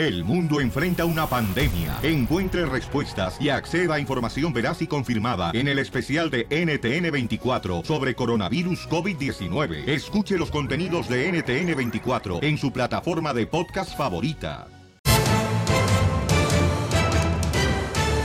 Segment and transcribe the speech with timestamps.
[0.00, 1.98] El mundo enfrenta una pandemia.
[2.02, 8.14] Encuentre respuestas y acceda a información veraz y confirmada en el especial de NTN24 sobre
[8.14, 9.86] coronavirus COVID-19.
[9.86, 14.68] Escuche los contenidos de NTN24 en su plataforma de podcast favorita.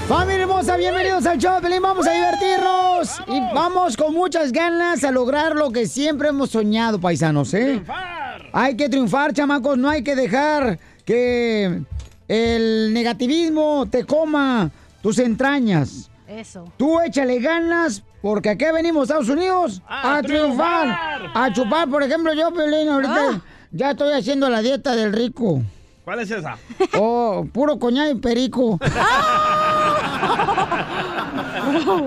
[0.08, 1.60] Familia hermosa, bienvenidos al show.
[1.82, 7.02] Vamos a divertirnos y vamos con muchas ganas a lograr lo que siempre hemos soñado,
[7.02, 7.84] paisanos, ¿eh?
[8.54, 11.82] Hay que triunfar, chamacos, no hay que dejar que
[12.28, 16.10] el negativismo te coma tus entrañas.
[16.28, 16.66] Eso.
[16.78, 20.82] Tú échale ganas, porque aquí venimos, Estados Unidos, a, ¡A triunfar.
[20.82, 21.32] triunfar!
[21.36, 23.42] A chupar, por ejemplo, yo, Pelín, ahorita Ah.
[23.72, 25.62] ya estoy haciendo la dieta del rico.
[26.04, 26.58] ¿Cuál es esa?
[27.00, 28.80] Oh, puro coñac y perico.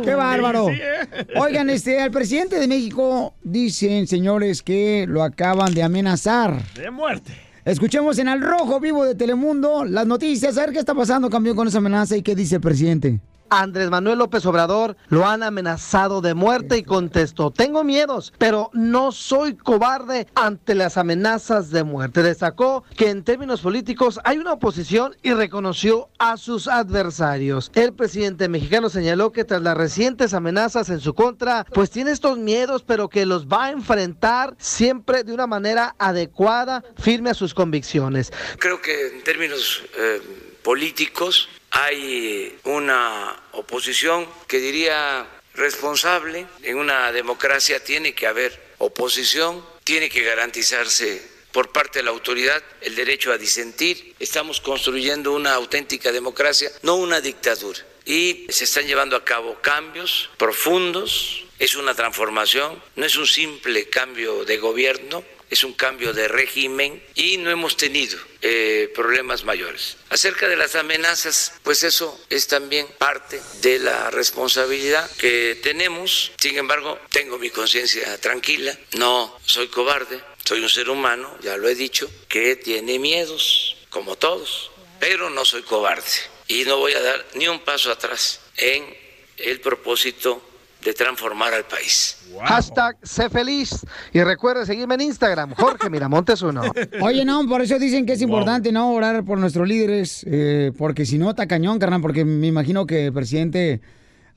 [0.05, 0.69] ¡Qué bárbaro!
[0.71, 1.09] ¿eh?
[1.37, 6.63] Oigan, este, al presidente de México dicen, señores, que lo acaban de amenazar.
[6.75, 7.33] De muerte.
[7.69, 11.55] Escuchemos en Al Rojo Vivo de Telemundo las noticias, a ver qué está pasando, campeón,
[11.55, 13.21] con esa amenaza y qué dice el presidente.
[13.51, 19.13] Andrés Manuel López Obrador lo han amenazado de muerte y contestó, tengo miedos, pero no
[19.13, 22.23] soy cobarde ante las amenazas de muerte.
[22.23, 27.71] Destacó que en términos políticos hay una oposición y reconoció a sus adversarios.
[27.75, 32.39] El presidente mexicano señaló que tras las recientes amenazas en su contra, pues tiene estos
[32.39, 37.55] miedos, pero que los va a enfrentar siempre de una manera adecuada, firme a sus
[37.55, 38.33] convicciones.
[38.59, 40.21] Creo que en términos eh,
[40.63, 41.49] políticos
[41.81, 46.47] hay una oposición que diría responsable.
[46.63, 52.61] En una democracia tiene que haber oposición, tiene que garantizarse por parte de la autoridad
[52.81, 54.17] el derecho a disentir.
[54.19, 57.79] Estamos construyendo una auténtica democracia, no una dictadura.
[58.05, 63.89] Y se están llevando a cabo cambios profundos, es una transformación, no es un simple
[63.89, 69.97] cambio de gobierno, es un cambio de régimen y no hemos tenido eh, problemas mayores.
[70.11, 76.33] Acerca de las amenazas, pues eso es también parte de la responsabilidad que tenemos.
[76.39, 81.69] Sin embargo, tengo mi conciencia tranquila, no soy cobarde, soy un ser humano, ya lo
[81.69, 84.71] he dicho, que tiene miedos, como todos,
[85.01, 86.11] pero no soy cobarde
[86.49, 88.97] y no voy a dar ni un paso atrás en
[89.37, 90.43] el propósito
[90.85, 92.17] de transformar al país.
[92.45, 93.85] Hashtag sé feliz.
[94.13, 96.63] Y recuerde seguirme en Instagram, Jorge Miramontes uno.
[97.01, 98.93] Oye, no, por eso dicen que es importante, ¿no?
[98.93, 103.07] Orar por nuestros líderes, eh, porque si no, está cañón, carnal, porque me imagino que
[103.07, 103.81] el presidente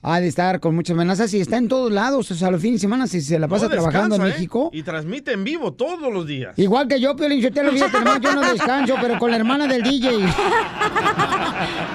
[0.02, 2.80] ha de estar con muchas amenazas y está en todos lados, o sea, los fines
[2.80, 4.24] de semana si se la pasa No trabajando en ¿eh?
[4.26, 4.70] México.
[4.72, 6.58] Y transmite en vivo todos los días.
[6.58, 7.86] Igual que yo, Piolín, yo te lo dije,
[8.20, 10.26] yo no descanso, pero con la hermana del DJ.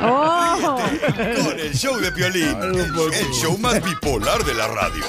[0.02, 0.78] Oh.
[1.44, 5.04] Con el show de Piolín, el show más bipolar de la radio.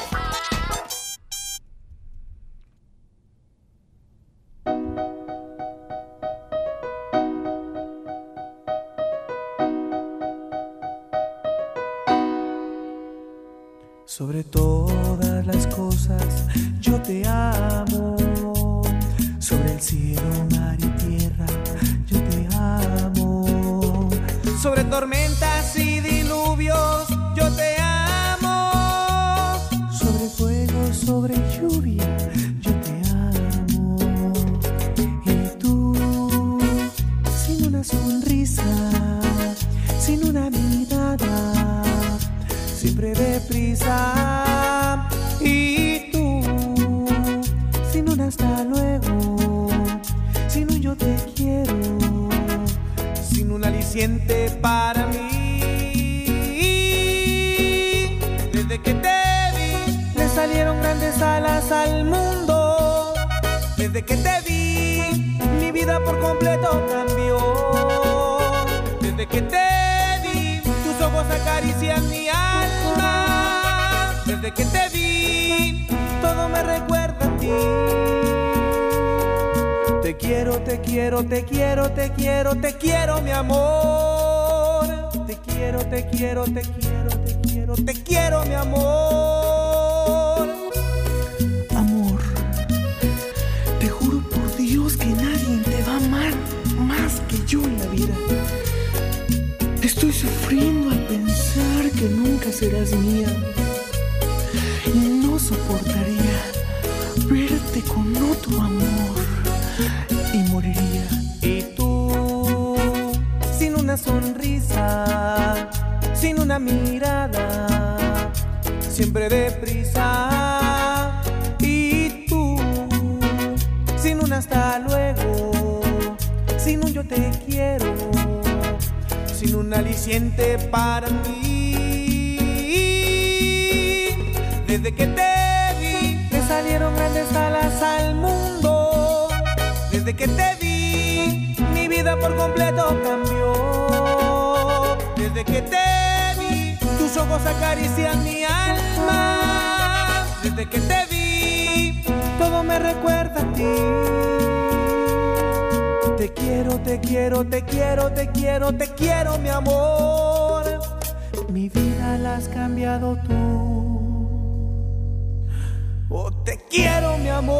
[166.78, 167.58] Quiero, mi amor.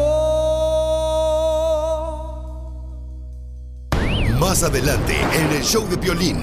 [4.39, 6.37] Más adelante en el show de violín.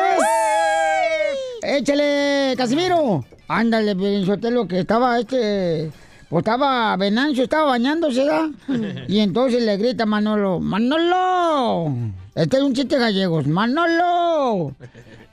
[1.61, 3.23] ¡Échale, Casimiro!
[3.47, 5.91] Ándale, lo que estaba este...
[6.29, 8.47] Pues estaba Venancio, estaba bañándose, ¿verdad?
[9.09, 11.93] Y entonces le grita a Manolo, ¡Manolo!
[12.35, 13.47] Este es un chiste gallegos.
[13.47, 14.73] ¡Manolo!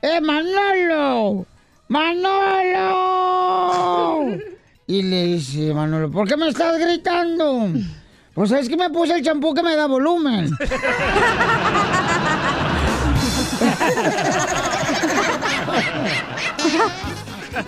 [0.01, 1.45] ¡Eh, Manolo!
[1.89, 3.19] ¡Manolo!
[4.87, 7.67] Y le dice Manolo, ¿por qué me estás gritando?
[8.33, 10.49] Pues es que me puse el champú que me da volumen.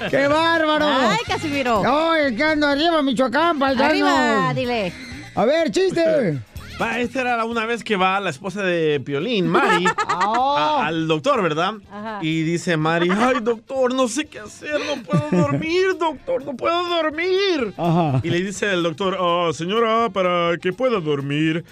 [0.09, 0.87] ¡Qué bárbaro!
[0.87, 2.15] Ay, Casimiro.
[2.15, 3.85] Es que ando arriba, Michoacán, paisano.
[3.85, 4.91] Arriba, dile.
[5.35, 6.39] A ver, chiste.
[6.81, 11.41] Va, esta era una vez que va la esposa de Piolín, Mari, a- al doctor,
[11.43, 11.73] ¿verdad?
[11.91, 12.19] Ajá.
[12.21, 16.87] Y dice Mari, ay doctor, no sé qué hacer, no puedo dormir, doctor, no puedo
[16.89, 17.73] dormir.
[17.77, 18.19] Ajá.
[18.23, 21.63] Y le dice el doctor, "Ah, señora, para que pueda dormir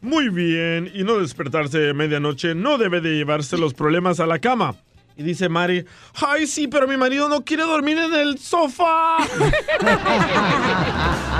[0.00, 4.74] muy bien y no despertarse medianoche, no debe de llevarse los problemas a la cama.
[5.18, 9.16] Y dice Mari, ay sí, pero mi marido no quiere dormir en el sofá.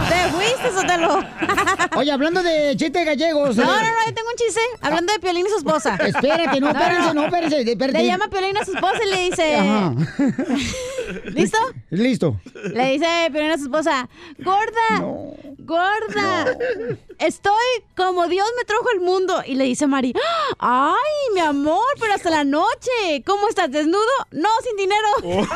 [0.09, 1.23] Te fuiste, Sotelo.
[1.97, 3.55] Oye, hablando de chistes gallegos.
[3.57, 4.61] No, eh, no, no, yo tengo un chiste.
[4.81, 5.95] Hablando de Piolín y su esposa.
[6.01, 7.99] Espérate, no, espérense, no, espérense, espérate.
[7.99, 9.57] Le llama Piolín a su esposa y le dice...
[9.57, 9.95] Ajá.
[11.25, 11.59] ¿Listo?
[11.91, 12.41] Listo.
[12.73, 14.09] Le dice Piolín a su esposa,
[14.39, 15.05] gorda,
[15.59, 16.57] gorda,
[17.19, 17.53] estoy
[17.97, 19.43] como Dios me trajo el mundo.
[19.47, 20.15] Y le dice Mari,
[20.59, 20.95] ay,
[21.35, 23.23] mi amor, pero hasta la noche.
[23.27, 24.01] ¿Cómo estás, desnudo?
[24.33, 25.49] No, sin dinero.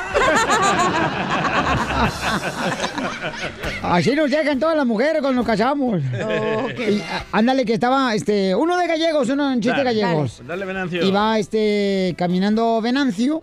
[3.83, 6.01] Así nos llegan todas las mujeres cuando nos casamos.
[6.03, 10.43] Y, á- ándale, que estaba, este, uno de gallegos, uno en chiste Dale, gallegos.
[10.47, 11.05] Dale, Venancio.
[11.05, 13.43] Y va, este, caminando Venancio,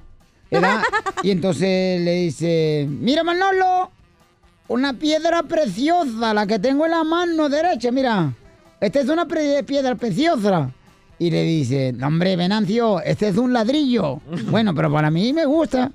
[0.52, 0.82] ¿verdad?
[1.24, 3.92] Y entonces le dice, mira Manolo,
[4.68, 8.32] una piedra preciosa, la que tengo en la mano derecha, mira.
[8.80, 10.70] Esta es una pre- piedra preciosa.
[11.20, 14.22] Y le dice, "No, hombre, Venancio, este es un ladrillo.
[14.52, 15.92] Bueno, pero para mí me gusta.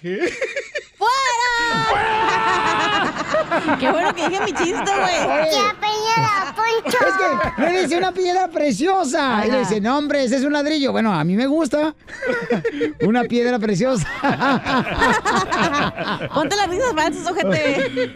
[0.00, 0.18] ¿Qué?
[3.78, 5.40] Qué bueno que dije mi chiste, güey.
[5.40, 5.58] Oye,
[6.86, 9.44] Es que le dice una piedra preciosa.
[9.46, 10.92] Y le dice, no, hombre, ese es un ladrillo.
[10.92, 11.94] Bueno, a mí me gusta.
[13.06, 14.06] una piedra preciosa.
[16.32, 18.12] Ponte las risas falsas, ojete.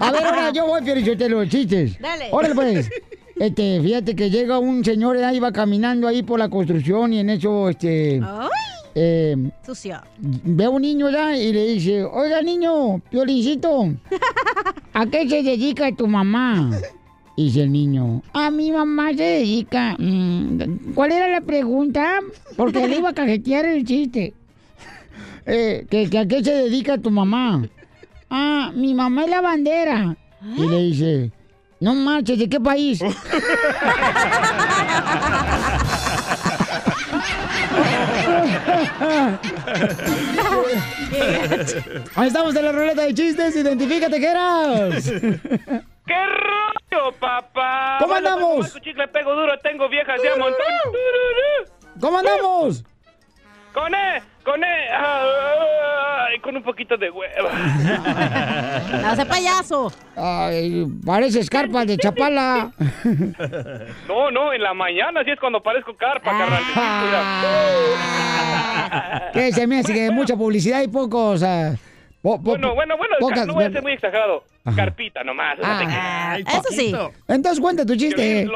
[0.00, 0.82] a ver, ahora yo voy,
[1.28, 1.98] los chistes.
[2.00, 2.28] Dale.
[2.30, 2.90] Órale, pues.
[3.36, 7.30] Este, fíjate que llega un señor, ahí va caminando ahí por la construcción y en
[7.30, 8.48] eso, este, Ay,
[8.94, 9.36] eh,
[9.66, 10.00] sucio.
[10.18, 13.88] ve a un niño ya y le dice, oiga niño, piolincito,
[14.92, 16.70] ¿a qué se dedica tu mamá?
[17.36, 19.96] Y dice el niño, a mi mamá se dedica.
[19.98, 22.20] mm, ¿Cuál era la pregunta?
[22.56, 24.32] Porque le iba a cajetear el chiste.
[25.44, 27.66] Eh, que, que ¿A qué se dedica tu mamá?
[28.30, 30.16] Ah, mi mamá es la bandera.
[30.56, 31.30] Y le dice,
[31.84, 33.00] no marches, ¿de qué país?
[42.16, 45.10] Ahí estamos en la ruleta de chistes, identifícate que eras.
[45.10, 47.96] ¿Qué rollo, papá?
[47.98, 48.56] ¿Cómo Bueno, andamos?
[48.58, 50.66] pues, como chicle pego duro, tengo viejas de montón.
[52.00, 52.84] ¿Cómo andamos?
[53.74, 54.88] Con E, con E.
[54.92, 57.50] ah, Ay, con un poquito de hueva.
[59.02, 59.92] No sé payaso.
[60.16, 62.70] Ay, parece escarpa de Chapala.
[64.08, 66.62] No, no, en la mañana sí es cuando parezco carpa, carnal.
[69.32, 71.42] ¿Qué se me hace que mucha publicidad y pocos...
[71.42, 71.74] ah,
[72.22, 74.44] po- po- Bueno, bueno, bueno, pocas- no voy a ser muy exagerado.
[74.76, 75.58] Carpita nomás.
[75.58, 76.94] o sea, te- Ah, eso sí.
[77.28, 78.48] Entonces cuenta tu chiste.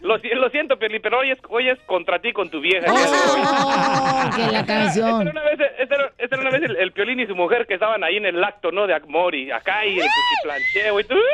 [0.00, 2.60] Lo, lo si- lo siento, Piolín, pero hoy es, hoy es contra ti con tu
[2.60, 2.86] vieja.
[2.90, 5.22] Oh, que la Esta canción.
[5.22, 7.66] era una vez, esta era, esta era una vez el, el Piolín y su mujer
[7.66, 8.86] que estaban ahí en el acto, ¿no?
[8.86, 11.16] De amor y acá y el cuchiplancheo y tú.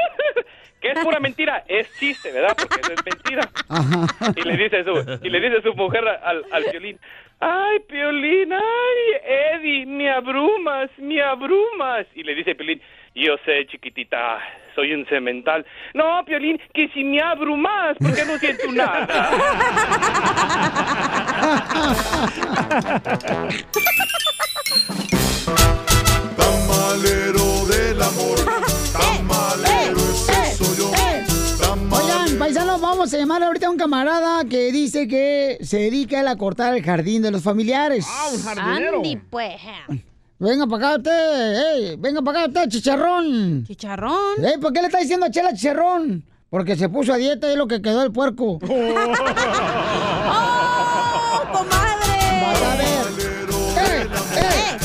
[0.78, 2.54] Que es pura mentira, es chiste, ¿verdad?
[2.54, 3.49] Porque eso es mentira.
[4.37, 7.00] Y le dice su, y le dice su mujer al, al Piolín,
[7.40, 9.20] ay, Piolín, ay,
[9.54, 12.06] Eddie, me abrumas, me abrumas.
[12.14, 12.80] Y le dice Piolín,
[13.25, 14.38] yo sé, chiquitita,
[14.75, 15.64] soy un cemental.
[15.94, 19.30] No, Piolín, que si me abrumas, porque no siento nada.
[26.37, 28.38] Tamalero del amor,
[28.92, 30.90] tamalero ese soy yo.
[31.90, 36.37] Oigan, paisanos, vamos a llamar ahorita a un camarada que dice que se dedica a
[36.37, 38.06] cortar el jardín de los familiares.
[38.08, 39.54] Ah, un Andy, pues.
[40.38, 43.64] Venga para acá usted, ey, venga para acá usted, chicharrón.
[43.66, 44.45] ¿Chicharrón?
[44.45, 46.25] Ey, ¿por qué le está diciendo a Chela chicharrón?
[46.50, 48.59] Porque se puso a dieta y es lo que quedó el puerco.
[48.62, 48.66] ¡Oh,
[51.52, 52.40] comadre!
[52.43, 53.07] Vas a ver.
[53.78, 54.76] ¡Eh, eh!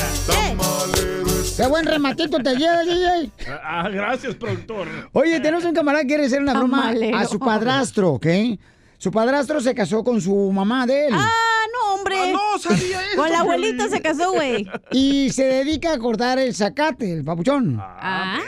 [1.56, 3.30] ¡Qué buen rematito te lleva, DJ!
[3.62, 4.88] Ah, gracias, productor.
[5.12, 7.18] Oye, tenemos un camarada que quiere hacer una broma Tamalero.
[7.18, 8.26] a su padrastro, ¿ok?
[8.98, 11.14] Su padrastro se casó con su mamá de él.
[11.14, 11.28] Ah,
[11.72, 12.32] no, hombre.
[12.32, 14.66] no sabía eso, Con la abuelita se casó, güey.
[14.90, 17.78] Y se dedica a cortar el zacate, el papuchón.
[17.80, 18.38] Ah,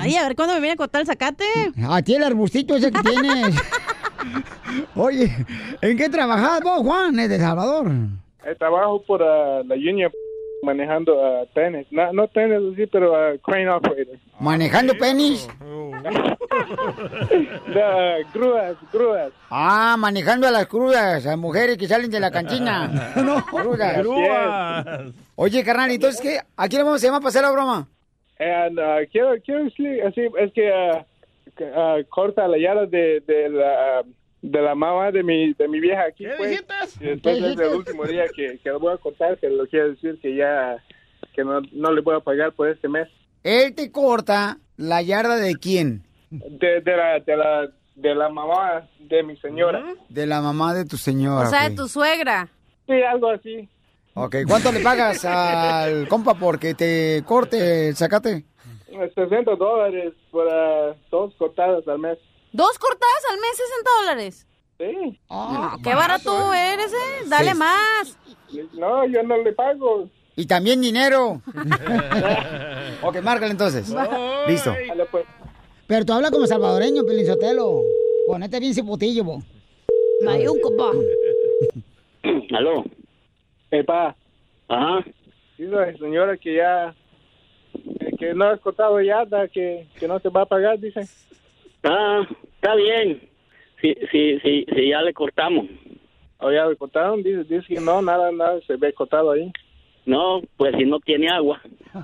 [0.00, 1.44] Ay, a ver cuándo me viene a cortar el zacate.
[1.88, 3.54] A ti el arbustito ese que tienes.
[4.96, 5.30] Oye,
[5.80, 7.18] ¿en qué trabajas vos, Juan?
[7.18, 7.90] Es de Salvador.
[8.44, 10.10] Eh, trabajo por ah, la Union
[10.62, 11.86] manejando ah, tenis.
[11.90, 14.18] No, no tenis así, pero ah, crane operator.
[14.40, 15.48] ¿Manejando penis?
[18.32, 19.32] Grúas, grúas.
[19.50, 23.12] Ah, manejando a las crudas, a mujeres que salen de la cantina.
[23.24, 24.04] no, crudas.
[25.36, 26.38] Oye, carnal, entonces, ¿qué?
[26.56, 27.88] ¿A quién le vamos a llamar para hacer la broma?
[28.38, 31.06] And, ah, quiero, quiero decir, así, es que ah,
[31.74, 34.02] ah, corta la yarda de, de la...
[34.42, 36.52] de la mamá de mi, de mi vieja aquí, pues.
[37.00, 39.66] Y después ¿Qué es el último día que, que lo voy a cortar, que lo
[39.66, 40.76] quiero decir que ya,
[41.34, 43.08] que no, no le voy a pagar por este mes.
[43.44, 46.02] Él te corta la yarda de quién?
[46.30, 49.84] De, de la, de la, de la mamá de mi señora.
[50.08, 51.46] De la mamá de tu señora.
[51.46, 52.48] O sea, de tu suegra.
[52.86, 53.68] Sí, algo así.
[54.14, 58.44] Ok, ¿cuánto le pagas al compa porque te corte el zacate?
[59.14, 62.18] 60 dólares por ah, dos cortadas al mes.
[62.52, 64.46] ¿Dos cortadas al mes, 60 dólares?
[64.78, 65.20] Sí.
[65.28, 67.24] Ah, qué barato eres, ¿eh?
[67.28, 67.56] Dale Sí.
[67.58, 68.18] más.
[68.74, 70.08] No, yo no le pago.
[70.36, 71.40] Y también dinero.
[73.02, 73.94] ok, márcale entonces.
[74.48, 74.70] Listo.
[74.70, 75.24] Dale, pues.
[75.86, 77.82] Pero tú hablas como salvadoreño, Pelinzotelo.
[78.26, 79.42] Ponete bien cipotillo, bo.
[80.24, 80.90] Mayunco, pa.
[82.56, 82.84] Aló.
[83.70, 84.16] Eh, pa.
[84.68, 85.04] Ajá.
[85.58, 86.94] Dice la señora que ya,
[87.74, 91.06] eh, que no has cortado yarda, que, que no te va a pagar, dice.
[91.84, 93.28] Ah, está bien.
[93.80, 95.66] Sí, sí, sí, sí, ya le cortamos.
[96.38, 97.22] ¿O ya le cortaron?
[97.22, 99.52] Dice, dice que no, nada, nada se ve cortado ahí.
[100.06, 101.60] No, pues si no tiene agua.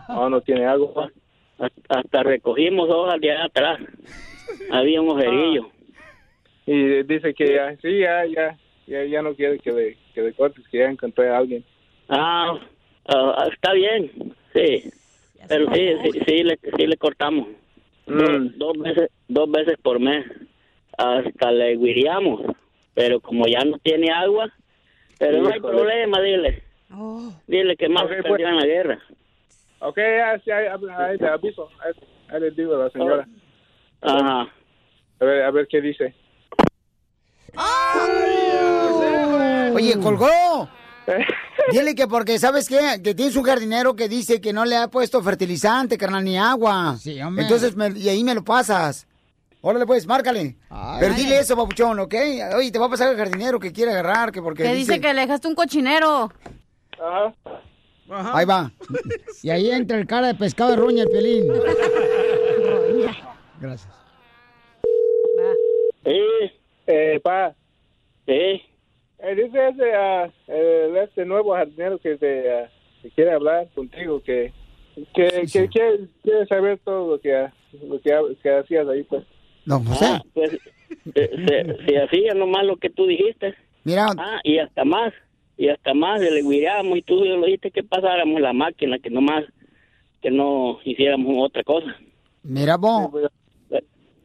[0.09, 1.11] No, no tiene agua.
[1.89, 3.81] Hasta, recogimos hojas de allá atrás.
[4.71, 5.69] Había un ojerillo.
[6.67, 10.33] Y dice que ya, sí, ya, ya, ya, ya no quiere que le, que le
[10.33, 11.65] cortes, que ya encontré a alguien.
[12.09, 12.59] Ah,
[13.09, 14.11] ah, está bien.
[14.55, 14.91] Sí.
[15.49, 17.49] Pero sí, sí, sí, le, sí le cortamos.
[18.07, 20.25] Dos, dos veces, dos veces por mes.
[20.97, 22.43] Hasta le guiríamos.
[22.95, 24.53] Pero como ya no tiene agua,
[25.19, 26.63] pero no hay problema, dile.
[27.47, 28.41] Dile que más Ok, se pues.
[28.43, 28.99] en la guerra.
[29.81, 31.69] Ok, ahí, te aviso.
[31.85, 31.93] Ahí,
[32.29, 33.27] ahí le digo a la señora.
[34.03, 34.41] Ajá.
[35.21, 36.15] A ver, a ver qué dice.
[39.75, 40.69] Oye, colgó.
[41.73, 43.01] Dile que porque, ¿sabes qué?
[43.03, 46.97] Que tienes un jardinero que dice que no le ha puesto fertilizante, carnal, ni agua.
[46.99, 47.45] Sí, hombre.
[47.45, 49.07] Entonces, me- y ahí me lo pasas.
[49.63, 50.57] Órale, pues, márcale.
[50.99, 52.15] Pero dile eso, papuchón, ¿ok?
[52.57, 55.13] Oye, te va a pasar el jardinero que quiere agarrar, que porque Que dice que
[55.13, 56.31] le dejaste un cochinero.
[57.01, 57.35] Ajá.
[58.39, 58.71] Ahí va.
[59.43, 61.47] Y ahí entra el cara de pescado de roña, el pelín.
[63.61, 63.89] Gracias.
[66.05, 66.21] Sí.
[66.87, 67.55] Eh, pa.
[68.27, 68.33] Sí.
[69.23, 72.71] Eh, dice ese, el- este nuevo jardinero que te ah,
[73.03, 74.53] que quiere hablar contigo, que
[75.15, 77.49] que, que quiere, quiere saber todo lo que,
[77.87, 79.25] lo que, ha- que hacías ahí, pues.
[79.67, 80.05] Don José.
[80.07, 80.51] Ah, pues
[81.15, 83.55] se, se, se hacía nomás lo que tú dijiste.
[83.85, 84.07] Mira.
[84.19, 85.13] Ah, y hasta más.
[85.61, 89.45] Y hasta más, le guiamos y tú lo dijiste que pasáramos la máquina, que nomás
[90.23, 91.95] que no hiciéramos otra cosa.
[92.43, 93.11] Mira, vos.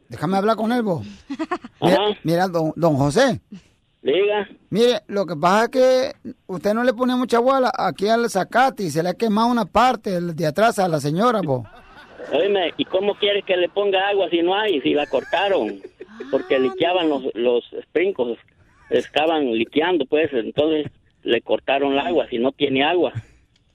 [0.08, 1.06] Déjame hablar con él, vos.
[1.82, 3.42] Mira, mira, don, don José.
[4.00, 4.48] Diga.
[4.70, 8.08] Mire, lo que pasa es que usted no le pone mucha agua a la- aquí
[8.08, 11.42] al zacate y se le ha quemado una parte el de atrás a la señora,
[11.44, 11.66] vos.
[12.32, 14.80] Oíme, ¿y cómo quieres que le ponga agua si no hay?
[14.80, 15.80] Si la cortaron.
[16.30, 18.38] Porque liqueaban los, los sprinkles.
[18.88, 20.32] Estaban liqueando, pues.
[20.32, 20.86] Entonces
[21.26, 22.26] le cortaron el agua.
[22.30, 23.12] Si no tiene agua.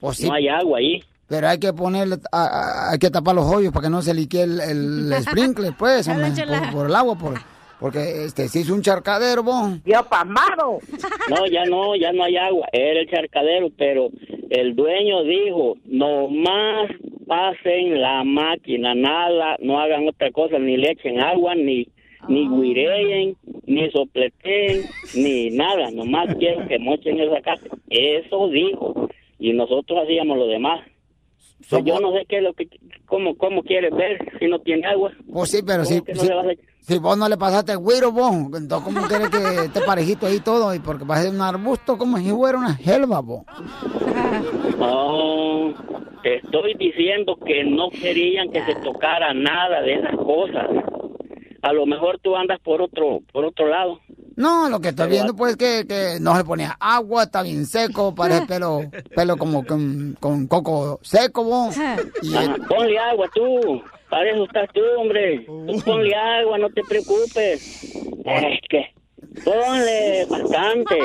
[0.00, 0.26] Pues sí.
[0.28, 1.02] No hay agua ahí.
[1.28, 4.12] Pero hay que ponerle, a- a- hay que tapar los hoyos para que no se
[4.12, 7.34] liquee el, el, sprinkler, pues, hombre, por, por el agua, por,
[7.80, 9.78] porque este, se hizo un charcadero, vos.
[9.84, 10.78] ¡Yo pasmado!
[11.30, 12.66] No, ya no, ya no hay agua.
[12.72, 14.08] Era el charcadero, pero
[14.50, 16.90] el dueño dijo, no más
[17.26, 21.86] pasen la máquina, nada, no hagan otra cosa, ni le echen agua, ni
[22.28, 23.36] ni guireen,
[23.66, 24.82] ni sopleteen,
[25.14, 27.66] ni nada, nomás quiero que mochen esa casa.
[27.90, 29.08] Eso dijo.
[29.38, 30.80] Y nosotros hacíamos lo demás.
[31.68, 32.68] Pues yo no sé qué es lo que,
[33.06, 35.12] cómo, cómo quieres ver si no tiene agua.
[35.32, 36.42] Pues sí, pero ¿Cómo si, no
[36.80, 40.40] si, vos no le pasaste el güiro, vos, entonces ¿cómo quieres que esté parejito ahí
[40.40, 40.74] todo?
[40.74, 43.44] Y porque va a ser un arbusto como si fuera una selva, vos.
[44.78, 45.72] No,
[46.22, 50.68] te estoy diciendo que no querían que se tocara nada de esas cosas.
[51.62, 54.00] A lo mejor tú andas por otro, por otro lado.
[54.36, 58.14] No, lo que estoy viendo, pues, que, que no se ponía agua, está bien seco,
[58.14, 58.80] parece pelo,
[59.14, 61.76] pelo como con, con coco seco, vos.
[62.22, 62.34] Y,
[62.68, 63.82] ponle agua tú.
[64.10, 65.44] Para eso estás tú, hombre.
[65.46, 67.94] Tú ponle agua, no te preocupes.
[68.24, 68.92] Es que
[69.44, 70.98] ponle bastante.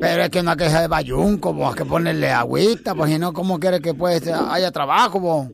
[0.00, 3.10] Pero es que no hay que dejar de bayunco, vos, hay que ponerle agüita, pues
[3.10, 5.48] si no, ¿cómo quieres que pues haya trabajo, vos?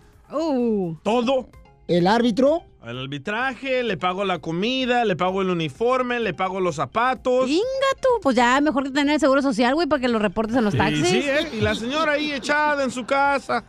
[1.04, 1.50] todo.
[1.88, 2.64] El árbitro.
[2.86, 7.50] El arbitraje, le pago la comida, le pago el uniforme, le pago los zapatos.
[7.50, 7.62] Inga
[8.02, 10.64] tú, pues ya mejor que tener el seguro social, güey, para que lo reportes en
[10.64, 11.08] los Y taxis.
[11.08, 11.50] sí, ¿eh?
[11.58, 13.66] Y la señora ahí echada en su casa.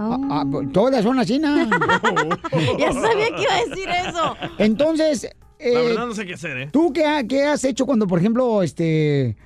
[0.00, 1.56] Ah, pues, todas son así, ¿no?
[2.78, 4.36] Ya sabía que iba a decir eso.
[4.58, 5.22] Entonces,
[5.58, 6.68] La eh, verdad no sé qué hacer, ¿eh?
[6.72, 9.36] ¿tú qué, ha- qué has hecho cuando, por ejemplo, este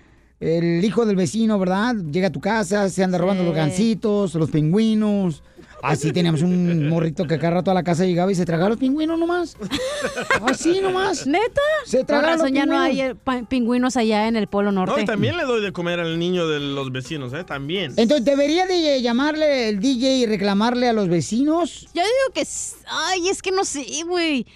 [0.40, 1.94] el hijo del vecino, ¿verdad?
[2.10, 5.42] Llega a tu casa, se anda robando los gancitos, los pingüinos.
[5.82, 8.78] Así teníamos un morrito que cada rato a la casa llegaba y se tragaba los
[8.78, 9.56] pingüinos nomás.
[10.48, 11.26] Así nomás.
[11.26, 11.60] ¿Neta?
[11.84, 13.42] Se Por tragaba los razón ya no hay pingüinos.
[13.42, 14.94] eh, pingüinos allá en el Polo Norte.
[14.94, 17.42] No, y también le doy de comer al niño de los vecinos, ¿eh?
[17.44, 17.94] También.
[17.96, 21.88] Entonces, ¿debería de llamarle el DJ y reclamarle a los vecinos?
[21.94, 22.46] Yo digo que...
[22.88, 24.46] Ay, es que no sé, güey.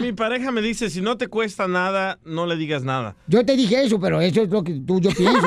[0.00, 3.14] Mi pareja me dice, si no te cuesta nada, no le digas nada.
[3.28, 5.38] Yo te dije eso, pero eso es lo que tú yo pienso.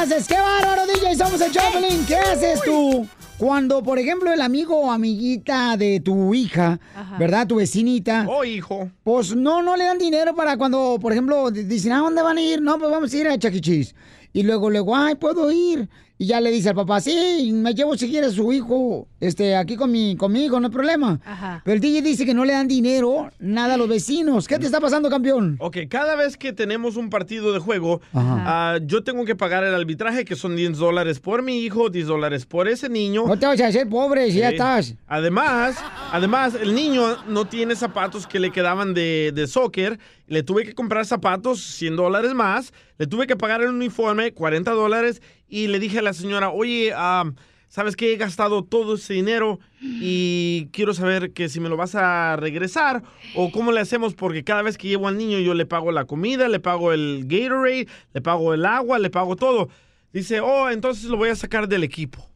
[0.00, 0.26] Haces?
[0.26, 1.14] ¡Qué bárbaro, DJ!
[1.14, 2.06] Somos el Choplin.
[2.06, 3.06] ¿Qué haces tú?
[3.36, 6.78] Cuando, por ejemplo, el amigo o amiguita de tu hija,
[7.18, 7.46] ¿verdad?
[7.46, 8.26] Tu vecinita.
[8.28, 8.90] Oh, hijo.
[9.02, 12.42] Pues no, no le dan dinero para cuando, por ejemplo, dicen, ¿a dónde van a
[12.42, 12.60] ir?
[12.60, 13.60] No, pues vamos a ir a Chuck E.
[13.60, 13.94] Cheese.
[14.32, 15.88] Y luego, luego, ay, puedo ir.
[16.20, 19.74] Y ya le dice al papá, sí, me llevo si quiere su hijo este, aquí
[19.76, 21.18] con mi, conmigo, no hay problema.
[21.24, 21.62] Ajá.
[21.64, 24.46] Pero el DJ dice que no le dan dinero, nada a los vecinos.
[24.46, 25.56] ¿Qué te está pasando, campeón?
[25.60, 29.74] Ok, cada vez que tenemos un partido de juego, ah, yo tengo que pagar el
[29.74, 33.26] arbitraje, que son 10 dólares por mi hijo, 10 dólares por ese niño.
[33.26, 34.96] No te vas a hacer pobre si ya estás.
[35.06, 35.76] Además,
[36.12, 39.98] además, el niño no tiene zapatos que le quedaban de, de soccer.
[40.26, 42.72] Le tuve que comprar zapatos, 100 dólares más.
[42.98, 45.22] Le tuve que pagar el uniforme, 40 dólares.
[45.50, 47.24] Y le dije a la señora, oye, ah,
[47.68, 48.12] ¿sabes qué?
[48.12, 53.02] He gastado todo ese dinero y quiero saber que si me lo vas a regresar
[53.34, 56.04] o cómo le hacemos porque cada vez que llevo al niño yo le pago la
[56.04, 59.68] comida, le pago el Gatorade, le pago el agua, le pago todo.
[60.12, 62.26] Dice, oh, entonces lo voy a sacar del equipo.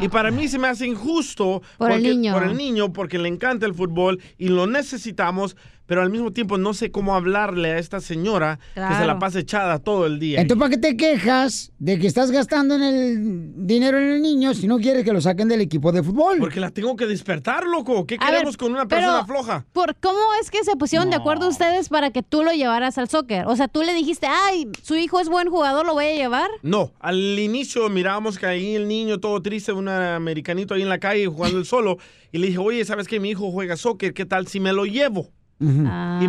[0.00, 2.34] Y para mí se me hace injusto Por el niño.
[2.34, 6.58] por el niño, porque le encanta el fútbol y lo necesitamos, pero al mismo tiempo
[6.58, 10.40] no sé cómo hablarle a esta señora que se la pasa echada todo el día.
[10.40, 14.54] Entonces, ¿para qué te quejas de que estás gastando en el dinero en el niño
[14.54, 16.38] si no quieres que lo saquen del equipo de fútbol?
[16.38, 18.06] Porque la tengo que despertar, loco.
[18.06, 19.66] ¿Qué A queremos ver, con una pero, persona floja?
[19.72, 23.08] ¿Por cómo es que se pusieron de acuerdo ustedes para que tú lo llevaras al
[23.08, 23.46] soccer?
[23.46, 26.50] O sea, tú le dijiste, ay, su hijo es buen jugador, lo voy a llevar.
[26.62, 30.98] No, al inicio mirábamos que ahí el niño todo triste, un americanito ahí en la
[30.98, 31.98] calle jugando el solo,
[32.32, 34.12] y le dije, oye, ¿sabes que mi hijo juega soccer?
[34.12, 35.30] ¿Qué tal si me lo llevo?
[35.58, 35.64] Y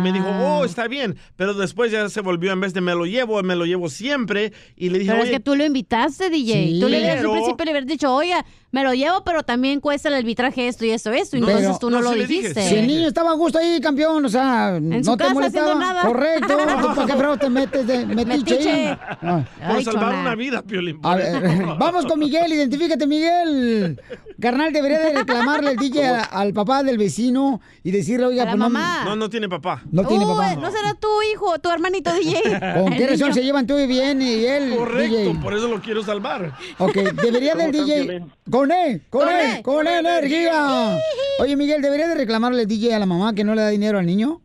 [0.00, 0.58] me dijo, Ah.
[0.60, 1.16] oh, está bien.
[1.36, 4.52] Pero después ya se volvió, en vez de me lo llevo, me lo llevo siempre.
[4.76, 6.52] Y le dije, Pero es oye, que tú lo invitaste, DJ.
[6.68, 6.78] Sí.
[6.80, 10.08] tú le debes al principio le hubieras dicho, oiga, me lo llevo, pero también cuesta
[10.08, 11.36] el arbitraje esto y esto, esto.
[11.36, 12.68] Y entonces Pero- tú no, lo dijiste.
[12.68, 15.66] Si el niño estaba a gusto ahí, campeón, o sea, no su te casa molestaba.
[15.72, 16.02] haciendo nada.
[16.02, 16.46] Correcto.
[16.82, 18.88] ¿Tú ¿Para qué fraude te metes de metiche?
[19.22, 19.44] Ah.
[19.68, 21.00] por salvar una vida, Piolín.
[21.02, 21.42] A ver,
[21.78, 24.00] vamos con Miguel, identifícate, Miguel.
[24.40, 28.56] Carnal, debería de reclamarle el DJ a- al papá del vecino y decirle, oiga, pues
[28.56, 29.02] no, mamá.
[29.04, 29.82] No, no tiene papá.
[29.90, 30.54] no tiene Uh, papá.
[30.56, 32.42] No será tu hijo, tu hermanito DJ.
[32.82, 34.74] ¿Con qué razón se llevan tú y bien y él?
[34.76, 35.34] Correcto, DJ?
[35.42, 36.52] por eso lo quiero salvar.
[36.78, 38.26] Ok, debería del ¿Cómo están, DJ.
[38.58, 40.98] Con E, con Con E, E, con energía.
[41.40, 44.00] Oye, Miguel, ¿debería de reclamarle el DJ a la mamá que no le da dinero
[44.00, 44.40] al niño?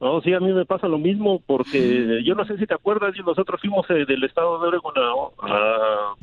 [0.00, 3.12] No, sí, a mí me pasa lo mismo porque yo no sé si te acuerdas,
[3.18, 6.14] y nosotros fuimos eh, del estado de Oregon a, a-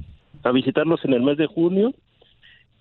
[0.43, 1.93] a visitarlos en el mes de junio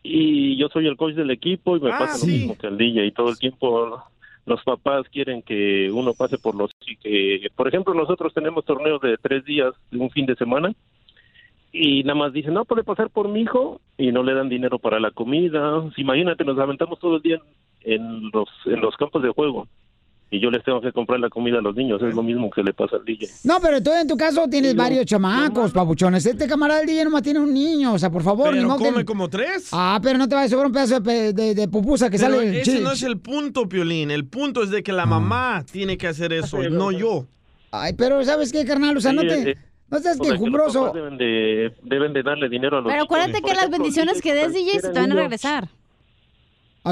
[0.05, 2.21] y yo soy el coach del equipo y me Ah, pasa sí.
[2.21, 4.01] lo mismo que al DJ y todo el tiempo
[4.47, 9.01] los papás quieren que uno pase por los y que, por ejemplo, nosotros tenemos torneos
[9.01, 10.73] de tres días, de un fin de semana
[11.73, 14.79] y nada más dicen, no puede pasar por mi hijo y no le dan dinero
[14.79, 15.85] para la comida.
[15.97, 17.39] Imagínate, nos aventamos todo el día
[17.83, 19.69] en, los, en los campos de juego
[20.33, 22.01] y yo les tengo que comprar la comida a los niños.
[22.03, 23.27] Es lo mismo que le pasa al DJ.
[23.45, 26.25] No, pero tú en tu caso tienes Sí, no, varios chamacos, papuchones.
[26.27, 28.51] Este camarada del DJ nomás tiene un niño, o sea, por favor.
[28.51, 29.71] Pero ni que- come como tres.
[29.73, 32.19] Ah, pero no te va a sobrar un pedazo de, pe- de- de pupusa que
[32.19, 32.61] Pero sale...
[32.61, 34.11] ese no es el punto, Piolín.
[34.13, 37.27] El punto es de que la mamá tiene que hacer eso, no yo.
[37.73, 38.97] Ay, pero ¿sabes qué, carnal?
[38.97, 39.51] O sea, no Sí, te...
[39.53, 39.57] eh,
[39.91, 40.93] No seas o sea, quejumbroso.
[40.93, 44.35] Deben de, deben de darle dinero a los Pero acuérdate que las bendiciones el que
[44.35, 45.69] des, DJ, se te van a regresar.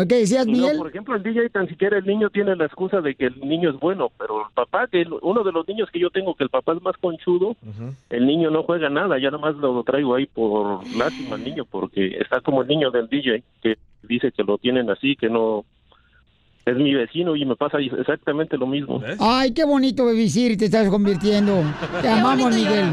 [0.08, 0.76] ¿Qué decías, No, Miguel?
[0.78, 3.70] por ejemplo, el DJ tan siquiera el niño tiene la excusa de que el niño
[3.70, 6.44] es bueno, pero el papá, que el- uno de los niños que yo tengo, que
[6.44, 7.56] el papá es más conchudo,
[8.10, 11.64] el niño no juega nada, ya nada más lo traigo ahí por lástima al niño,
[11.64, 15.64] porque está como el niño del DJ, que dice que lo tienen así, que no...
[16.68, 19.00] Es mi vecino y me pasa exactamente lo mismo.
[19.18, 21.62] Ay, qué bonito bebisir te estás convirtiendo.
[22.02, 22.90] Te amamos, Miguel.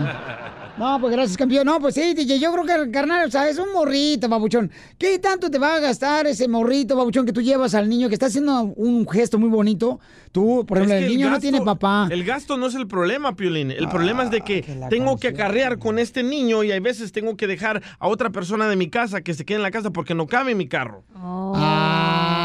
[0.78, 1.66] No, pues gracias, campeón.
[1.66, 4.70] No, pues sí, DJ, yo creo que, carnal, o sea, es un morrito, babuchón.
[4.98, 8.16] ¿Qué tanto te va a gastar ese morrito, babuchón, que tú llevas al niño, que
[8.16, 10.02] está haciendo un gesto muy bonito?
[10.34, 12.10] Tú, por Es ejemplo, que el niño no tiene papá.
[12.12, 13.72] El gasto no es el problema, Piolín.
[13.72, 17.38] El problema es de que tengo que acarrear con este niño y hay veces tengo
[17.38, 20.14] que dejar a otra persona de mi casa que se quede en la casa porque
[20.14, 21.04] no cabe en mi carro.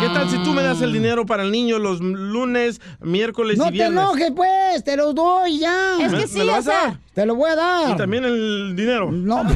[0.00, 3.64] ¿Qué tal si tú me das el dinero para el niño los lunes, miércoles No
[3.64, 3.98] y te viernes?
[4.02, 5.96] enojes, pues, te los doy ya.
[6.00, 6.98] Es que ¿Me- sí, me lo vas a o sea, dar?
[7.14, 7.90] Te lo voy a dar.
[7.90, 9.10] Y también el dinero.
[9.12, 9.42] No.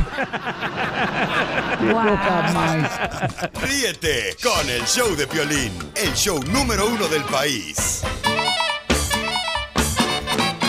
[3.63, 8.03] Ríete con el show de Piolín, el show número uno del país.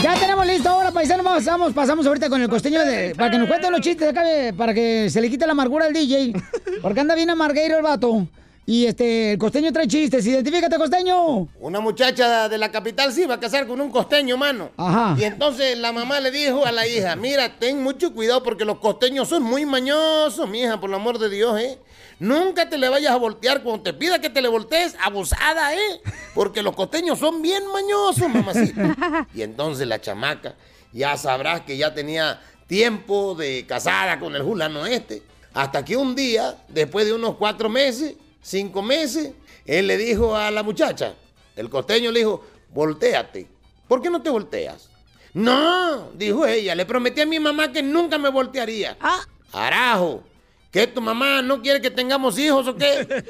[0.01, 1.23] Ya tenemos listo ahora, paisano.
[1.23, 4.53] Pasamos, pasamos ahorita con el costeño de, para que nos cuenten los chistes acá, de-
[4.53, 6.33] para que se le quite la amargura al DJ.
[6.81, 8.27] Porque anda bien amargueiro el vato.
[8.67, 10.25] Y este, el costeño trae chistes.
[10.25, 11.47] Identifícate, costeño.
[11.59, 14.71] Una muchacha de la capital se iba a casar con un costeño, mano.
[14.75, 15.15] Ajá.
[15.19, 18.79] Y entonces la mamá le dijo a la hija, mira, ten mucho cuidado porque los
[18.79, 21.77] costeños son muy mañosos, mi hija, por el amor de Dios, ¿eh?
[22.17, 26.01] Nunca te le vayas a voltear cuando te pida que te le voltees, abusada, ¿eh?
[26.33, 29.27] Porque los costeños son bien mañosos, mamacita.
[29.35, 30.55] Y entonces la chamaca,
[30.91, 35.21] ya sabrás que ya tenía tiempo de casada con el fulano este.
[35.53, 39.31] Hasta que un día, después de unos cuatro meses, cinco meses,
[39.65, 41.15] él le dijo a la muchacha,
[41.55, 43.47] el costeño le dijo, volteate.
[43.87, 44.89] ¿Por qué no te volteas?
[45.33, 48.97] No, dijo ella, le prometí a mi mamá que nunca me voltearía.
[49.01, 49.21] Ah.
[49.51, 50.23] Carajo,
[50.71, 53.07] ¿qué tu mamá no quiere que tengamos hijos o qué?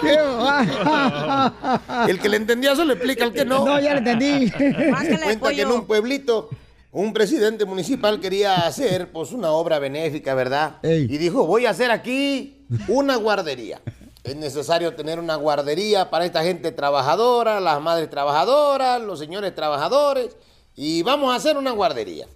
[2.08, 3.64] El que le entendía eso le explica al que no.
[3.70, 4.50] No, ya le entendí.
[4.50, 6.50] Cuenta que en un pueblito
[6.92, 10.78] un presidente municipal quería hacer pues una obra benéfica, ¿verdad?
[10.82, 13.80] Y dijo, voy a hacer aquí una guardería.
[14.24, 20.36] Es necesario tener una guardería para esta gente trabajadora, las madres trabajadoras, los señores trabajadores.
[20.74, 22.26] Y vamos a hacer una guardería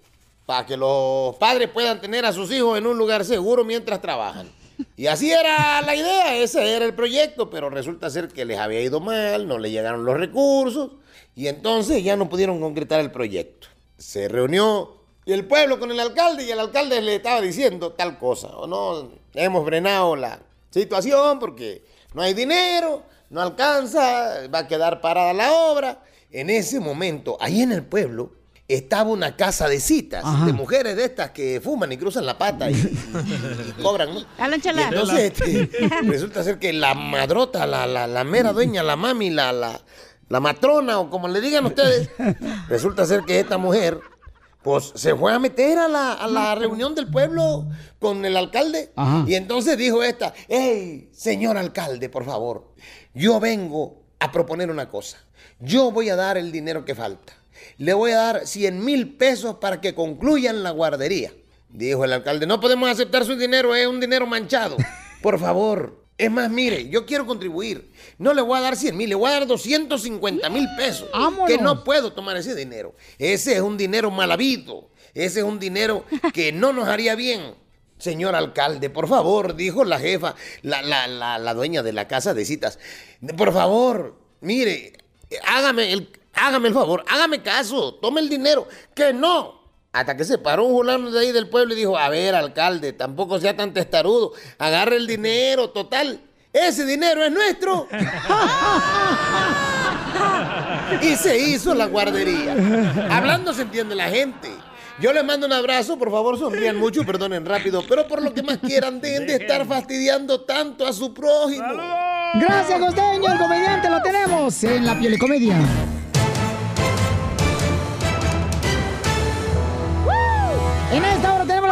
[0.47, 4.49] para que los padres puedan tener a sus hijos en un lugar seguro mientras trabajan.
[4.97, 8.81] Y así era la idea, ese era el proyecto, pero resulta ser que les había
[8.81, 10.93] ido mal, no le llegaron los recursos
[11.37, 13.69] y entonces ya no pudieron concretar el proyecto.
[14.05, 18.49] Se reunió el pueblo con el alcalde y el alcalde le estaba diciendo tal cosa,
[18.49, 20.40] o no, hemos frenado la
[20.71, 26.03] situación porque no hay dinero, no alcanza, va a quedar parada la obra.
[26.31, 28.33] En ese momento, ahí en el pueblo,
[28.69, 32.71] estaba una casa de citas de mujeres de estas que fuman y cruzan la pata
[32.71, 34.21] y, y- y cobran, ¿no?
[34.83, 39.31] Y entonces este, resulta ser que la madrota, la, la, la mera dueña, la mami,
[39.31, 39.81] la, la,
[40.35, 42.11] la matrona o como le digan ustedes,
[42.68, 44.01] resulta ser que esta mujer
[44.64, 47.68] pues se fue a meter a la, a la reunión del pueblo
[48.01, 48.90] con el alcalde.
[48.97, 49.25] Ajá.
[49.29, 52.73] Y entonces dijo esta, hey, señor alcalde, por favor,
[53.14, 55.18] yo vengo a proponer una cosa.
[55.61, 57.35] Yo voy a dar el dinero que falta.
[57.79, 61.33] Le voy a dar 100 mil pesos para que concluyan la guardería.
[61.68, 64.77] Dijo el alcalde, no podemos aceptar su dinero, es un dinero manchado.
[65.23, 66.04] Por favor.
[66.16, 67.90] Es más, mire, yo quiero contribuir.
[68.18, 71.09] No le voy a dar 100 mil, le voy a dar 250 mil pesos.
[71.46, 72.94] Que no puedo tomar ese dinero.
[73.18, 74.90] Ese es un dinero mal habido.
[75.12, 77.55] Ese es un dinero que no nos haría bien.
[77.98, 82.35] Señor alcalde, por favor, dijo la jefa, la, la, la, la dueña de la casa
[82.35, 82.79] de citas.
[83.37, 84.92] Por favor, mire,
[85.46, 88.68] hágame el, hágame el favor, hágame caso, tome el dinero.
[88.94, 89.63] Que no.
[89.94, 92.92] Hasta que se paró un fulano de ahí del pueblo y dijo, a ver, alcalde,
[92.92, 96.20] tampoco sea tan testarudo, agarre el dinero, total.
[96.52, 97.87] Ese dinero es nuestro.
[101.00, 102.57] y se hizo la guardería.
[103.09, 104.50] Hablando se entiende la gente.
[104.98, 108.35] Yo les mando un abrazo, por favor sonrían mucho y perdonen rápido, pero por lo
[108.35, 111.72] que más quieran, dejen de estar fastidiando tanto a su prójimo.
[112.35, 115.57] Gracias, Costeño, el comediante lo tenemos en la piel comedia.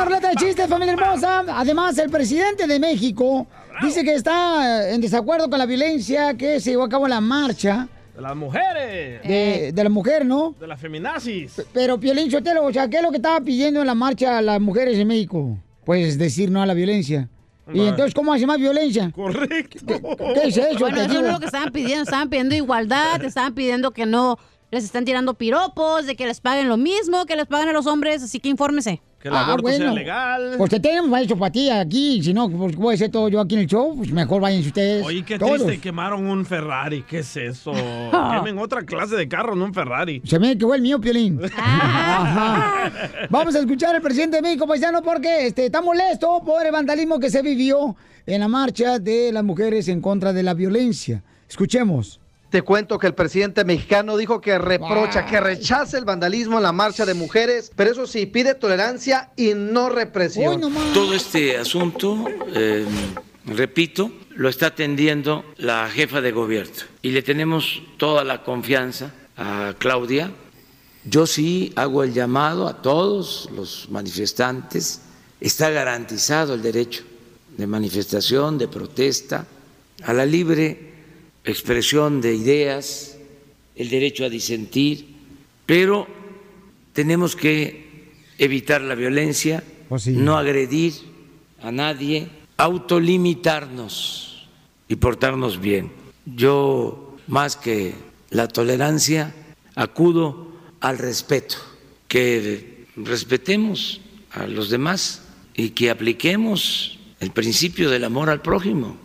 [0.03, 1.45] La ruleta de chistes, familia hermosa.
[1.49, 3.47] Además, el presidente de México
[3.83, 7.21] dice que está en desacuerdo con la violencia que se llevó a cabo en la
[7.21, 9.23] marcha De las mujeres.
[9.23, 10.55] de, de la mujer, ¿no?
[10.59, 11.63] De las feminazis.
[11.73, 14.61] Pero, Piolín Sotelo, o sea, ¿qué es lo que estaba pidiendo en la marcha las
[14.61, 15.57] mujeres en México?
[15.85, 17.29] Pues decir no a la violencia.
[17.73, 19.13] Y entonces, ¿cómo hace más violencia?
[19.15, 19.87] Correcto.
[19.87, 20.01] ¿Qué,
[20.35, 20.79] qué es eso?
[20.81, 22.03] Bueno, eso no es lo que estaban pidiendo.
[22.03, 24.37] Estaban pidiendo igualdad, estaban pidiendo que no
[24.73, 27.87] les están tirando piropos, de que les paguen lo mismo, que les paguen a los
[27.87, 29.01] hombres, así que infórmese.
[29.23, 30.55] Que el aborto sea legal.
[30.59, 32.21] Pues te tenemos para ti aquí.
[32.25, 34.67] Si no, pues voy a hacer todo yo aquí en el show, pues mejor váyanse
[34.67, 35.07] ustedes.
[35.07, 35.63] Oye, qué todos.
[35.63, 37.05] triste, quemaron un Ferrari.
[37.09, 37.71] ¿Qué es eso?
[38.35, 40.21] Quemen otra clase de carro, no un Ferrari.
[40.25, 41.41] Se me quedó el mío, Piolín.
[41.57, 42.91] Ajá.
[43.31, 47.21] Vamos a escuchar al presidente de México, paisano, porque este, está molesto por el vandalismo
[47.21, 47.95] que se vivió
[48.27, 51.23] en la marcha de las mujeres en contra de la violencia.
[51.49, 52.22] Escuchemos.
[52.53, 55.31] Te cuento que el presidente mexicano dijo que reprocha, Wow.
[55.31, 59.55] que rechaza el vandalismo en la marcha de mujeres, pero eso sí, pide tolerancia y
[59.55, 60.61] no represión.
[60.93, 62.85] Todo este asunto, eh,
[63.47, 69.73] repito, lo está atendiendo la jefa de gobierno y le tenemos toda la confianza a
[69.79, 70.31] Claudia.
[71.07, 75.01] Yo sí hago el llamado a todos los manifestantes.
[75.41, 77.03] Está garantizado el derecho
[77.57, 79.47] de manifestación, de protesta,
[80.05, 80.92] a la libre
[81.45, 83.19] expresión de ideas,
[83.75, 85.07] el derecho a disentir,
[85.67, 86.07] pero
[86.93, 89.63] tenemos que evitar la violencia,
[90.07, 90.95] no agredir
[91.63, 94.49] a nadie, autolimitarnos
[94.89, 95.91] y portarnos bien.
[96.27, 97.95] Yo, más que
[98.31, 99.35] la tolerancia,
[99.75, 101.57] acudo al respeto,
[102.09, 104.01] que respetemos
[104.33, 105.23] a los demás
[105.55, 108.97] y que apliquemos el principio del amor al prójimo.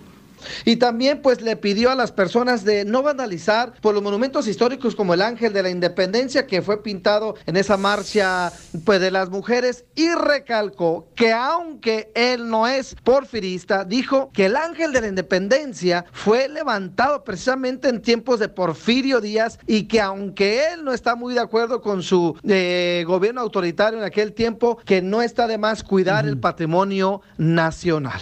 [0.65, 4.95] Y también pues le pidió a las personas de no vandalizar por los monumentos históricos
[4.95, 8.51] como el Ángel de la Independencia que fue pintado en esa marcha
[8.85, 14.55] pues de las mujeres y recalcó que aunque él no es porfirista, dijo que el
[14.55, 20.73] Ángel de la Independencia fue levantado precisamente en tiempos de Porfirio Díaz y que aunque
[20.73, 25.01] él no está muy de acuerdo con su eh, gobierno autoritario en aquel tiempo, que
[25.01, 28.21] no está de más cuidar el patrimonio nacional.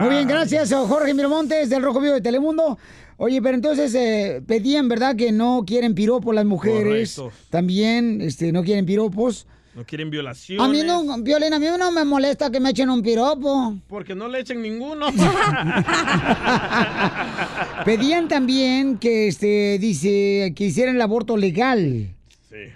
[0.00, 2.78] Muy bien, gracias, Jorge Miramontes del Rojo Vivo de Telemundo.
[3.18, 5.14] Oye, pero entonces eh, pedían, ¿verdad?
[5.14, 7.14] Que no quieren piropos las mujeres.
[7.14, 7.36] Correcto.
[7.50, 9.46] También este, no quieren piropos.
[9.74, 10.64] No quieren violaciones.
[10.64, 13.74] A mí no, Violín, a mí no me molesta que me echen un piropo.
[13.88, 15.06] Porque no le echen ninguno.
[17.84, 22.14] Pedían también que, este, dice, que hicieran el aborto legal.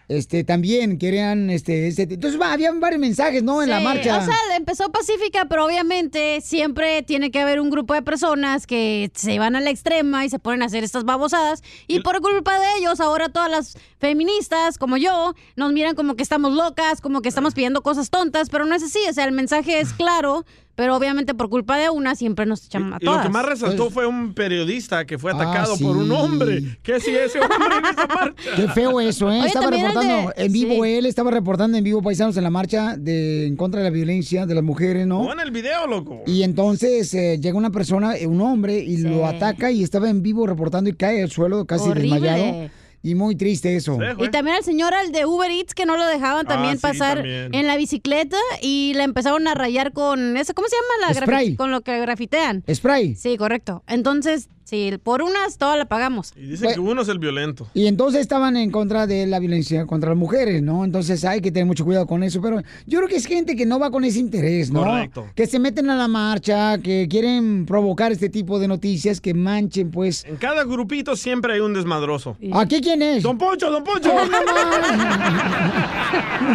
[0.09, 3.63] Este, también querían, este, este, entonces va, había varios mensajes, ¿no?
[3.63, 4.19] En la marcha.
[4.19, 9.11] O sea, empezó pacífica, pero obviamente siempre tiene que haber un grupo de personas que
[9.15, 11.63] se van a la extrema y se ponen a hacer estas babosadas.
[11.87, 16.23] Y por culpa de ellos, ahora todas las feministas, como yo, nos miran como que
[16.23, 19.01] estamos locas, como que estamos pidiendo cosas tontas, pero no es así.
[19.09, 20.45] O sea, el mensaje es claro,
[20.77, 23.27] pero obviamente por culpa de una siempre nos echan a Y lo todas.
[23.27, 26.79] que más resaltó fue un periodista que fue Ah, atacado por un hombre.
[26.85, 28.51] ¿Qué si ese hombre en esa marcha?
[28.55, 29.39] Qué feo eso, ¿eh?
[29.41, 30.91] Oye, estaba reportando de- en vivo sí.
[30.91, 34.47] él, estaba reportando en vivo paisanos en la marcha de en contra de la violencia
[34.47, 35.25] de las mujeres, ¿no?
[35.25, 36.23] Pon el video, loco.
[36.27, 40.23] Y entonces eh, llega una persona, eh, un hombre, y lo ataca y estaba en
[40.23, 42.21] vivo reportando y cae al suelo casi Horrible.
[42.21, 42.71] desmayado.
[43.07, 43.99] Y muy triste eso.
[44.19, 46.83] Y también al señor, al de Uber Eats, que no lo dejaban también Ah, sí,
[46.83, 47.55] pasar también.
[47.55, 51.09] en la bicicleta y le empezaron a rayar con eso, ¿cómo se llama?
[51.15, 51.55] La Spray.
[51.55, 52.65] Con lo que grafitean.
[52.73, 53.15] Spray.
[53.15, 53.85] Sí, correcto.
[53.87, 56.33] Entonces, sí, por unas todas la pagamos.
[56.37, 57.69] Y dicen que uno es el violento.
[57.73, 60.85] Y entonces estaban en contra de la violencia contra las mujeres, ¿no?
[60.85, 62.41] Entonces hay que tener mucho cuidado con eso.
[62.43, 64.85] Pero yo creo que es gente que no va con ese interés, ¿no?
[64.85, 65.27] Correcto.
[65.35, 69.91] Que se meten a la marcha, que quieren provocar este tipo de noticias, que manchen,
[69.91, 70.25] pues.
[70.25, 72.37] En cada grupito siempre hay un desmadroso.
[72.53, 73.23] ¿Aquí quién es?
[73.23, 74.11] Don Poncho, Don Poncho.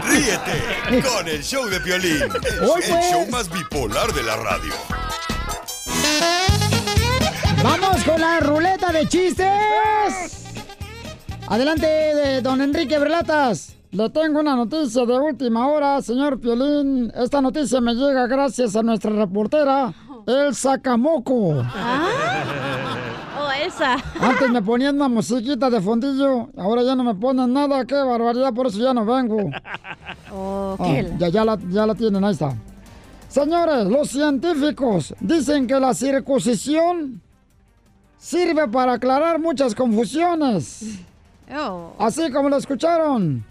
[0.10, 3.12] Ríete con el show de Piolín, el, Hoy, el pues.
[3.12, 4.74] show más bipolar de la radio.
[7.63, 10.54] ¡Vamos con la ruleta de chistes!
[11.47, 13.76] Adelante, de don Enrique Berlatas.
[13.91, 17.12] Le tengo una noticia de última hora, señor Piolín.
[17.15, 19.93] Esta noticia me llega gracias a nuestra reportera,
[20.26, 21.50] Elsa Camoco.
[21.58, 23.95] Oh, esa.
[24.21, 28.54] Antes me ponían una musiquita de fondillo, ahora ya no me ponen nada, qué barbaridad,
[28.54, 29.50] por eso ya no vengo.
[30.34, 32.56] Oh, Ah, qué- ya, ya, la, ya la tienen, ahí está.
[33.28, 37.21] Señores, los científicos dicen que la circuncisión
[38.22, 41.00] sirve para aclarar muchas confusiones.
[41.54, 41.94] Oh.
[41.98, 43.44] Así como lo escucharon.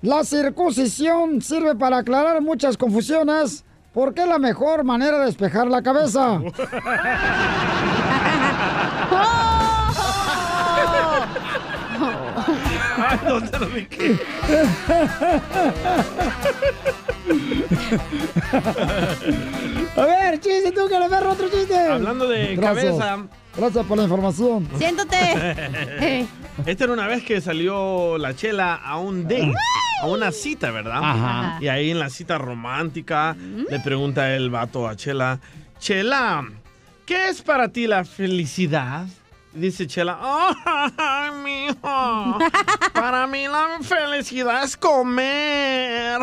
[0.00, 5.82] La circuncisión sirve para aclarar muchas confusiones porque es la mejor manera de despejar la
[5.82, 6.40] cabeza.
[9.10, 9.14] Ay.
[19.96, 21.76] A ver, chiste tú, que le perro otro chiste.
[21.76, 22.98] Hablando de Gracias.
[22.98, 23.26] cabeza.
[23.56, 24.68] Gracias por la información.
[24.78, 26.26] Siéntate.
[26.66, 29.52] Esta era una vez que salió la chela a un date,
[30.02, 31.00] a una cita, ¿verdad?
[31.02, 31.58] Ajá.
[31.60, 33.36] Y ahí en la cita romántica
[33.68, 35.38] le pregunta el vato a Chela,
[35.78, 36.48] Chela,
[37.06, 39.06] ¿qué es para ti la felicidad?
[39.52, 42.38] Dice Chela, ¡ay, mijo!
[42.92, 46.20] Para mí la felicidad es comer.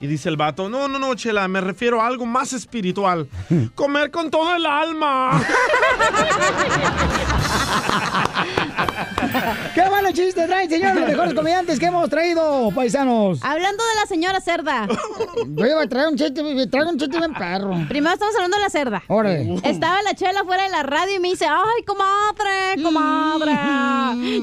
[0.00, 3.28] Y dice el vato, no, no, no, Chela, me refiero a algo más espiritual.
[3.74, 5.42] Comer con todo el alma.
[9.74, 10.94] ¡Qué bueno chiste traen, señor!
[10.94, 13.42] Los mejores comediantes que hemos traído, paisanos.
[13.42, 14.88] Hablando de la señora cerda.
[15.46, 17.74] Yo iba a traer un chiste, traigo un chiste bien perro.
[17.88, 19.02] Primero estamos hablando de la cerda.
[19.08, 19.60] Órale.
[19.64, 23.52] Estaba la chela fuera de la radio y me dice, ay, comadre, comadre,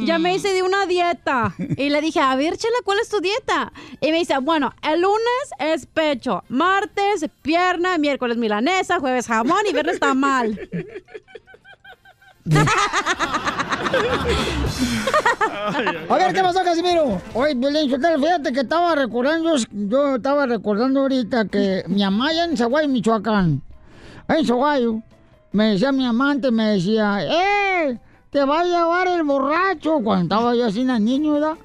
[0.06, 1.54] ya me hice de una dieta.
[1.78, 3.72] Y le dije, a ver, chela, ¿cuál es tu dieta?
[4.02, 5.20] Y me dice, bueno, el lunes
[5.60, 10.60] es pecho, martes pierna, miércoles milanesa, jueves jamón y viernes tamal.
[16.08, 17.20] A ver, ¿qué pasó, Casimiro?
[17.34, 22.46] Oye, Violín, Sotelo, fíjate que estaba recordando, yo estaba recordando ahorita que mi mamá allá
[22.46, 23.64] en Zaguayo, Michoacán,
[24.28, 25.02] en Zaguayo,
[25.52, 28.00] me decía mi amante, me decía, ¡eh!
[28.30, 31.56] Te va a llevar el borracho, cuando estaba yo así en niño, ¿verdad?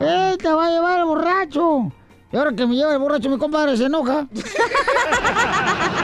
[0.00, 0.36] ¡Eh!
[0.38, 1.92] Te va a llevar el borracho.
[2.32, 4.26] Y ahora que me lleva el borracho, mi compadre se enoja.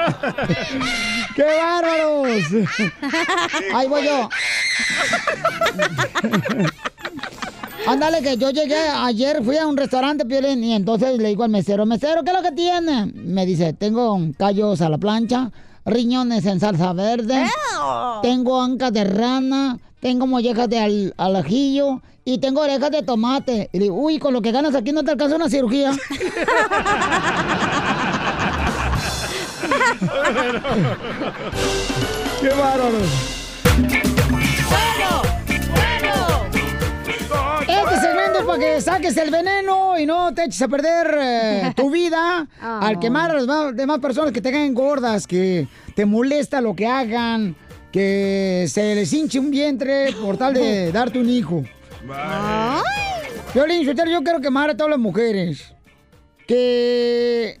[1.36, 2.46] ¡Qué bárbaros!
[3.74, 4.28] Ahí voy yo.
[7.86, 11.50] Ándale, que yo llegué ayer, fui a un restaurante, Piolín, y entonces le digo al
[11.50, 13.06] mesero, mesero, ¿qué es lo que tiene?
[13.06, 15.50] Me dice, tengo callos a la plancha,
[15.84, 17.46] riñones en salsa verde,
[18.22, 23.70] tengo ancas de rana, tengo mollejas de al, al ajillo y tengo orejas de tomate.
[23.72, 25.92] Y le digo, uy, con lo que ganas aquí no te alcanza una cirugía.
[32.40, 32.98] ¡Qué bárbaro!
[37.68, 41.72] este segmento es para que saques el veneno y no te eches a perder eh,
[41.76, 46.60] tu vida al quemar a las demás personas que te caen gordas, que te molesta
[46.60, 47.54] lo que hagan,
[47.92, 51.62] que se les hinche un vientre por tal de darte un hijo.
[53.52, 55.74] Violín, Sotelo, yo quiero quemar a todas las mujeres
[56.46, 57.60] que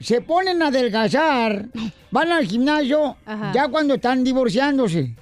[0.00, 1.66] se ponen a adelgazar,
[2.10, 3.52] van al gimnasio Ajá.
[3.54, 5.14] ya cuando están divorciándose.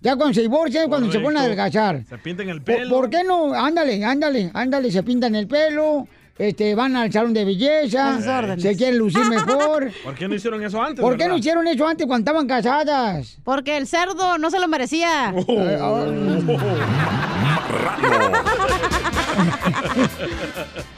[0.00, 2.02] Ya cuando se divorcian, cuando se ponen a adelgazar.
[2.08, 2.90] Se pintan el ¿Por, pelo.
[2.90, 3.54] por qué no?
[3.54, 8.98] Ándale, ándale, ándale, se pintan el pelo, este, van al salón de belleza, se quieren
[8.98, 9.92] lucir mejor.
[10.04, 11.00] ¿Por qué no hicieron eso antes?
[11.00, 13.38] ¿Por qué no hicieron eso antes cuando estaban casadas?
[13.44, 15.28] Porque el cerdo no se lo merecía.
[15.28, 15.32] Ah,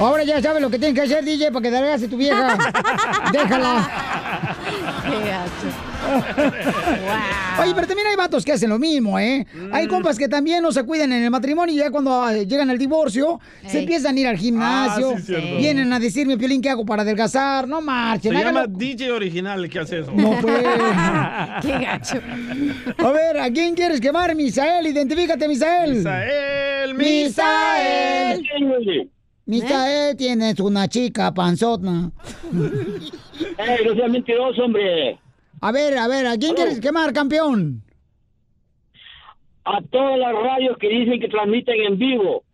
[0.00, 2.56] Ahora ya sabes lo que tienes que hacer, DJ, para que te hagas tu vieja.
[3.32, 4.56] Déjala.
[7.60, 9.46] Oye, pero también hay vatos que hacen lo mismo, ¿eh?
[9.72, 12.70] Hay compas que también no se cuidan en el matrimonio y ya cuando ah, llegan
[12.70, 16.70] al divorcio se empiezan a ir al gimnasio, Ah, sí, vienen a decirme, Piolín, ¿qué
[16.70, 17.68] hago para adelgazar?
[17.68, 18.78] No Se marchen, llama háganlo.
[18.78, 20.12] DJ original el que hace eso.
[20.12, 20.56] No, pues.
[21.62, 22.20] Qué gacho.
[22.98, 24.86] A ver, ¿a quién quieres quemar, Misael?
[24.86, 25.96] Identifícate, Misael.
[25.96, 28.40] Misael, Misael.
[28.40, 29.10] Misael,
[30.16, 32.10] tienes una chica panzona.
[32.52, 35.18] ¡Ey, no seas mentiroso, hombre!
[35.60, 37.82] A ver, a ver, ¿a quién quieres quemar, campeón?
[39.64, 42.44] A todas las radios que dicen que transmiten en vivo.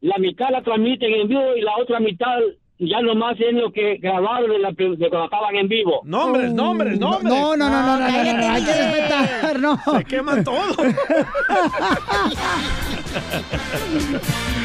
[0.00, 2.38] La mitad la transmiten en vivo y la otra mitad
[2.78, 6.02] ya nomás es lo que grabaron de, la, de cuando estaban en vivo.
[6.04, 7.24] Nombres, nombres, nombres.
[7.24, 9.78] No, no, no, no, no, no, no, no, hay que respetar, no.
[9.96, 10.56] Se queman todo.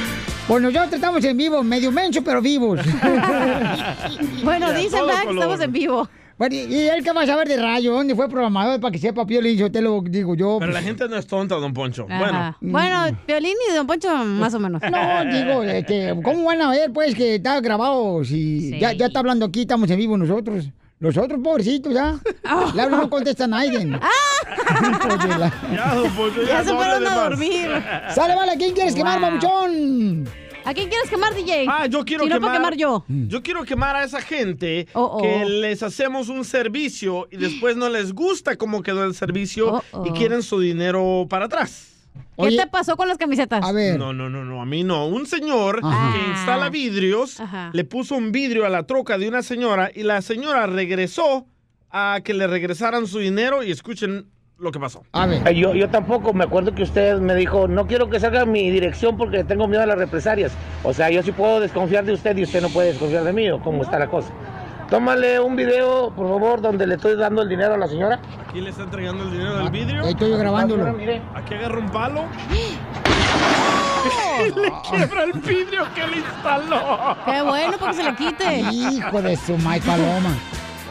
[0.52, 2.82] Bueno, nosotros estamos en vivo, medio mencho, pero vivos.
[4.44, 6.10] Bueno, dicen, que estamos en vivo.
[6.38, 7.94] Bueno, ¿y él qué va a saber de rayo?
[7.94, 8.78] ¿Dónde fue programado?
[8.82, 10.58] Para que sepa, Piolín, yo te lo digo yo.
[10.60, 10.74] Pero pues.
[10.74, 12.06] la gente no es tonta, don Poncho.
[12.10, 12.58] Ajá.
[12.60, 13.00] Bueno.
[13.00, 14.82] Bueno, Piolín y Don Poncho, más o menos.
[14.82, 18.22] No, digo, este, ¿cómo van a ver, pues, que está grabado?
[18.26, 18.80] Si Sí.
[18.80, 20.66] ya, ya está hablando aquí, estamos en vivo nosotros.
[21.02, 22.18] Los otros, pobrecitos, ¿ya?
[22.76, 23.80] Le hablo, no contesta nadie.
[23.90, 27.70] Hijos de la- Ya, ya, Ya se no fueron a dormir.
[28.14, 30.30] Sale, vale, ¿quién quieres quemar, mamuchón?
[30.64, 31.66] ¿A quién quieres quemar, DJ?
[31.68, 32.50] Ah, yo quiero Si no, quemar.
[32.52, 33.04] para quemar yo.
[33.08, 35.22] Yo quiero quemar a esa gente Oh, oh.
[35.24, 39.84] que les hacemos un servicio y después no les gusta cómo quedó el servicio Oh,
[39.94, 40.06] oh.
[40.06, 41.88] y quieren su dinero para atrás.
[42.38, 43.64] ¿Qué te pasó con las camisetas?
[43.64, 43.98] A ver.
[44.00, 45.06] No, no, no, no, a mí no.
[45.08, 46.14] Un señor Ajá.
[46.18, 47.70] que instala vidrios Ajá.
[47.74, 51.46] le puso un vidrio a la troca de una señora y la señora regresó
[51.92, 54.28] a que le regresaran su dinero y escuchen
[54.58, 55.04] lo que pasó.
[55.12, 55.54] A ver.
[55.56, 59.18] Yo, yo tampoco me acuerdo que usted me dijo, no quiero que salga mi dirección
[59.18, 60.52] porque tengo miedo a las represalias.
[60.84, 63.50] O sea, yo sí puedo desconfiar de usted y usted no puede desconfiar de mí,
[63.50, 64.32] ¿o cómo está la cosa?
[64.92, 68.20] Tómale un video, por favor, donde le estoy dando el dinero a la señora.
[68.46, 70.04] Aquí le está entregando el dinero del vidrio.
[70.04, 70.92] Ahí estoy grabándolo.
[70.92, 71.22] Mire.
[71.34, 72.26] Aquí agarra un palo.
[72.52, 77.16] y le quiebra el vidrio que le instaló.
[77.26, 78.60] Qué bueno, porque se le quite.
[78.74, 80.34] Hijo de su May Paloma.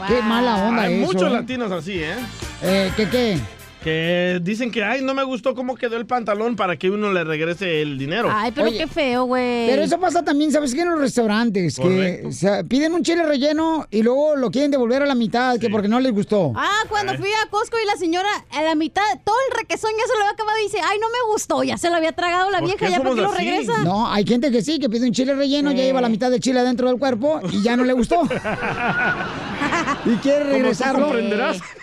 [0.08, 1.12] Qué mala onda Hay eso.
[1.12, 1.34] muchos ¿eh?
[1.34, 2.14] latinos así, ¿eh?
[2.62, 3.38] Eh, ¿Qué qué?
[3.82, 7.24] Que dicen que, ay, no me gustó cómo quedó el pantalón para que uno le
[7.24, 8.28] regrese el dinero.
[8.30, 9.68] Ay, pero Oye, qué feo, güey.
[9.68, 10.82] Pero eso pasa también, ¿sabes qué?
[10.82, 12.28] En los restaurantes, que Correcto.
[12.28, 15.70] o sea, piden un chile relleno y luego lo quieren devolver a la mitad, que
[15.70, 16.52] porque no les gustó.
[16.56, 20.06] Ah, cuando fui a Costco y la señora a la mitad, todo el requesón ya
[20.06, 22.50] se lo había acabado y dice, ay, no me gustó, ya se lo había tragado
[22.50, 23.78] la ¿Por vieja, qué ya para qué lo regresa.
[23.82, 25.84] No, hay gente que sí, que pide un chile relleno, ya Sí.
[25.84, 28.20] lleva la mitad del chile adentro del cuerpo y ya no le gustó.
[30.04, 31.12] y quiere regresarlo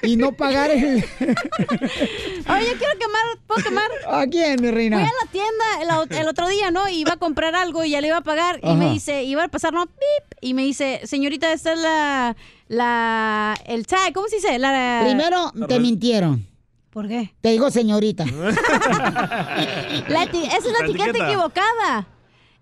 [0.03, 0.97] y no pagar el...
[1.19, 3.89] Oye, quiero quemar, ¿puedo quemar?
[4.07, 4.97] ¿A quién, mi Fui reina?
[4.97, 6.87] a la tienda el, otro día, ¿no?
[6.89, 8.59] Y iba a comprar algo y ya le iba a pagar.
[8.63, 9.85] Y me dice, iba a pasar, ¿no?
[9.85, 10.37] Pip.
[10.41, 12.35] Y me dice, señorita, esta es la.
[12.67, 14.59] la el tag, ¿cómo se dice?
[14.59, 16.45] La, Primero, te mintieron.
[16.89, 17.33] ¿Por qué?
[17.41, 18.25] Te digo señorita.
[20.07, 21.27] La esa es la, La etiqueta, etiqueta.
[21.27, 22.07] equivocada.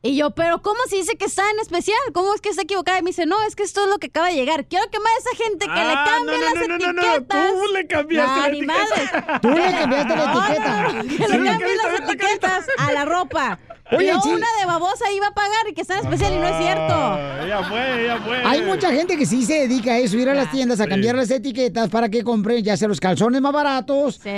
[0.06, 1.98] Y yo, pero ¿cómo se dice que está en especial?
[2.14, 3.00] ¿Cómo es que está equivocada?
[3.00, 4.66] Y me dice, no, es que esto es lo que acaba de llegar.
[4.66, 6.94] Quiero quemar a esa gente que le Ah, cambie no, no, las no, no, no,
[6.94, 7.48] no, etiquetas.
[7.50, 8.74] tú le cambiaste la etiqueta.
[8.74, 9.40] madre.
[9.42, 10.82] Tú le cambiaste la No, no, etiqueta.
[10.94, 13.60] no, que le cambien las la etiquetas a la ropa.
[13.92, 14.30] Oye, Yo sí.
[14.30, 16.94] una de babosa iba a pagar y que está en especial y no es cierto.
[16.94, 18.44] Ah, Ya fue, ya fue.
[18.44, 21.16] Hay mucha gente que sí se dedica a eso, ir a las tiendas a cambiar
[21.16, 24.30] las etiquetas para que compren ya sea los calzones más baratos, Sí.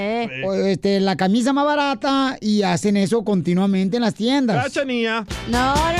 [0.45, 4.65] o, este, la camisa más barata y hacen eso continuamente en las tiendas.
[4.65, 5.25] Cachanía.
[5.47, 5.97] No, no, no.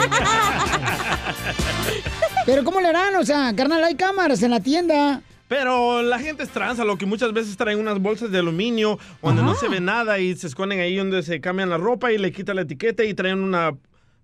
[2.46, 3.14] Pero ¿cómo le harán?
[3.16, 5.20] O sea, carnal, hay cámaras en la tienda.
[5.50, 9.42] Pero la gente es tranza, lo que muchas veces traen unas bolsas de aluminio donde
[9.42, 12.30] no se ve nada y se esconden ahí donde se cambian la ropa y le
[12.30, 13.72] quitan la etiqueta y traen una...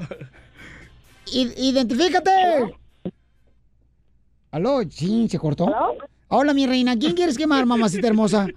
[1.31, 2.31] Identifícate.
[4.51, 4.81] ¿Aló?
[4.89, 5.73] Sí, se cortó.
[6.27, 6.97] Hola, mi reina.
[6.97, 8.47] ¿Quién quieres quemar, mamacita hermosa?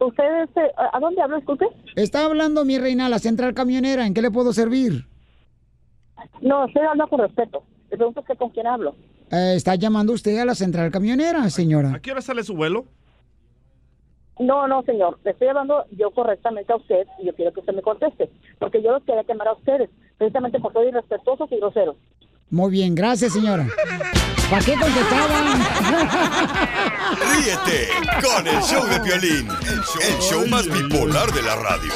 [0.00, 1.66] ¿Usted, este, a dónde habla, disculpe?
[1.94, 4.06] Está hablando mi reina, la central camionera.
[4.06, 5.06] ¿En qué le puedo servir?
[6.40, 7.62] No, usted habla con respeto.
[7.90, 8.94] Le pregunto usted con quién hablo.
[9.30, 11.94] Eh, está llamando usted a la central camionera, señora.
[11.94, 12.86] ¿A qué hora sale su vuelo?
[14.38, 15.18] No, no, señor.
[15.22, 18.30] Le estoy hablando yo correctamente a usted y yo quiero que usted me conteste.
[18.58, 21.96] Porque yo los quería quemar a ustedes, precisamente por ser irrespetuosos y groseros.
[22.50, 23.66] Muy bien, gracias, señora.
[24.50, 25.60] ¿Para qué contestaban?
[27.32, 27.88] Ríete
[28.22, 31.92] con el show de Piolín, el show, el show más bipolar de la radio.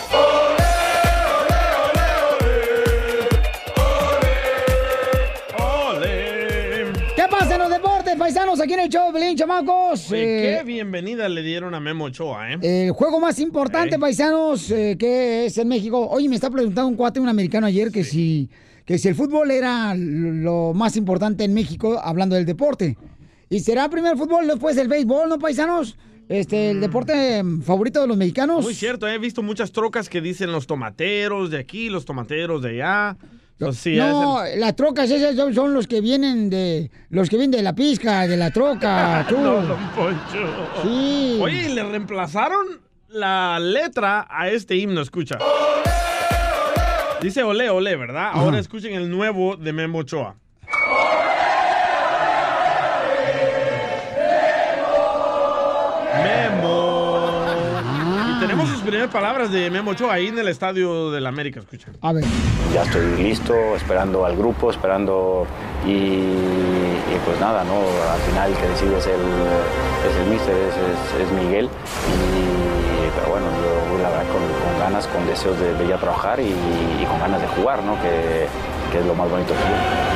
[7.16, 8.60] ¿Qué pasa en los deportes, paisanos?
[8.60, 10.10] Aquí en el show, Belín, chamacos.
[10.10, 12.58] Oye, Eh, qué bienvenida le dieron a Memo Ochoa, ¿eh?
[12.86, 16.08] El juego más importante, paisanos, eh, que es en México.
[16.10, 18.48] Oye, me está preguntando un cuate, un americano ayer, que si,
[18.84, 22.96] que si el fútbol era lo más importante en México, hablando del deporte.
[23.48, 25.96] ¿Y será primero el fútbol después del béisbol, no, paisanos?
[26.28, 28.64] Este, el deporte mm, favorito de los mexicanos.
[28.64, 32.70] Muy cierto, he visto muchas trocas que dicen los tomateros de aquí, los tomateros de
[32.70, 33.16] allá.
[33.72, 37.62] Sí, no, es las trocas esas son, los que vienen de los que vienen de
[37.62, 39.38] la pizca, de la troca, tú.
[39.38, 40.82] No, don Poncho.
[40.82, 41.38] Sí.
[41.40, 45.38] Oye, le reemplazaron la letra a este himno, escucha.
[47.24, 48.32] Dice ole, ole, ¿verdad?
[48.34, 50.34] Ahora escuchen el nuevo de Memo Ochoa.
[56.22, 57.46] Memo.
[58.28, 61.96] Y tenemos sus primeras palabras de Memo Ochoa ahí en el Estadio del América, escuchen.
[62.02, 62.24] A ver.
[62.74, 65.46] Ya estoy listo, esperando al grupo, esperando
[65.86, 67.78] y, y pues nada, ¿no?
[68.12, 69.22] Al final el que decide es el,
[70.08, 71.66] es el míster, es, es- es Miguel.
[71.66, 71.68] Y,
[73.16, 76.40] pero bueno, yo voy la verdad con, con ganas, con deseos de, de ya trabajar
[76.40, 77.94] y, y con ganas de jugar, ¿no?
[78.02, 78.46] Que,
[78.92, 80.14] que es lo más bonito que tiene.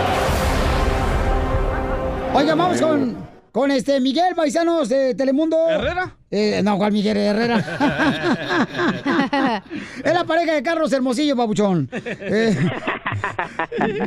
[2.35, 3.17] Oiga, vamos con,
[3.53, 5.57] con este Miguel Paisanos de Telemundo.
[5.69, 6.15] ¿Herrera?
[6.31, 7.57] Eh, no, ¿cuál Miguel Herrera?
[10.05, 11.89] es la pareja de Carlos Hermosillo, papuchón.
[11.93, 12.57] Eh,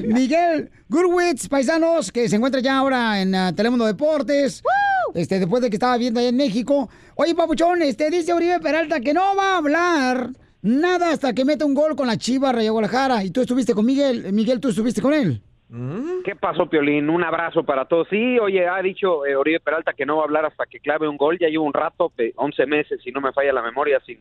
[0.08, 4.62] Miguel Gurwitz, paisanos, que se encuentra ya ahora en ah, Telemundo Deportes.
[5.14, 6.90] Este, después de que estaba viendo allá en México.
[7.16, 10.30] Oye, papuchón, este dice Uribe Peralta que no va a hablar
[10.62, 13.24] nada hasta que meta un gol con la Chiva Rayo Guadalajara.
[13.24, 14.32] Y tú estuviste con Miguel.
[14.34, 15.42] Miguel, tú estuviste con él.
[16.26, 17.10] ¿Qué pasó, Piolín?
[17.10, 18.08] Un abrazo para todos.
[18.10, 21.08] Sí, oye, ha dicho eh, Oribe Peralta que no va a hablar hasta que clave
[21.08, 21.38] un gol.
[21.40, 24.20] Ya lleva un rato, pe- 11 meses, si no me falla la memoria, sin,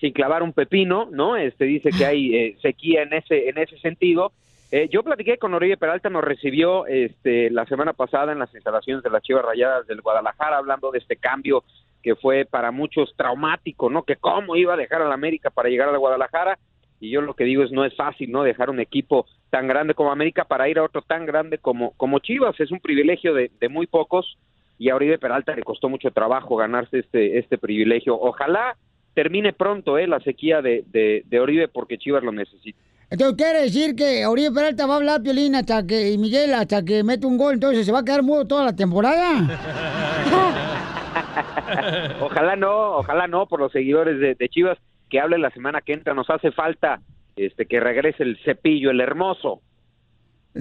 [0.00, 1.36] sin clavar un pepino, ¿no?
[1.36, 4.32] Este dice que hay eh, sequía en ese, en ese sentido.
[4.70, 9.02] Eh, yo platiqué con Oribe Peralta, nos recibió este, la semana pasada en las instalaciones
[9.02, 11.64] de las Chivas Rayadas del Guadalajara, hablando de este cambio
[12.02, 14.02] que fue para muchos traumático, ¿no?
[14.02, 16.58] Que cómo iba a dejar al América para llegar al Guadalajara.
[17.00, 18.42] Y yo lo que digo es, no es fácil, ¿no?
[18.42, 22.18] Dejar un equipo tan grande como América para ir a otro tan grande como, como
[22.18, 22.58] Chivas.
[22.60, 24.36] Es un privilegio de, de muy pocos
[24.78, 28.18] y a Oribe Peralta le costó mucho trabajo ganarse este, este privilegio.
[28.20, 28.76] Ojalá
[29.14, 32.78] termine pronto eh, la sequía de, de Oribe porque Chivas lo necesita.
[33.10, 36.84] Entonces quiere decir que Oribe Peralta va a hablar Piolín hasta que, y Miguel hasta
[36.84, 39.40] que mete un gol, entonces se va a quedar mudo toda la temporada.
[42.20, 44.76] ojalá no, ojalá no por los seguidores de, de Chivas
[45.08, 46.12] que hable la semana que entra.
[46.12, 47.00] Nos hace falta
[47.36, 49.62] este que regrese el cepillo, el hermoso.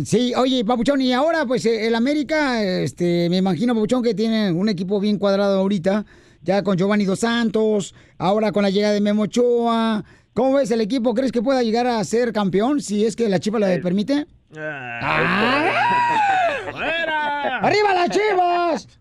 [0.04, 4.52] Sí, oye, Papuchón, y ahora pues eh, el América, este, me imagino, Papuchón, que tiene
[4.52, 6.06] un equipo bien cuadrado ahorita,
[6.44, 10.04] ya con Giovanni Dos Santos, ahora con la llegada de Memo Ochoa.
[10.38, 11.16] ¿Cómo ves el equipo?
[11.16, 14.28] ¿Crees que pueda llegar a ser campeón si es que la Chiva le permite?
[17.60, 19.00] ¡Arriba las Chivas!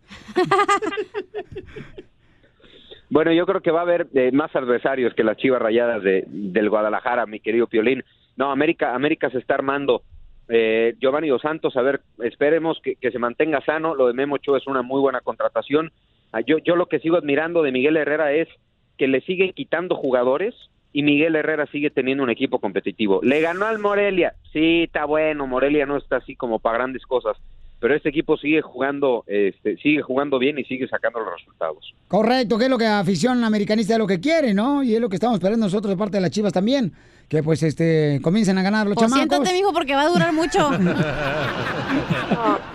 [3.10, 6.24] Bueno, yo creo que va a haber eh, más adversarios que las Chivas Rayadas de,
[6.26, 8.02] del Guadalajara, mi querido Piolín.
[8.36, 10.04] No, América, América se está armando.
[10.48, 13.94] Eh, Giovanni Dos Santos, a ver, esperemos que, que se mantenga sano.
[13.94, 15.92] Lo de Memo Ochoa es una muy buena contratación.
[16.32, 18.48] Ah, Yo, yo lo que sigo admirando de Miguel Herrera es
[18.96, 20.54] que le siguen quitando jugadores
[20.98, 23.20] y Miguel Herrera sigue teniendo un equipo competitivo.
[23.22, 27.36] Le ganó al Morelia, sí, está bueno, Morelia no está así como para grandes cosas,
[27.80, 31.92] pero este equipo sigue jugando, este, sigue jugando bien y sigue sacando los resultados.
[32.08, 34.82] Correcto, que es lo que la afición americanista es lo que quiere, ¿no?
[34.82, 36.90] Y es lo que estamos esperando nosotros de parte de las chivas también.
[37.28, 39.28] Que pues este comiencen a ganar los Pues chamacos.
[39.36, 40.70] siéntate, mijo, porque va a durar mucho.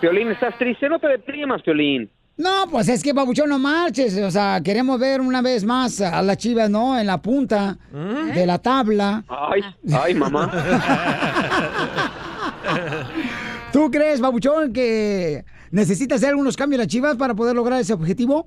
[0.00, 0.88] Piolín, ¿estás triste?
[0.88, 2.10] No te deprimas, Piolín.
[2.36, 4.16] No, pues es que, Pabuchón, no marches.
[4.18, 6.98] O sea, queremos ver una vez más a las chivas, ¿no?
[6.98, 9.22] En la punta de la tabla.
[9.28, 9.62] Ay,
[9.92, 10.50] ay, mamá.
[13.72, 18.46] ¿Tú crees, Babuchón, que necesita hacer algunos cambios las chivas para poder lograr ese objetivo?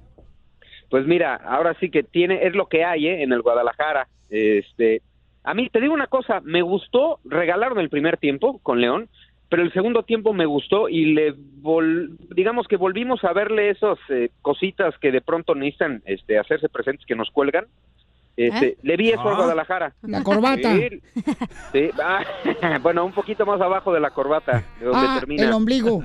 [0.89, 3.23] Pues mira, ahora sí que tiene, es lo que hay ¿eh?
[3.23, 4.07] en el Guadalajara.
[4.29, 5.01] Este,
[5.43, 9.09] a mí te digo una cosa, me gustó, regalaron el primer tiempo con León,
[9.49, 13.97] pero el segundo tiempo me gustó y le vol- digamos que volvimos a verle esas
[14.09, 17.65] eh, cositas que de pronto necesitan este, hacerse presentes que nos cuelgan.
[18.37, 18.77] Este, ¿Eh?
[18.83, 19.35] Le vi eso Ah.
[19.35, 19.93] Guadalajara.
[20.01, 20.75] La corbata.
[20.75, 20.89] Sí,
[21.71, 21.89] sí.
[22.03, 22.21] Ah,
[22.81, 25.43] bueno, un poquito más abajo de la corbata, de donde Ah, termina.
[25.43, 26.03] el ombligo.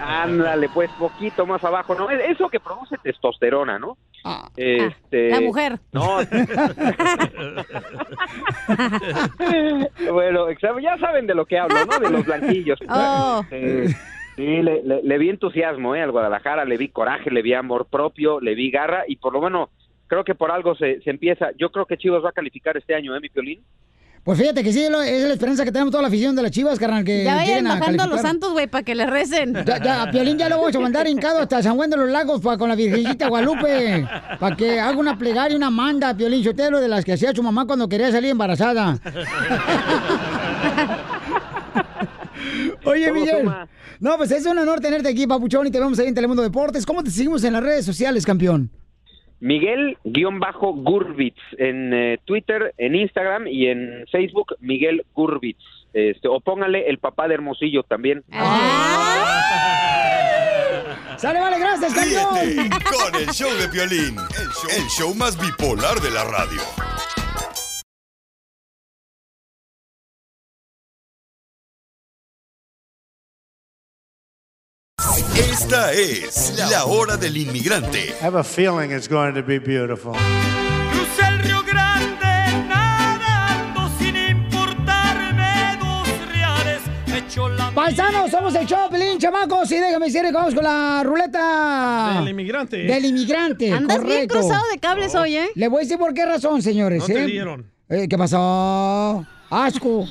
[0.00, 2.08] Ándale, pues, poquito más abajo, ¿no?
[2.10, 3.98] Es- Eso que produce testosterona, ¿no?
[4.56, 5.30] Este...
[5.30, 5.78] la mujer.
[5.92, 6.18] No.
[10.12, 10.46] bueno,
[10.82, 11.98] ya saben de lo que hablo, ¿no?
[11.98, 12.78] De los blanquillos.
[12.92, 13.44] Oh.
[13.50, 13.88] Eh,
[14.36, 16.02] sí, le, le- le vi entusiasmo, ¿eh?
[16.02, 19.40] Al Guadalajara, le vi coraje, le vi amor propio, le vi garra y por lo
[19.40, 19.68] menos
[20.06, 21.50] creo que por algo se, se empieza.
[21.56, 23.62] Yo creo que Chivas va a calificar este año, ¿eh, mi Piolín?
[24.22, 26.78] Pues fíjate que sí, es la esperanza que tenemos toda la afición de las chivas,
[26.78, 29.54] carnal, que Ya vayan lleguen a bajando a los santos, güey, para que le recen.
[29.66, 32.08] Ya, ya, a Piolín ya lo vamos a mandar hincado hasta San Juan de los
[32.10, 34.06] Lagos pa- con la Virgencita Guadalupe.
[34.38, 37.66] Para que haga una plegaria, una manda, Piolín Sotelo, de las que hacía su mamá
[37.66, 38.98] cuando quería salir embarazada.
[42.84, 43.48] Oye, Miguel.
[44.00, 46.86] No, pues es un honor tenerte aquí, Papuchón, y te vemos ahí en Telemundo Deportes.
[46.86, 48.70] ¿Cómo te seguimos en las redes sociales, campeón?
[49.40, 55.58] Miguel-Gurbitz en eh, Twitter, en Instagram y en Facebook, Miguel Gurbitz.
[55.92, 58.22] Este, o póngale el papá de Hermosillo también.
[61.16, 62.70] ¡Sale, vale, gracias, campeón!
[62.70, 66.62] Con el show de Piolín, el show, el show más bipolar de la radio.
[75.50, 78.14] Esta es la hora del inmigrante.
[78.20, 80.12] I have a feeling it's going to be beautiful.
[80.92, 86.80] Crucé el Río Grande nadando sin importarme dos reales.
[87.14, 92.16] Hecho la Paisanos, somos el Choplin, chamacos, y déjame decirle que vamos con la ruleta.
[92.18, 92.76] Del inmigrante.
[92.78, 94.38] Del inmigrante, Andas bien correcto.
[94.40, 95.48] cruzado de cables hoy, ¿eh?
[95.54, 97.00] Le voy a decir por qué razón, señores.
[97.00, 97.26] No te ¿eh?
[97.26, 97.70] dieron.
[97.88, 99.26] Eh, ¿Qué pasó?
[99.50, 100.06] Asco.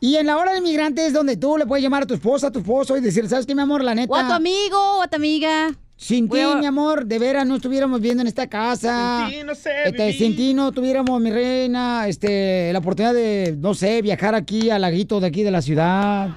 [0.00, 2.48] y en la hora del inmigrante es donde tú le puedes llamar a tu esposa,
[2.48, 3.82] a tu esposo y decir, ¿sabes qué, mi amor?
[3.82, 4.12] La neta.
[4.12, 5.70] O a tu amigo, o a tu amiga.
[5.98, 9.24] Sin ti, mi amor, de veras no estuviéramos viviendo en esta casa.
[9.30, 13.56] Sin ti, no sé, Este, sin ti no tuviéramos, mi reina, este, la oportunidad de,
[13.58, 16.28] no sé, viajar aquí al laguito de aquí de la ciudad.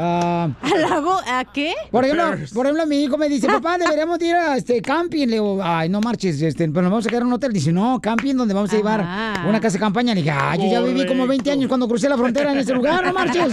[0.00, 1.18] Ah, ¿Al lago?
[1.26, 1.74] ¿A qué?
[1.90, 2.24] por ejemplo,
[2.54, 5.26] por ejemplo, mi hijo me dice, papá, deberíamos ir a este camping.
[5.26, 7.52] Le digo, ay, no marches, este, pero nos vamos a quedar en un hotel.
[7.52, 9.44] Dice, no, camping donde vamos a llevar Ajá.
[9.48, 10.14] una casa de campaña.
[10.14, 12.72] Le dije, ay, yo ya viví como 20 años cuando crucé la frontera en ese
[12.74, 13.52] lugar, no marches.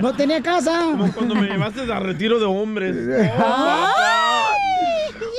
[0.00, 0.80] No tenía casa.
[0.90, 2.96] Como cuando me llevaste a retiro de hombres.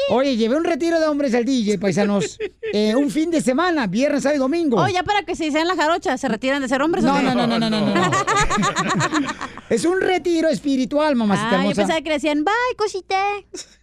[0.10, 2.38] Oye, llevé un retiro de hombres al DJ, paisanos,
[2.74, 4.82] eh, un fin de semana, viernes, sábado y domingo.
[4.82, 7.22] Oh, ya para que se sean la jarocha, ¿se retiran de ser hombres o No,
[7.22, 8.12] no, no, no, no, no, no.
[9.70, 13.16] Es un retiro espiritual, mamacita Ah, yo pensaba que le decían, bye, cosita.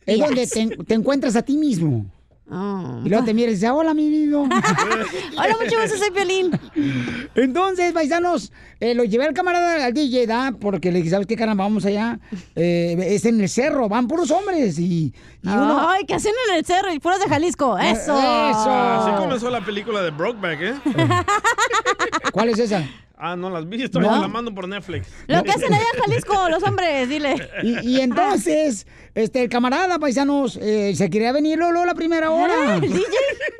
[0.06, 0.46] Es donde
[0.86, 2.06] te encuentras a ti mismo.
[2.44, 4.38] Y luego te miras y dices, hola, mi vida.
[4.40, 6.50] Hola, mucho gusto, soy Piolín.
[7.34, 10.52] Entonces, paisanos, eh, lo llevé al camarada al DJ, ¿da?
[10.60, 11.64] Porque le dije, ¿sabes qué, caramba?
[11.64, 12.18] Vamos allá.
[12.54, 14.78] Eh, es en el cerro, van puros hombres.
[14.78, 15.88] Y, y uno...
[15.88, 16.92] Ay, ¿qué hacen en el cerro?
[16.92, 17.78] Y puros de Jalisco.
[17.78, 18.14] Eh, Eso.
[18.14, 20.74] Así comenzó la película de Brokeback, ¿eh?
[22.32, 22.84] ¿Cuál es esa?
[23.24, 24.20] Ah, no las vi, estoy No.
[24.20, 25.06] la mando por Netflix.
[25.28, 27.36] Lo que hacen allá en Jalisco, los hombres, dile.
[27.62, 32.52] Y, y entonces, este, el camarada, paisanos, eh, se quería venir Lolo la primera hora.
[32.66, 33.04] Ah, ¿el DJ?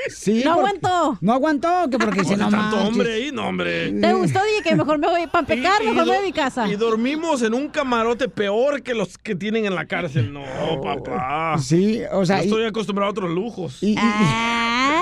[0.09, 0.43] Sí.
[0.45, 1.19] No por- aguantó.
[1.21, 2.89] No aguantó, que porque si Oye, no tanto manches.
[2.89, 3.93] hombre ahí, no, hombre.
[3.93, 4.63] ¿Te gustó, DJ?
[4.71, 6.67] Que mejor me voy para pecar, Y- y mejor me voy a mi casa.
[6.67, 10.33] Y dormimos en un camarote peor que los que tienen en la cárcel.
[10.33, 10.43] No,
[10.83, 11.57] papá.
[11.61, 13.81] Sí, o sea, Yo y- estoy acostumbrado a otros lujos.
[13.81, 15.02] Y- y- y-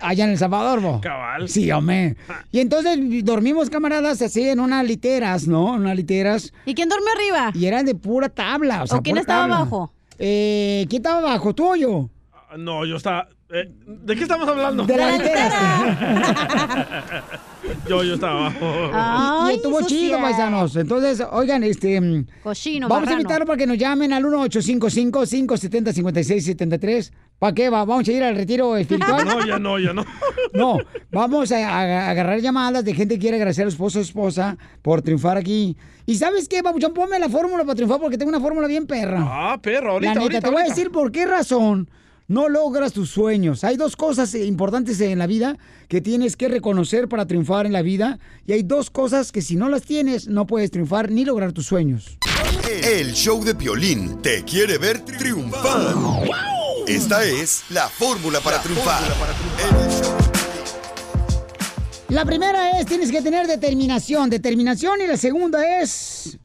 [0.00, 1.00] allá en El Salvador, bo.
[1.00, 1.48] Cabal.
[1.48, 2.16] Sí, hombre.
[2.50, 5.72] Y entonces dormimos, camaradas, así en unas literas, ¿no?
[5.72, 6.52] Unas literas.
[6.66, 7.50] ¿Y quién durmió arriba?
[7.54, 8.82] Y eran de pura tabla.
[8.82, 9.56] O, sea, ¿O quién pura estaba tabla.
[9.56, 9.92] abajo?
[10.18, 11.54] Eh, ¿Quién estaba abajo?
[11.54, 12.10] ¿Tú o yo?
[12.32, 13.28] Ah, No, yo estaba.
[13.54, 14.86] Eh, ¿De qué estamos hablando?
[14.86, 15.10] De la
[17.88, 19.48] yo, yo estaba abajo.
[19.48, 20.74] y, y estuvo chido, paisanos.
[20.76, 22.24] Entonces, oigan, este.
[22.42, 27.12] Cochino, Vamos a invitarlo para que nos llamen al 1-855-570-5673.
[27.38, 27.68] ¿Para qué?
[27.68, 27.84] va?
[27.84, 29.26] ¿Vamos a ir al retiro espiritual?
[29.26, 30.04] No, ya no, ya no.
[30.54, 30.78] No,
[31.10, 34.02] vamos a, a- a agarrar llamadas de gente que quiere agradecer a su esposo o
[34.02, 35.76] esposa por triunfar aquí.
[36.06, 36.92] ¿Y sabes qué, Papuchón?
[36.94, 39.18] Ponme la fórmula para triunfar porque tengo una fórmula bien perra.
[39.22, 41.88] Ah, perro, ahorita, La neta, ahorita, te voy a decir por qué razón
[42.32, 43.62] no logras tus sueños.
[43.62, 45.58] Hay dos cosas importantes en la vida
[45.88, 48.18] que tienes que reconocer para triunfar en la vida.
[48.46, 51.66] Y hay dos cosas que si no las tienes, no puedes triunfar ni lograr tus
[51.66, 52.18] sueños.
[52.82, 55.94] El show de Piolín te quiere ver triunfar.
[56.86, 59.02] Esta es la fórmula para triunfar.
[62.08, 66.38] La primera es, tienes que tener determinación, determinación y la segunda es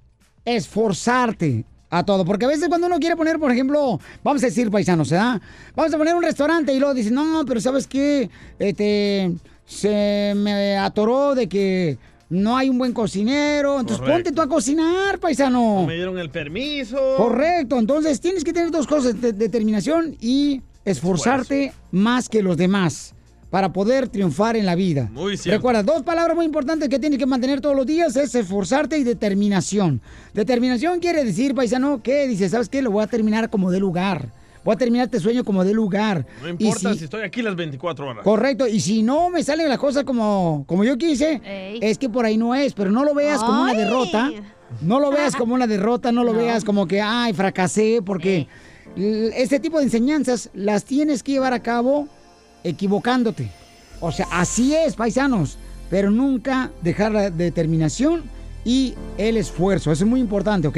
[0.44, 2.26] esforzarte a todo.
[2.26, 5.42] Porque a veces cuando uno quiere poner, por ejemplo, vamos a decir paisanos, ¿verdad?
[5.76, 8.30] Vamos a poner un restaurante y luego dicen, no, pero ¿sabes qué?
[8.60, 9.32] Este,
[9.66, 11.98] se me atoró de que
[12.30, 14.16] no hay un buen cocinero, entonces Correcto.
[14.26, 15.86] ponte tú a cocinar, paisano.
[15.88, 16.98] Me dieron el permiso.
[17.16, 23.14] Correcto, entonces tienes que tener dos cosas, de- determinación y esforzarte más que los demás
[23.50, 25.10] para poder triunfar en la vida.
[25.14, 25.58] Muy cierto.
[25.60, 29.04] Recuerda, dos palabras muy importantes que tienes que mantener todos los días es esforzarte y
[29.04, 30.02] determinación.
[30.34, 32.82] Determinación quiere decir, paisano, que dices, ¿sabes qué?
[32.82, 34.30] Lo voy a terminar como de lugar.
[34.66, 36.26] Voy a terminar este sueño como de lugar.
[36.42, 38.24] No Y importa si- si estoy aquí las 24 horas.
[38.24, 41.80] Correcto, y si no me salen las cosas como, como yo quise, Ey.
[41.82, 44.30] es que por ahí no es, pero no lo veas como una derrota,
[44.82, 48.50] no lo veas como una derrota, no lo veas como que, ay, fracasé, porque
[48.98, 52.10] l- este tipo de enseñanzas las tienes que llevar a cabo
[52.68, 53.50] equivocándote.
[54.00, 55.58] O sea, así es, paisanos,
[55.90, 58.24] pero nunca dejar la determinación
[58.68, 60.78] y el esfuerzo, eso es muy importante, ¿ok?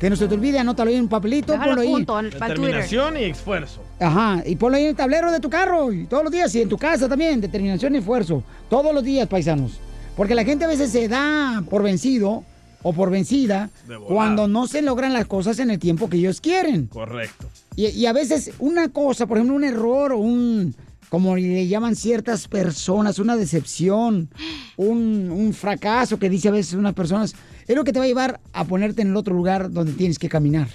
[0.00, 2.04] Que no se te olvide, anótalo ahí en un papelito, Déjalo ponlo ahí.
[2.04, 2.40] Twitter.
[2.40, 3.80] Determinación y esfuerzo.
[4.00, 6.62] Ajá, y ponlo ahí en el tablero de tu carro y todos los días y
[6.62, 8.42] en tu casa también, determinación y esfuerzo.
[8.68, 9.78] Todos los días, paisanos.
[10.16, 12.42] Porque la gente a veces se da por vencido
[12.82, 13.70] o por vencida
[14.08, 16.88] cuando no se logran las cosas en el tiempo que ellos quieren.
[16.88, 17.48] Correcto.
[17.76, 20.74] Y, y a veces una cosa, por ejemplo, un error o un,
[21.08, 24.28] como le llaman ciertas personas, una decepción,
[24.76, 27.34] un, un fracaso que dice a veces unas personas,
[27.66, 30.18] es lo que te va a llevar a ponerte en el otro lugar donde tienes
[30.18, 30.68] que caminar.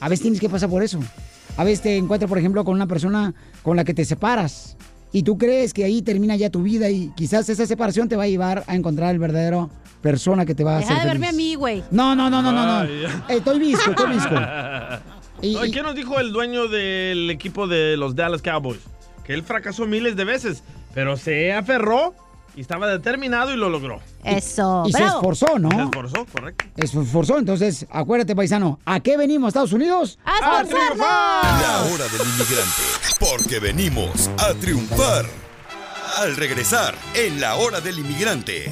[0.00, 0.98] A veces tienes que pasar por eso.
[1.56, 4.76] A veces te encuentras, por ejemplo, con una persona con la que te separas
[5.12, 8.22] y tú crees que ahí termina ya tu vida y quizás esa separación te va
[8.24, 11.26] a llevar a encontrar el verdadero persona que te va a Deja hacer de verme
[11.26, 11.44] a feliz.
[11.48, 11.82] mí, güey.
[11.90, 12.88] No, no, no, no, no, no.
[13.02, 13.26] Ya.
[13.28, 14.34] Estoy visco, estoy visco.
[15.42, 18.80] Y- No, ¿y y- qué nos dijo el dueño del equipo de los Dallas Cowboys?
[19.30, 22.16] Que él fracasó miles de veces, pero se aferró
[22.56, 24.00] y estaba determinado y lo logró.
[24.24, 24.82] Eso.
[24.84, 25.18] Y se bravo.
[25.18, 25.70] esforzó, ¿no?
[25.70, 26.64] Se esforzó, correcto.
[26.74, 30.18] Se esforzó, entonces, acuérdate, paisano, ¿a qué venimos, Estados Unidos?
[30.24, 30.98] ¡A esforzarnos!
[30.98, 32.82] La hora del inmigrante.
[33.20, 35.26] Porque venimos a triunfar.
[36.18, 38.68] Al regresar, en la hora del inmigrante.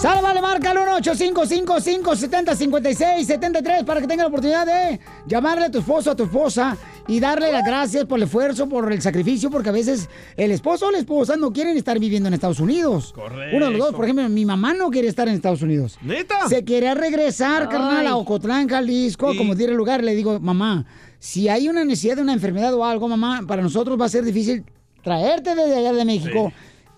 [0.00, 6.10] Sale, vale, marca al 1-855-570-5673 para que tenga la oportunidad de llamarle a tu esposo,
[6.10, 6.74] a tu esposa
[7.06, 10.86] y darle las gracias por el esfuerzo, por el sacrificio, porque a veces el esposo
[10.86, 13.12] o la esposa no quieren estar viviendo en Estados Unidos.
[13.12, 13.54] Correcto.
[13.54, 15.98] Uno de los dos, por ejemplo, mi mamá no quería estar en Estados Unidos.
[16.00, 16.48] ¿Neta?
[16.48, 17.68] Se quería regresar, Ay.
[17.68, 20.02] carnal, a Ocotlán, Jalisco, Y- como diera el lugar.
[20.02, 20.86] Le digo, mamá,
[21.18, 24.24] si hay una necesidad de una enfermedad o algo, mamá, para nosotros va a ser
[24.24, 24.64] difícil
[25.04, 26.50] traerte desde allá de México.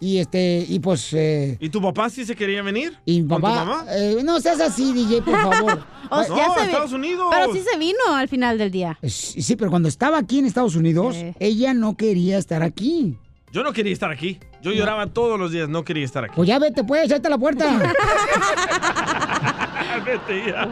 [0.05, 2.99] Y este, y pues, eh, ¿Y tu papá sí se quería venir?
[3.05, 3.85] y ¿Con papá, tu mamá?
[3.91, 5.85] eh, no seas así, DJ, por favor.
[6.11, 7.27] O sea, No, ya se vi- Estados Unidos.
[7.31, 8.99] Pero sí se vino al final del día.
[9.01, 11.33] Eh, Sí, pero cuando estaba aquí en Estados Unidos, Sí.
[11.39, 13.17] ella no quería estar aquí.
[13.53, 14.41] Yo no quería estar aquí.
[14.61, 16.33] Yo lloraba todos los días, no quería estar aquí.
[16.35, 17.65] Pues ya vete, pues, ya está la puerta.
[20.05, 20.69] Vete ya.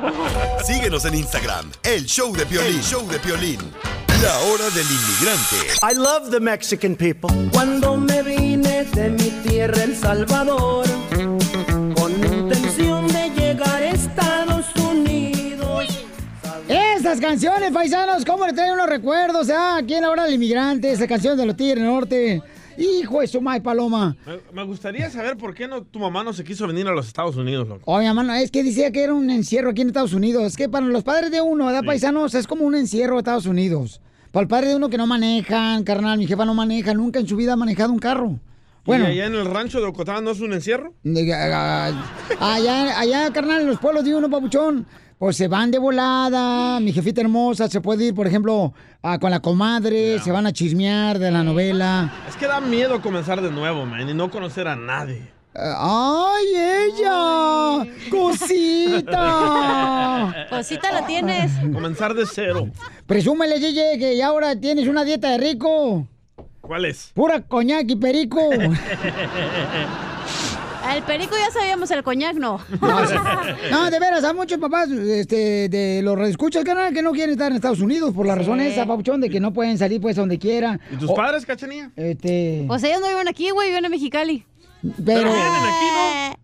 [0.64, 2.74] Síguenos en Instagram, el show de Piolín.
[2.76, 3.60] El show de Piolín.
[4.22, 5.56] La hora del inmigrante.
[5.82, 7.30] I love the Mexican people.
[7.52, 10.84] Cuando me vine de mi tierra, El Salvador,
[11.94, 16.04] con intención de llegar a Estados Unidos.
[16.68, 19.48] Estas canciones, paisanos, ¿cómo le traen unos recuerdos?
[19.48, 22.42] Ah, aquí en la hora del inmigrante, esa canción de los Tigres del Norte.
[22.76, 24.16] Hijo de su madre, Paloma.
[24.26, 27.06] Me, me gustaría saber por qué no, tu mamá no se quiso venir a los
[27.06, 27.82] Estados Unidos, loco.
[27.90, 30.44] Oye, hermano, es que decía que era un encierro aquí en Estados Unidos.
[30.44, 32.34] Es que para los padres de uno, ¿verdad, paisanos?
[32.34, 34.00] Es como un encierro de Estados Unidos.
[34.32, 37.26] Para el padre de uno que no manejan, carnal, mi jefa no maneja, nunca en
[37.26, 38.38] su vida ha manejado un carro.
[38.84, 40.94] Bueno, ¿Y allá en el rancho de Ocotán no es un encierro?
[41.02, 41.90] de- ah,
[42.40, 44.86] allá, allá, carnal, en los pueblos de uno, papuchón,
[45.18, 48.72] pues se van de volada, mi jefita hermosa se puede ir, por ejemplo,
[49.02, 52.10] a- con la comadre, se van a chismear de la novela.
[52.28, 55.28] Es que da miedo comenzar de nuevo, man, y no conocer a nadie.
[55.52, 57.84] ¡Ay, ella!
[59.00, 60.46] ¡Cosita!
[60.50, 61.50] Cosita la tienes.
[61.72, 62.68] Comenzar de cero.
[63.10, 66.06] Presúmele, Yeye, que ya ahora tienes una dieta de rico.
[66.60, 67.10] ¿Cuál es?
[67.12, 68.38] Pura coñac y perico.
[70.94, 72.60] El perico ya sabíamos, el coñac no.
[72.80, 77.50] No, de veras, hay muchos papás este, de los escuchas canal que no quieren estar
[77.50, 80.20] en Estados Unidos por la razón esa, papuchón, de que no pueden salir pues a
[80.20, 80.80] donde quieran.
[80.92, 81.90] ¿Y tus O- padres, cachanía?
[81.96, 82.64] Este.
[82.68, 84.46] Pues ellos no viven aquí, güey, viven en Mexicali.
[85.04, 85.32] Pero.
[85.32, 86.36] vienen aquí,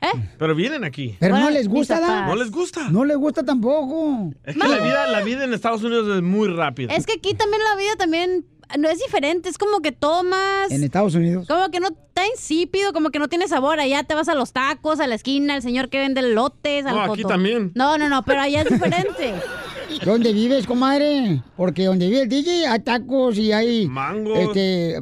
[0.00, 0.28] ¿Eh?
[0.38, 1.16] Pero vienen aquí.
[1.18, 2.26] Pero no les gusta, ¿da?
[2.26, 2.88] No les gusta.
[2.90, 4.32] No les gusta tampoco.
[4.44, 6.94] Es que la vida, la vida en Estados Unidos es muy rápida.
[6.94, 8.44] Es que aquí también la vida también
[8.78, 10.70] no es diferente, es como que tomas...
[10.70, 11.46] En Estados Unidos.
[11.48, 13.80] Como que no está insípido, como que no tiene sabor.
[13.80, 16.84] Allá te vas a los tacos, a la esquina, el señor que vende lotes.
[16.84, 17.72] al No, aquí foto- también.
[17.74, 19.34] No, no, no, pero allá es diferente.
[20.04, 21.42] ¿Dónde vives, comadre?
[21.56, 23.88] Porque donde vive el DJ hay tacos y hay...
[23.88, 24.38] Mangos.
[24.38, 25.00] Este,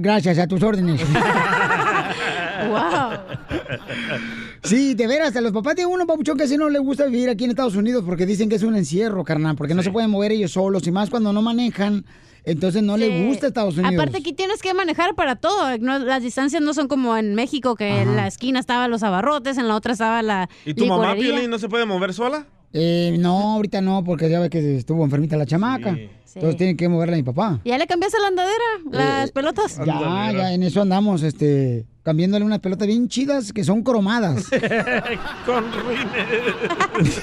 [0.00, 1.00] gracias, a tus órdenes.
[2.68, 3.18] wow.
[4.62, 7.28] Sí, de veras, a los papás de uno, papuchón, que así no les gusta vivir
[7.28, 10.10] aquí en Estados Unidos porque dicen que es un encierro, carnal, porque no se pueden
[10.10, 12.04] mover ellos solos y más cuando no manejan,
[12.44, 13.94] entonces no les gusta Estados Unidos.
[13.94, 15.76] Aparte aquí tienes que manejar para todo.
[15.78, 19.58] no- las distancias no son como en México, que en la esquina estaban los abarrotes,
[19.58, 21.14] en la otra estaba la ¿Y tu mamá.
[21.14, 22.46] Piolín, no se puede mover sola?
[22.78, 25.96] Eh, no, ahorita no, porque ya ve que estuvo enfermita la chamaca.
[26.36, 27.60] Entonces tienen que moverla a mi papá.
[27.64, 28.64] ¿Ya le cambiaste la andadera?
[28.90, 29.78] ¿Las pelotas?
[29.78, 34.44] Eh, Ya, ya, en eso andamos, este, cambiándole unas pelotas bien chidas que son cromadas.
[35.46, 37.16] Con ruines.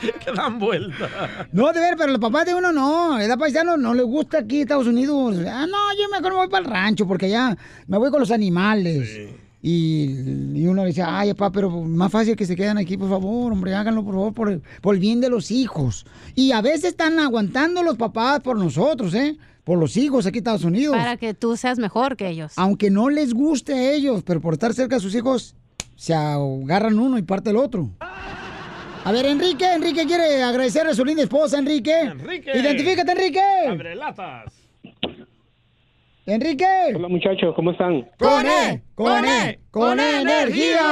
[0.24, 1.08] que dan vuelta.
[1.50, 4.60] No, de ver, pero los papás de uno no, edad paisano no les gusta aquí
[4.60, 5.34] Estados Unidos.
[5.50, 7.56] Ah, no, yo mejor me voy para el rancho porque allá
[7.88, 9.30] me voy con los animales.
[9.60, 13.52] Y, y uno dice, ay, papá, pero más fácil que se quedan aquí, por favor,
[13.52, 16.06] hombre, háganlo, por favor, por el, por el bien de los hijos.
[16.34, 19.36] Y a veces están aguantando los papás por nosotros, ¿eh?
[19.64, 20.96] Por los hijos aquí en Estados Unidos.
[20.96, 22.52] Para que tú seas mejor que ellos.
[22.56, 25.56] Aunque no les guste a ellos, pero por estar cerca de sus hijos,
[25.96, 27.90] se agarran uno y parte el otro.
[29.04, 31.98] A ver, Enrique, Enrique quiere agradecer a su linda esposa, Enrique.
[32.00, 32.52] Enrique.
[32.54, 33.40] Identifícate, Enrique.
[33.68, 34.52] Abre latas.
[36.28, 36.66] Enrique.
[36.94, 38.06] Hola muchachos, ¿cómo están?
[38.18, 40.82] Con E, con E, con E energía.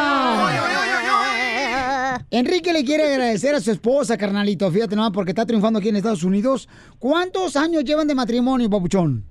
[2.30, 5.97] Enrique le quiere agradecer a su esposa, carnalito, fíjate nomás, porque está triunfando aquí en
[5.97, 6.70] Estados Unidos.
[6.99, 9.26] ¿Cuántos años llevan de matrimonio, papuchón?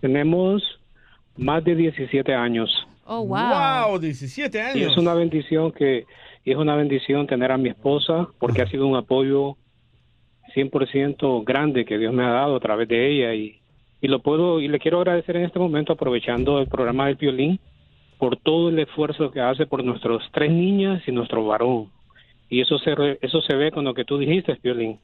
[0.00, 0.62] Tenemos
[1.36, 2.70] más de 17 años.
[3.04, 3.98] Oh, wow.
[3.98, 4.76] 17 años.
[4.76, 6.04] Y es una bendición que
[6.44, 9.56] y es una bendición tener a mi esposa porque ha sido un apoyo
[10.54, 13.60] 100% grande que Dios me ha dado a través de ella y,
[14.06, 17.58] y lo puedo y le quiero agradecer en este momento aprovechando el programa del violín
[18.18, 21.88] por todo el esfuerzo que hace por nuestros tres niñas y nuestro varón.
[22.48, 25.00] Y eso se re- eso se ve con lo que tú dijiste violín.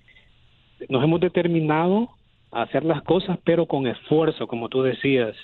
[0.88, 2.10] Nos hemos determinado
[2.52, 5.34] a hacer las cosas pero con esfuerzo como tú decías.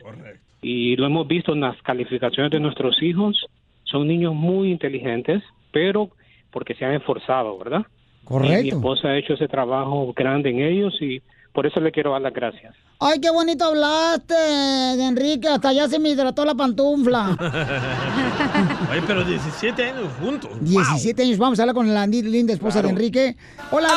[0.62, 3.44] Y lo hemos visto en las calificaciones de nuestros hijos.
[3.84, 5.42] Son niños muy inteligentes
[5.72, 6.10] pero
[6.52, 7.84] porque se han esforzado verdad
[8.22, 8.60] Correcto.
[8.60, 11.20] y mi esposa ha hecho ese trabajo grande en ellos y
[11.58, 15.48] por eso le quiero dar las gracias Ay, qué bonito hablaste, de Enrique.
[15.48, 17.36] Hasta ya se me hidrató la pantufla.
[18.92, 20.50] Oye, pero 17 años juntos.
[20.60, 21.38] 17 años.
[21.38, 23.36] Vamos a hablar con la li- linda esposa de Enrique.
[23.72, 23.88] Hola.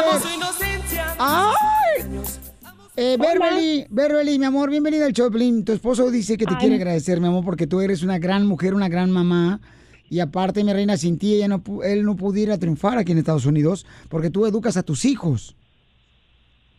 [1.20, 2.04] ¡Ay!
[2.96, 5.64] Eh, Berbeli, Berbeli, mi amor, bienvenida al show, Pelín.
[5.66, 6.60] Tu esposo dice que te Ay.
[6.60, 9.62] quiere agradecer, mi amor, porque tú eres una gran mujer, una gran mamá.
[10.10, 13.46] Y aparte, mi reina, sin ti, ella no, él no pudiera triunfar aquí en Estados
[13.46, 15.56] Unidos, porque tú educas a tus hijos.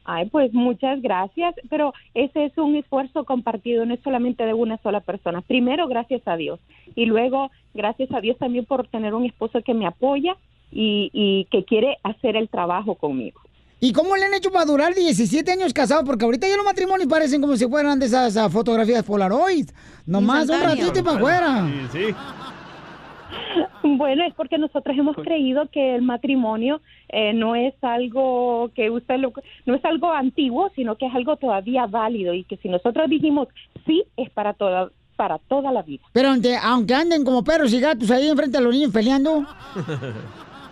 [0.04, 4.78] Ay, pues muchas gracias, pero ese es un esfuerzo compartido, no es solamente de una
[4.78, 5.42] sola persona.
[5.42, 6.60] Primero, gracias a Dios,
[6.94, 10.36] y luego, gracias a Dios también por tener un esposo que me apoya
[10.70, 13.40] y, y que quiere hacer el trabajo conmigo.
[13.84, 16.04] ¿Y cómo le han hecho para durar 17 años casados?
[16.04, 19.68] Porque ahorita ya los matrimonios parecen como si fueran de esas ah, fotografías Polaroid.
[20.06, 21.68] Nomás un ratito y para afuera.
[21.90, 22.14] Sí, sí.
[23.82, 29.18] Bueno, es porque nosotros hemos creído que el matrimonio eh, no es algo que usted
[29.18, 29.32] lo,
[29.66, 33.48] no es algo antiguo, sino que es algo todavía válido y que si nosotros dijimos
[33.84, 36.02] sí es para toda para toda la vida.
[36.12, 39.44] Pero aunque, aunque anden como perros y gatos ahí enfrente a los niños peleando.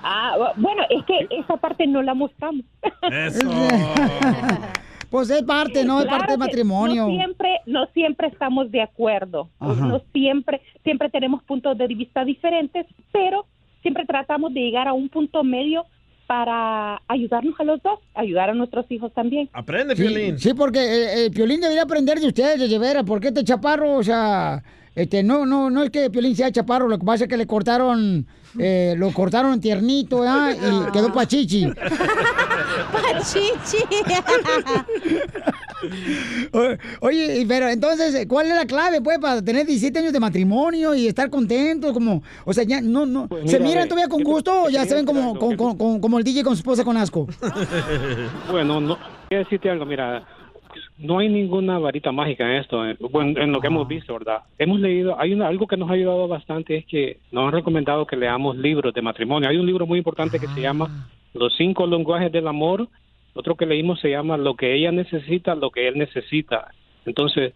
[0.03, 2.65] Ah, bueno, es que esa parte no la mostramos.
[5.11, 5.99] Pues es parte, ¿no?
[5.99, 7.09] Es Claro parte del matrimonio.
[7.09, 9.49] No siempre, no siempre estamos de acuerdo.
[9.59, 9.87] Ajá.
[9.87, 13.47] No siempre, siempre tenemos puntos de vista diferentes, pero
[13.83, 15.85] siempre tratamos de llegar a un punto medio
[16.31, 19.49] para ayudarnos a los dos, ayudar a nuestros hijos también.
[19.53, 23.43] Aprende, Sí, sí, porque eh, eh, Piolín debería aprender de ustedes, de veras, porque este
[23.43, 24.63] chaparro, o sea,
[24.95, 27.49] este, no, no, no es que Piolín sea chaparro, lo que pasa es que le
[27.49, 28.29] cortaron,
[28.61, 30.53] eh, lo cortaron tiernito, ¿ah?
[30.53, 31.67] Y quedó pachichi.
[32.93, 33.79] Pachichi.
[37.01, 41.07] Oye, pero entonces, ¿cuál es la clave, pues, para tener 17 años de matrimonio y
[41.07, 41.93] estar contentos?
[41.93, 44.63] Como, o sea, ya no, no, Pues ¿se mira, miran todavía con ¿qué te- gusto
[44.65, 47.27] o ya se ven como, como, como, como- el DJ con su esposa con asco?
[48.51, 50.25] Bueno, no, a decirte algo, mira,
[51.01, 54.43] no hay ninguna varita mágica en esto, en, bueno, en lo que hemos visto, ¿verdad?
[54.59, 58.07] Hemos leído, hay una, algo que nos ha ayudado bastante es que nos han recomendado
[58.07, 59.49] que leamos libros de matrimonio.
[59.49, 62.89] Hay un libro muy importante que se llama Los cinco lenguajes del amor.
[63.33, 66.69] Otro que leímos se llama Lo que ella necesita, lo que él necesita.
[67.07, 67.55] Entonces,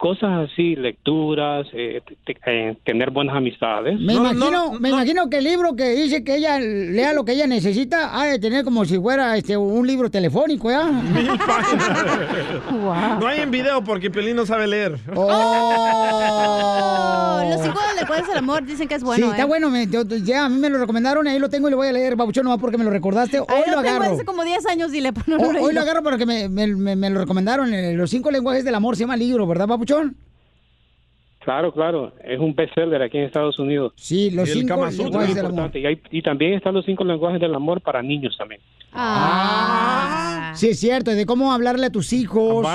[0.00, 4.00] cosas así, lecturas, eh, te- eh, tener buenas amistades.
[4.00, 7.46] Me imagino, me imagino que el libro que dice que ella lea lo que ella
[7.46, 10.90] necesita ha de tener como si fuera este un libro telefónico, ¿ya?
[13.20, 14.96] No hay en video porque Pelín no sabe leer.
[15.14, 15.28] Oh,
[17.50, 19.46] los cinco lenguajes del amor dicen que es bueno, sí, está ¿eh?
[19.46, 19.68] bueno.
[19.70, 21.92] me- yo- ya, a mí me lo recomendaron, ahí lo tengo y lo voy a
[21.92, 23.40] leer, babuchón, nomás porque me lo recordaste.
[23.40, 24.14] Hoy lo lo tengo agarro.
[24.14, 26.48] hace como 10 años, dile, pero no Ho- lo he hoy lo agarro porque me,
[26.48, 27.72] me- me- me lo recomendaron.
[27.74, 29.89] eh, Los cinco lenguajes del amor se llama libro, ¿verdad, babuchón?
[31.42, 33.92] Claro, claro, es un bestseller aquí en Estados Unidos.
[33.96, 35.50] Sí, los cinco lenguajes es del amor.
[35.52, 35.80] importante.
[35.80, 38.60] Y, hay- y también están los cinco lenguajes del amor para niños también.
[38.92, 40.52] Ah.
[40.54, 42.66] Sí, es cierto, de cómo hablarle a tus hijos.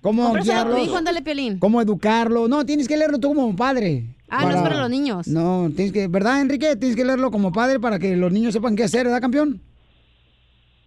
[0.00, 0.78] Cómo a tu guiarlos.
[0.86, 1.22] hijo, ándale.
[1.58, 2.46] Cómo educarlo.
[2.46, 4.04] No, tienes que leerlo tú como padre.
[4.28, 5.26] Ah, no es para los niños.
[5.28, 6.76] No, tienes que, ¿verdad, Enrique?
[6.76, 9.60] Tienes que leerlo como padre para que los niños sepan qué hacer, ¿verdad, campeón?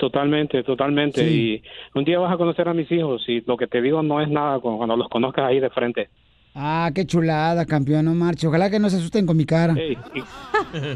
[0.10, 1.28] Totalmente, totalmente.
[1.28, 1.64] Sí.
[1.64, 4.22] Y un día vas a conocer a mis hijos y lo que te digo no
[4.22, 6.10] es nada cu- cuando los conozcas ahí de frente.
[6.54, 8.46] Ah, qué chulada, campeón, no marche.
[8.48, 9.74] Ojalá que no se asusten con mi cara.
[9.82, 9.98] Y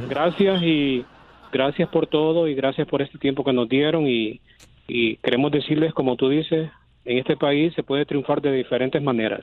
[0.08, 1.04] gracias y
[1.52, 4.40] gracias por todo y gracias por este tiempo que nos dieron y,
[4.88, 6.70] y queremos decirles, como tú dices,
[7.06, 9.42] en este país se puede triunfar de diferentes maneras,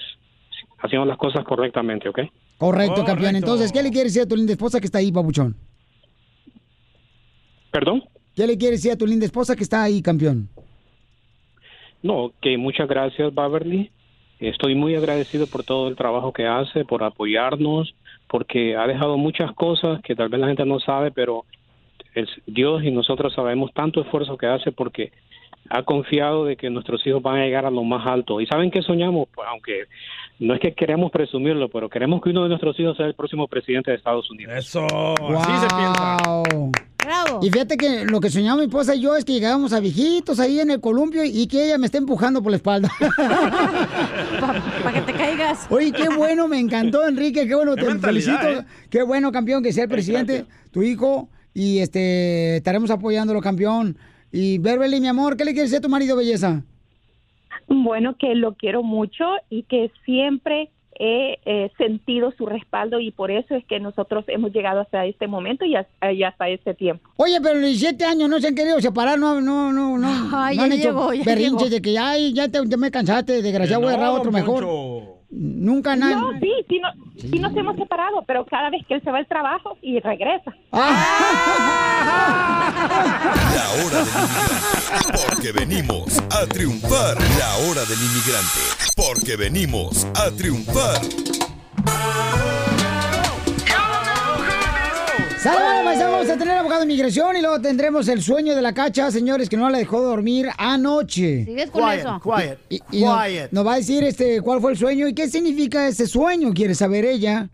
[0.78, 2.20] haciendo las cosas correctamente, ¿ok?
[2.56, 3.34] Correcto, campeón.
[3.34, 5.56] Entonces, ¿qué le quieres decir a tu linda esposa que está ahí, babuchón?
[7.72, 8.04] ¿Perdón?
[8.36, 10.50] ¿Qué le quieres decir a tu linda esposa que está ahí, campeón?
[12.02, 13.90] No, que muchas gracias, Beverly.
[14.38, 17.94] Estoy muy agradecido por todo el trabajo que hace, por apoyarnos,
[18.28, 21.46] porque ha dejado muchas cosas que tal vez la gente no sabe, pero
[22.46, 25.12] Dios y nosotros sabemos tanto esfuerzo que hace porque
[25.70, 28.42] ha confiado de que nuestros hijos van a llegar a lo más alto.
[28.42, 29.28] ¿Y saben qué soñamos?
[29.34, 29.84] Pues aunque
[30.38, 33.48] no es que queremos presumirlo, pero queremos que uno de nuestros hijos sea el próximo
[33.48, 34.54] presidente de Estados Unidos.
[34.56, 36.16] Eso, así se piensa.
[36.26, 36.72] Wow.
[36.98, 37.40] Bravo.
[37.40, 40.40] Y fíjate que lo que soñaba mi esposa y yo es que llegábamos a viejitos
[40.40, 42.90] ahí en el columpio y que ella me esté empujando por la espalda.
[44.82, 45.66] Para que te caigas.
[45.70, 48.48] Oye, qué bueno, me encantó, Enrique, qué bueno, Qué te felicito.
[48.48, 48.64] ¿eh?
[48.90, 53.96] Qué bueno, campeón, que sea el presidente, tu hijo, y este estaremos apoyándolo, campeón.
[54.32, 56.64] Y Beverly, mi amor, ¿qué le quieres decir a tu marido, belleza?
[57.68, 63.30] Bueno, que lo quiero mucho y que siempre he eh, sentido su respaldo y por
[63.30, 67.10] eso es que nosotros hemos llegado hasta este momento y hasta, y hasta este tiempo.
[67.16, 70.30] Oye, pero en 17 años no se han querido separar, no, no, no, no.
[70.32, 71.74] Ay, no ya han hecho llegó, ya berrinches llegó.
[71.74, 75.15] de que ay, ya, te, ya me cansaste, desgraciado, voy a agarrar otro mejor.
[75.38, 76.16] Nunca nadie.
[76.16, 76.88] No, sí, sí, no,
[77.20, 80.56] sí nos hemos separado, pero cada vez que él se va al trabajo y regresa.
[80.72, 80.88] La
[83.84, 87.18] hora del inmigrante, porque venimos a triunfar.
[87.38, 88.60] La hora del inmigrante,
[88.96, 91.02] porque venimos a triunfar.
[95.50, 99.48] Vamos a tener abogado de inmigración y luego tendremos el sueño de la cacha, señores,
[99.48, 101.44] que no la dejó dormir anoche.
[101.44, 102.20] Sigues con Quiet, eso.
[102.22, 103.52] quiet, Y, y no- quiet.
[103.52, 106.74] Nos, va a decir este cuál fue el sueño y qué significa ese sueño, quiere
[106.74, 107.48] saber ella.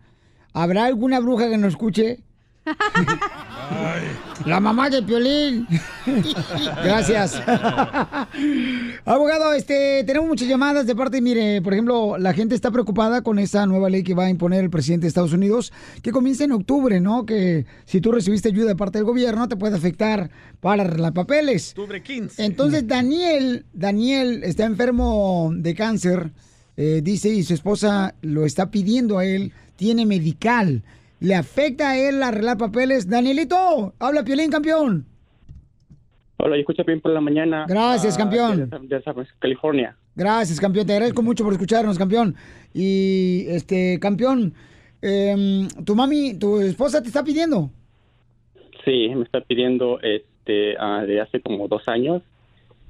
[0.53, 2.19] ¿Habrá alguna bruja que nos escuche?
[4.45, 5.67] La mamá de Piolín.
[6.83, 7.41] Gracias.
[9.05, 13.39] Abogado, este, tenemos muchas llamadas de parte, mire, por ejemplo, la gente está preocupada con
[13.39, 16.51] esa nueva ley que va a imponer el presidente de Estados Unidos, que comienza en
[16.51, 17.25] octubre, ¿no?
[17.25, 21.69] Que si tú recibiste ayuda de parte del gobierno, te puede afectar para arreglar papeles.
[21.69, 22.43] Octubre 15.
[22.43, 26.31] Entonces, Daniel, Daniel está enfermo de cáncer,
[26.75, 30.83] eh, dice, y su esposa lo está pidiendo a él, tiene medical.
[31.23, 33.09] ¿Le afecta a él arreglar papeles?
[33.09, 35.05] Danielito, habla Piolín, campeón.
[36.35, 37.65] Hola, yo escucho bien por la mañana.
[37.65, 38.69] Gracias, ah, campeón.
[38.69, 39.01] De,
[39.39, 39.95] California.
[40.17, 40.85] Gracias, campeón.
[40.85, 42.35] Te agradezco mucho por escucharnos, campeón.
[42.73, 44.53] Y, este, campeón,
[45.01, 47.69] em, tu mami, tu esposa te está pidiendo.
[48.83, 52.21] Sí, me está pidiendo este ah, de hace como dos años.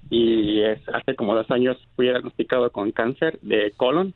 [0.09, 4.15] Y es, hace como dos años fui diagnosticado con cáncer de colon.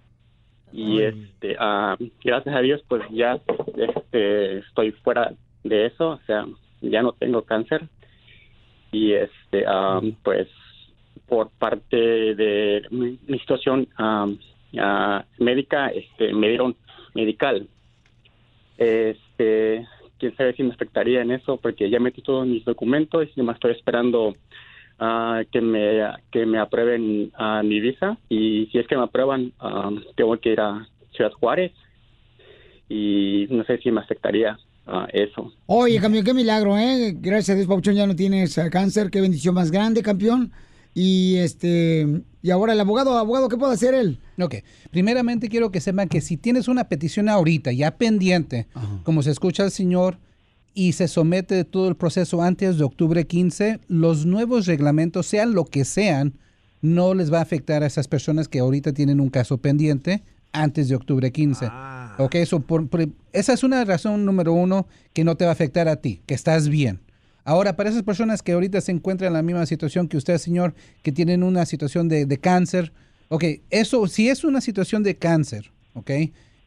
[0.71, 3.39] Y este ah, gracias a Dios, pues ya
[3.75, 6.09] este, estoy fuera de eso.
[6.09, 6.45] O sea,
[6.81, 7.87] ya no tengo cáncer.
[8.91, 10.47] Y este, ah, pues
[11.27, 11.97] por parte
[12.35, 14.27] de mi, mi situación ah,
[15.39, 16.75] médica, este, me dieron
[17.13, 17.67] medical.
[18.77, 19.87] Este,
[20.19, 23.53] quién sabe si me afectaría en eso, porque ya metí todos mis documentos y me
[23.53, 24.35] estoy esperando
[24.99, 29.53] ah, que me que me aprueben ah, mi visa y si es que me aprueban
[29.59, 31.71] ah, tengo que ir a Ciudad Juárez
[32.89, 35.51] y no sé si me afectaría ah, eso.
[35.65, 37.13] Oye, campeón, qué milagro, ¿eh?
[37.19, 39.09] Gracias a Dios, Pauchón, ya no tienes eh, cáncer.
[39.09, 40.51] Qué bendición más grande, campeón.
[40.93, 42.07] Y este
[42.41, 44.19] y ahora el abogado, abogado, ¿qué puede hacer él?
[44.41, 44.55] Ok,
[44.89, 48.67] primeramente quiero que sepan que si tienes una petición ahorita ya pendiente,
[49.03, 50.17] como se escucha el señor,
[50.79, 55.65] y se somete todo el proceso antes de octubre 15, los nuevos reglamentos, sean lo
[55.65, 56.33] que sean,
[56.83, 60.21] no les va a afectar a esas personas que ahorita tienen un caso pendiente
[60.53, 61.65] antes de octubre 15.
[62.19, 65.53] Ok, so por- por- esa es una razón número uno que no te va a
[65.53, 66.99] afectar a ti, que estás bien.
[67.43, 70.75] Ahora, para esas personas que ahorita se encuentran en la misma situación que usted, señor,
[71.01, 72.93] que tienen una situación de, de cáncer,
[73.29, 76.11] ok, eso, si es una situación de cáncer, ok,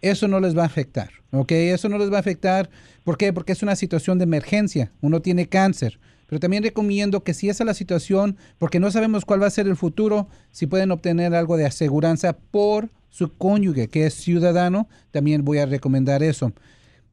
[0.03, 2.71] eso no les va a afectar, ok, eso no les va a afectar,
[3.05, 3.33] ¿por qué?
[3.33, 5.99] Porque es una situación de emergencia, uno tiene cáncer.
[6.31, 9.51] Pero también recomiendo que si esa es la situación, porque no sabemos cuál va a
[9.51, 14.89] ser el futuro, si pueden obtener algo de aseguranza por su cónyuge, que es ciudadano,
[15.11, 16.53] también voy a recomendar eso.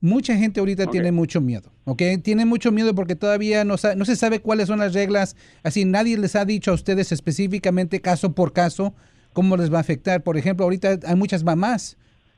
[0.01, 2.03] Mucha gente ahorita tiene mucho miedo, ¿ok?
[2.21, 6.15] Tiene mucho miedo porque todavía no, no se sabe cuáles son las reglas, así nadie
[6.19, 8.93] les ha dicho a ustedes específicamente caso por caso
[9.33, 10.21] cómo les va a afectar.
[10.21, 11.97] Por ejemplo, ahorita hay muchas mamás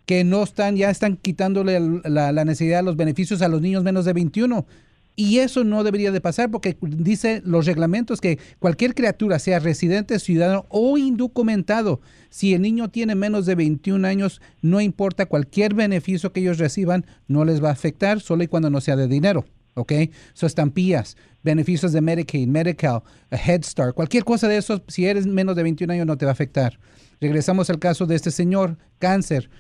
[0.10, 4.14] que no están, ya están quitándole la, necesidad, los beneficios a los niños menos de
[4.14, 4.66] 21.
[5.16, 10.18] Y eso no debería de pasar porque dice los reglamentos que cualquier criatura, sea residente,
[10.18, 12.02] ciudadano o indocumentado,
[12.32, 17.06] si el niño tiene menos de 21 años, no importa cualquier beneficio que ellos reciban,
[17.28, 19.46] no les va a afectar, solo y cuando no sea de dinero.
[19.76, 19.94] ¿Ok?
[20.34, 25.56] So, estampillas, beneficios de Medicaid, Medical, Head Start, cualquier cosa de eso, si eres menos
[25.56, 26.80] de 21 años, no te va a afectar.
[27.22, 29.52] Regresamos al caso de este señor, cáncer.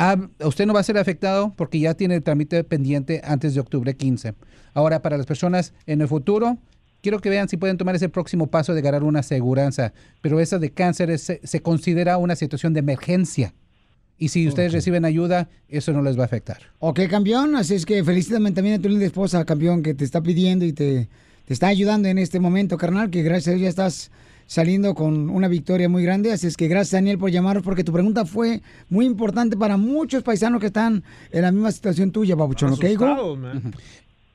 [0.00, 3.60] Ah, usted no va a ser afectado porque ya tiene el trámite pendiente antes de
[3.60, 4.34] octubre 15.
[4.72, 6.56] Ahora, para las personas en el futuro,
[7.02, 9.92] quiero que vean si pueden tomar ese próximo paso de ganar una aseguranza.
[10.22, 13.54] Pero esa de cáncer es- se, se considera una situación de emergencia.
[14.20, 16.58] Y si ustedes reciben ayuda, eso no les va a afectar.
[16.78, 20.20] Ok, campeón, así es que felicítame también a tu linda esposa, campeón, que te está
[20.22, 21.08] pidiendo y te,
[21.44, 24.10] te está ayudando en este momento, carnal, que gracias a Dios ya estás
[24.48, 26.32] saliendo con una victoria muy grande.
[26.32, 30.22] Así es que gracias, Daniel, por llamarnos, porque tu pregunta fue muy importante para muchos
[30.22, 33.38] paisanos que están en la misma situación tuya, Babuchón, ¿ok, hijo?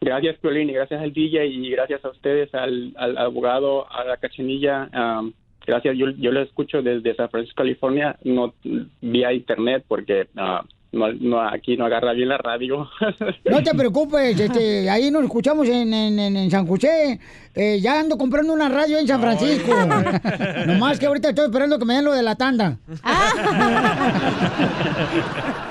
[0.01, 4.17] Gracias, Piolín, y gracias al DJ y gracias a ustedes, al, al abogado, a la
[4.17, 4.89] cachanilla.
[4.91, 5.33] am,
[5.65, 8.53] gracias, yo, yo lo escucho desde San Francisco, California, no
[9.01, 12.87] vía internet porque ah, no, no, aquí no agarra bien la radio.
[13.49, 17.19] No te preocupes, este, ahí nos escuchamos en, en, en- en San José.
[17.55, 19.71] Eh, ya ando comprando una radio en San Francisco.
[20.65, 22.79] Nomás que ahorita estoy esperando que me den lo de la tanda.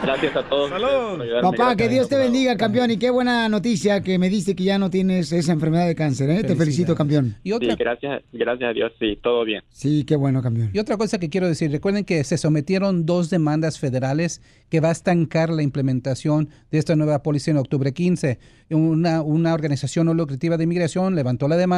[0.02, 0.70] gracias a todos.
[0.70, 2.92] ayudarme, Papá, que Dios te bendiga, campeón.
[2.92, 6.30] Y qué buena noticia que me diste que ya no tienes esa enfermedad de cáncer,
[6.30, 6.44] ¿eh?
[6.44, 7.34] Te felicito, campeón.
[7.42, 9.62] Y otra, Sí, gracias, gracias a Dios, sí, todo bien.
[9.70, 10.70] Sí, qué bueno, campeón.
[10.72, 14.90] Y otra cosa que quiero decir, recuerden que se sometieron dos demandas federales que va
[14.90, 18.38] a estancar la implementación de esta nueva póliza en octubre 15.
[18.70, 21.71] Una, una organización no lucrativa de inmigración levantó la demanda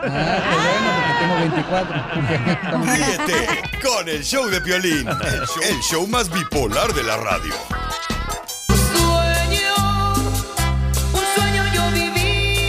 [1.25, 2.03] Tengo 24.
[2.83, 7.53] Ríete con el show de Piolín, el show, el show más bipolar de la radio.
[11.13, 12.59] Un sueño yo viví.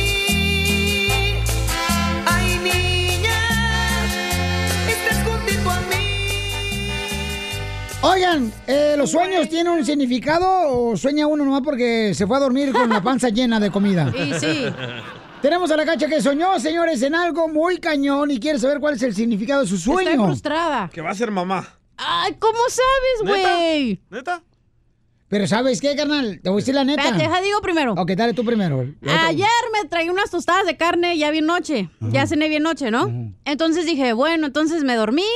[2.27, 3.39] Ay, niña,
[4.89, 5.97] estás juntito a mí.
[8.03, 12.41] Oigan, eh, ¿los sueños tienen un significado o sueña uno nomás porque se fue a
[12.41, 14.13] dormir con la panza llena de comida?
[14.13, 14.65] Sí, sí.
[15.43, 18.95] Tenemos a la cacha que soñó, señores, en algo muy cañón y quiere saber cuál
[18.95, 20.11] es el significado de su sueño.
[20.11, 20.91] Estoy frustrada.
[20.93, 21.79] Que va a ser mamá.
[21.97, 24.01] Ay, ¿cómo sabes, güey?
[24.11, 24.43] ¿Neta?
[25.29, 26.41] Pero ¿sabes qué, carnal?
[26.43, 27.03] Te voy a decir la neta.
[27.03, 27.95] Espérate, deja digo primero.
[27.95, 28.87] Ok, dale tú primero.
[29.27, 31.91] Ayer me traí unas tostadas de carne ya bien noche.
[32.01, 33.35] Ya cené bien noche, ¿no?
[33.45, 35.27] Entonces dije, bueno, entonces me dormí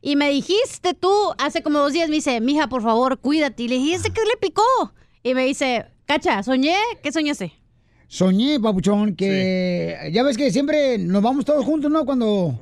[0.00, 3.62] y me dijiste tú hace como dos días, me dice, mija, por favor, cuídate.
[3.62, 4.62] Y le dije, ¿este qué le picó?
[5.22, 7.52] Y me dice, cacha, soñé, ¿qué soñaste?
[8.08, 12.04] Soñé, papuchón, que ya ves que siempre nos vamos todos juntos, ¿no?
[12.06, 12.58] Cuando,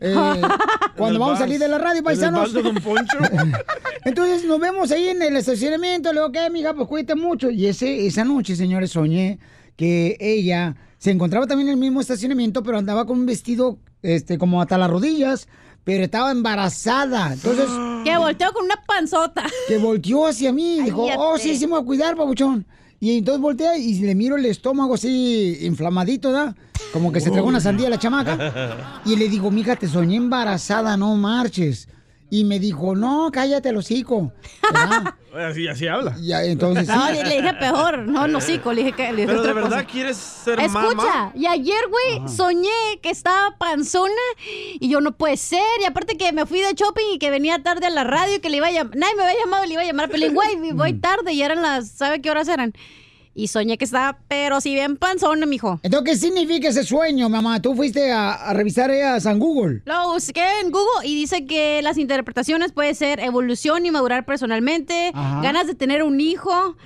[0.00, 0.14] eh,
[0.96, 2.40] cuando vamos a salir de la radio, En el paisanos.
[2.44, 3.18] bus de Don Poncho.
[4.04, 6.12] Entonces nos vemos ahí en el estacionamiento.
[6.12, 6.72] Le digo, ¿qué, mija?
[6.74, 7.50] Pues cuídate mucho.
[7.50, 9.38] Y ese, esa noche, señores, soñé
[9.76, 14.38] que ella se encontraba también en el mismo estacionamiento, pero andaba con un vestido este,
[14.38, 15.48] como hasta las rodillas,
[15.82, 17.32] pero estaba embarazada.
[17.32, 17.66] Entonces.
[18.04, 19.46] Que volteó con una panzota.
[19.66, 20.82] Que volteó hacia mí.
[20.82, 22.66] Dijo, oh, sí, sí, me voy a cuidar, papuchón.
[23.00, 26.54] Y entonces voltea y le miro el estómago así inflamadito, ¿da?
[26.92, 29.02] Como que se tragó una sandía la chamaca.
[29.04, 31.88] Y le digo, mija, te soñé embarazada, no marches.
[32.34, 34.32] Y me dijo, no, cállate el hocico.
[35.34, 36.16] Así, así habla.
[36.20, 36.86] Ya, entonces.
[36.86, 37.98] No, le, le dije peor.
[38.06, 39.84] No, no, sí, le dije que le dije Pero de verdad cosa.
[39.86, 41.32] quieres ser Escucha, mamá.
[41.34, 42.68] y ayer, güey, soñé
[43.02, 44.12] que estaba panzona
[44.78, 45.60] y yo no puede ser.
[45.82, 48.38] Y aparte que me fui de shopping y que venía tarde a la radio y
[48.40, 48.96] que le iba a llamar.
[48.96, 50.06] Nadie me había llamado, le iba a llamar.
[50.08, 51.88] Pero le dije, güey, voy tarde y eran las.
[51.88, 52.72] ¿Sabe qué horas eran?
[53.34, 55.80] Y soñé que estaba, pero si bien panzona, mijo.
[55.82, 57.60] Entonces, ¿qué significa ese sueño, mamá?
[57.60, 59.82] Tú fuiste a, a revisar eh, a San Google.
[59.84, 65.10] Lo busqué en Google y dice que las interpretaciones puede ser evolución y madurar personalmente,
[65.14, 65.40] Ajá.
[65.42, 66.76] ganas de tener un hijo,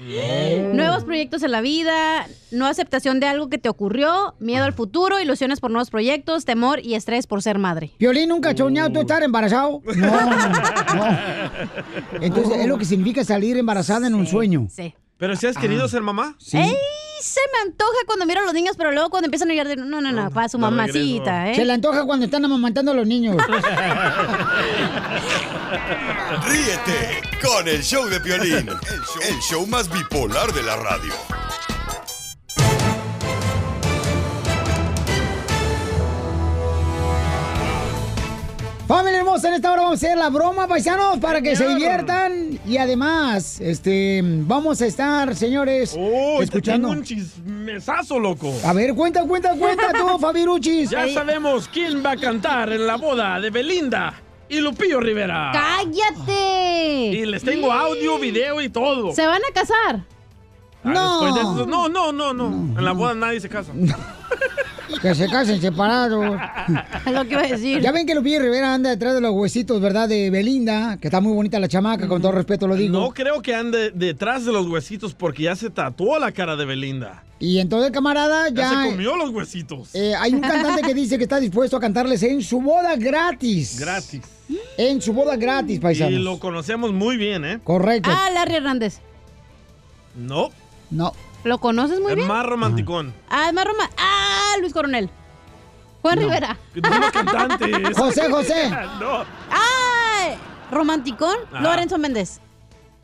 [0.73, 5.21] nuevos proyectos en la vida, no aceptación de algo que te ocurrió, miedo al futuro,
[5.21, 7.91] ilusiones por nuevos proyectos, temor y estrés por ser madre.
[7.99, 9.83] Violín, ¿nunca soñado tú estar embarazado?
[9.99, 10.07] No,
[10.95, 11.19] no.
[12.21, 14.69] Entonces, es lo que significa salir embarazada en un sueño.
[14.71, 14.95] Sí.
[15.19, 16.37] Pero si has querido ser mamá.
[16.53, 16.77] ¡Ey!
[17.21, 19.85] Se me antoja cuando miro a los niños, pero luego cuando empiezan a llorar, de,
[19.85, 21.57] no, no, no, para su mamacita, ¿eh?
[21.57, 23.37] Se le antoja cuando están amamantando a los niños.
[26.47, 31.13] Ríete con el show de Piolín, el show, el show más bipolar de la radio.
[38.89, 42.59] Familia hermosa, en esta hora vamos a hacer la broma, paisanos, para que se diviertan.
[42.67, 46.89] Y además, este, vamos a estar, señores, Oh, escuchando.
[46.89, 48.51] Te tengo un chismesazo, loco.
[48.65, 50.89] A ver, cuenta, cuenta, cuenta tú, Fabiruchis.
[50.89, 54.15] Ya sabemos quién va a cantar en la boda de Belinda
[54.49, 55.53] y Lupillo Rivera.
[55.53, 57.11] ¡Cállate!
[57.13, 59.13] Y les tengo audio, video y todo.
[59.13, 60.01] ¿Se van a casar?
[60.83, 62.47] Ah, de eso- no, no, no, no.
[62.79, 63.71] En la boda nadie se casa.
[65.03, 66.41] Que se casen separados.
[67.07, 67.81] Es lo que iba a decir.
[67.81, 70.09] Ya ven que Lupillo Rivera anda detrás de los huesitos, ¿verdad?
[70.09, 72.99] De Belinda, que está muy bonita la chamaca, con todo respeto lo digo.
[72.99, 76.65] No creo que ande detrás de los huesitos porque ya se tatuó la cara de
[76.65, 77.23] Belinda.
[77.41, 78.83] Y entonces, camarada, Ya, ya...
[78.85, 79.95] se comió los huesitos.
[79.95, 83.79] eh, hay un cantante que dice que está dispuesto a cantarles en su boda gratis.
[83.79, 84.23] Gratis.
[84.77, 86.15] En su boda gratis, paisanos.
[86.15, 87.61] Y lo conocemos muy bien, ¿eh?
[87.63, 88.11] Correcto.
[88.13, 88.99] Ah, Larry Hernández.
[90.17, 90.51] No.
[90.91, 91.13] No.
[91.45, 92.29] ¿Lo conoces muy Es bien?
[92.29, 93.15] más romanticón.
[93.29, 93.89] Ah, es más Roma.
[93.97, 95.09] Ah, Luis Coronel.
[96.03, 96.57] Juan Rivera.
[96.75, 97.73] Dime cantante.
[97.97, 98.71] José, José.
[99.01, 99.25] no.
[99.51, 100.35] Ah,
[100.71, 101.35] romanticón.
[101.53, 101.61] Ah.
[101.61, 102.41] Lorenzo Méndez.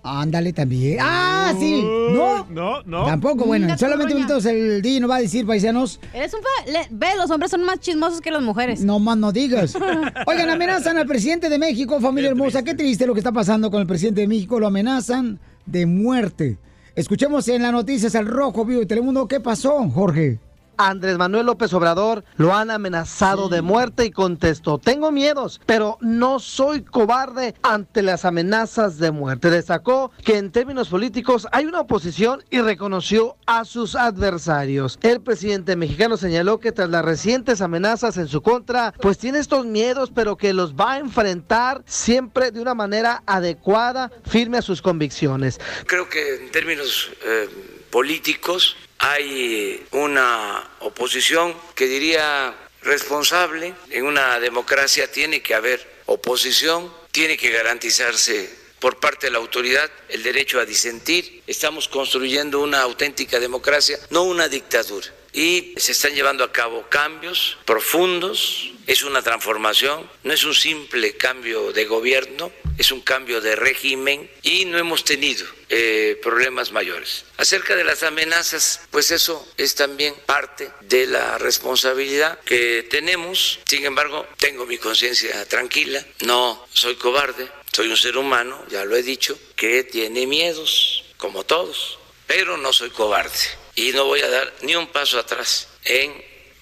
[0.07, 0.99] Ándale también.
[1.01, 1.83] Ah, sí.
[1.83, 2.47] No.
[2.51, 3.07] No, no.
[3.07, 3.65] Tampoco, bueno.
[3.65, 5.99] Una solamente bonitos el día no va a decir, paisanos.
[6.13, 8.83] Eres un fa- le- Ve, los hombres son más chismosos que las mujeres.
[8.85, 9.75] No más no digas.
[10.27, 12.63] Oigan, amenazan al presidente de México, familia hermosa.
[12.63, 14.61] Qué triste lo que está pasando con el presidente de México.
[14.61, 16.59] Lo amenazan de muerte.
[16.97, 19.27] Escuchemos en las noticias al Rojo Vivo de Telemundo.
[19.27, 20.39] ¿Qué pasó, Jorge?
[20.77, 26.39] Andrés Manuel López Obrador lo han amenazado de muerte y contestó, tengo miedos, pero no
[26.39, 29.51] soy cobarde ante las amenazas de muerte.
[29.51, 34.99] Destacó que en términos políticos hay una oposición y reconoció a sus adversarios.
[35.03, 39.67] El presidente mexicano señaló que tras las recientes amenazas en su contra, pues tiene estos
[39.67, 44.83] miedos, pero que los va a enfrentar siempre de una manera adecuada, firme a sus
[44.83, 45.61] convicciones.
[45.87, 47.49] Creo que en términos eh,
[47.91, 53.75] políticos hay una oposición que diría responsable.
[53.91, 59.91] En una democracia tiene que haber oposición, tiene que garantizarse por parte de la autoridad
[60.09, 61.43] el derecho a disentir.
[61.47, 65.07] Estamos construyendo una auténtica democracia, no una dictadura.
[65.35, 71.17] Y se están llevando a cabo cambios profundos, es una transformación, no es un simple
[71.17, 77.25] cambio de gobierno, es un cambio de régimen y no hemos tenido eh, problemas mayores.
[77.37, 83.59] Acerca de las amenazas, pues eso es también parte de la responsabilidad que tenemos.
[83.67, 88.95] Sin embargo, tengo mi conciencia tranquila, no soy cobarde, soy un ser humano, ya lo
[88.95, 91.99] he dicho, que tiene miedos, como todos,
[92.29, 96.13] pero no soy cobarde y no voy a dar ni un paso atrás en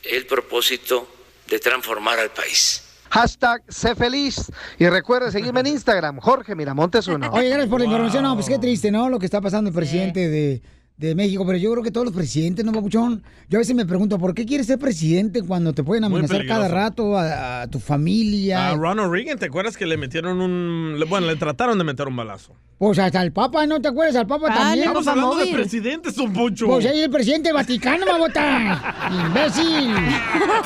[0.04, 1.08] el propósito
[1.48, 2.82] de transformar al país.
[3.10, 7.30] Hashtag sé feliz y recuerda seguirme en Instagram, Jorge Miramontes uno.
[7.30, 8.22] Oye, gracias por la información.
[8.22, 9.08] No, pues qué triste, ¿no?
[9.10, 10.62] Lo que está pasando el presidente de,
[10.96, 13.22] de México, pero yo creo que todos los presidentes, ¿no, papuchón?
[13.52, 16.68] Yo a veces me pregunto, ¿por qué quieres ser presidente cuando te pueden amenazar cada
[16.68, 18.70] rato a, a tu familia?
[18.70, 20.98] A Ronald Reagan, ¿te acuerdas que le metieron un...
[21.06, 22.54] Bueno, le trataron de meter un balazo?
[22.78, 24.16] Pues hasta el Papa, ¿no te acuerdas?
[24.16, 24.78] Al Papa también.
[24.78, 26.66] Estamos hablando de presidentes, don Poncho.
[26.66, 29.10] Pues es el presidente del Vaticano, babota.
[29.26, 29.96] ¡Imbécil!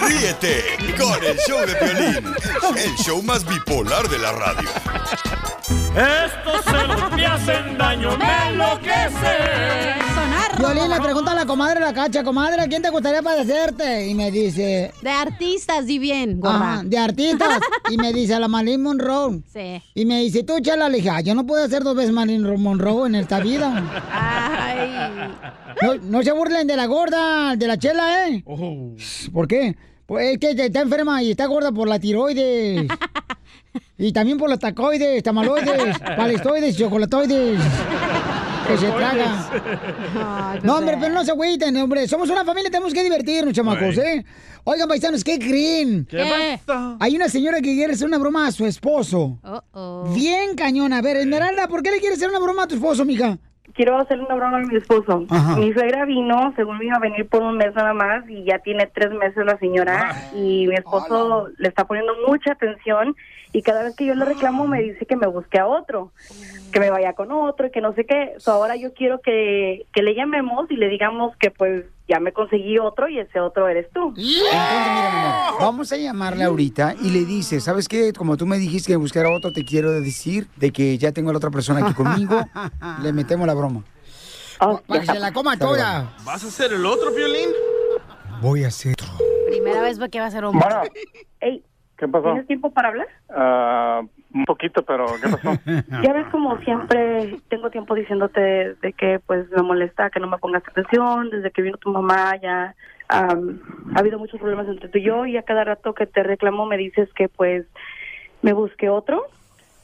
[0.07, 0.63] Ríete
[0.97, 2.35] con el show de Piolín,
[2.85, 4.69] el show más bipolar de la radio.
[5.91, 10.06] Estos celos me hacen daño, me
[10.59, 14.07] Violín le pregunta a la comadre la cacha, comadre, ¿a quién te gustaría padecerte?
[14.07, 14.93] Y me dice...
[15.03, 16.73] De artistas, di bien, gorda.
[16.75, 17.61] Ajá, de artistas.
[17.91, 19.43] y me dice a la Marilyn Monroe.
[19.53, 19.83] Sí.
[19.95, 22.61] Y me dice, tú, chala, le dije, "Ah, yo no puedo hacer dos veces Marilyn
[22.61, 23.85] Monroe en esta vida.
[24.11, 25.35] Ay.
[25.83, 28.43] No, no se burlen de la gorda, de la chela, ¿eh?
[29.33, 29.77] ¿Por qué?
[30.07, 32.87] Pues es que está enferma y está gorda por la tiroides.
[33.99, 37.61] y también por los tacoides, tamaloides, palestoides, chocolatoides.
[38.67, 39.51] Que se traga.
[40.63, 42.09] No, hombre, pero no se agüiten, hombre.
[42.09, 43.99] Somos una familia, tenemos que divertirnos, chamacos.
[43.99, 44.25] ¿eh?
[44.65, 46.07] Oigan, paisanos, ¿qué creen?
[46.07, 46.25] ¿Qué
[46.67, 46.97] pasa?
[46.99, 49.39] Hay una señora que quiere hacer una broma a su esposo.
[50.15, 50.99] Bien cañona.
[50.99, 53.39] A ver, Esmeralda, ¿por qué le quieres hacer una broma a tu esposo, mija?
[53.75, 55.27] Quiero hacerle una broma a mi esposo.
[55.29, 55.57] Ajá.
[55.57, 58.59] Mi suegra vino, según me iba a venir por un mes nada más, y ya
[58.61, 63.15] tiene tres meses la señora, y mi esposo le está poniendo mucha atención,
[63.53, 66.13] y cada vez que yo le reclamo me dice que me busque a otro,
[66.73, 68.35] que me vaya con otro, y que no sé qué.
[68.39, 72.33] So, ahora yo quiero que, que le llamemos y le digamos que pues ya me
[72.33, 74.09] conseguí otro, y ese otro eres tú.
[74.09, 78.13] Entonces, mira, mi amor, vamos a llamarle ahorita y le dice, ¿sabes qué?
[78.13, 81.31] Como tú me dijiste que buscar a otro, te quiero decir de que ya tengo
[81.31, 82.41] a la otra persona aquí conmigo.
[83.03, 83.83] le metemos la broma.
[84.59, 86.15] Para que se la coma toda.
[86.25, 87.51] ¿Vas a hacer el otro, Piolín?
[88.41, 88.97] Voy a hacer.
[89.49, 90.67] Primera vez que va a ser hombre.
[91.41, 91.63] Ey,
[91.97, 92.25] ¿Qué pasó?
[92.25, 93.09] ¿tienes tiempo para hablar?
[93.31, 94.03] Ah,
[94.35, 95.53] un poquito, pero ¿qué pasó?
[96.03, 100.39] Ya ves como siempre tengo tiempo diciéndote de que pues me molesta que no me
[100.39, 102.75] pongas atención, desde que vino tu mamá ya
[103.09, 103.61] am,
[103.95, 106.67] ha habido muchos problemas entre tú y yo y a cada rato que te reclamo
[106.67, 107.67] me dices que pues
[108.43, 109.25] me busque otro.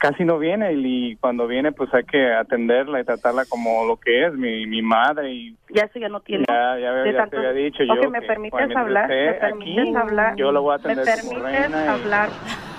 [0.03, 4.27] Casi no viene y cuando viene pues hay que atenderla y tratarla como lo que
[4.27, 6.45] es, mi, mi madre y Ya eso ya no tiene.
[6.49, 9.09] ya, ya, ya tanto- te había dicho yo ¿me que permites hablar?
[9.09, 10.35] ¿Me permites aquí, hablar?
[10.35, 12.29] yo la voy a ¿Me atender como permites reina y- hablar?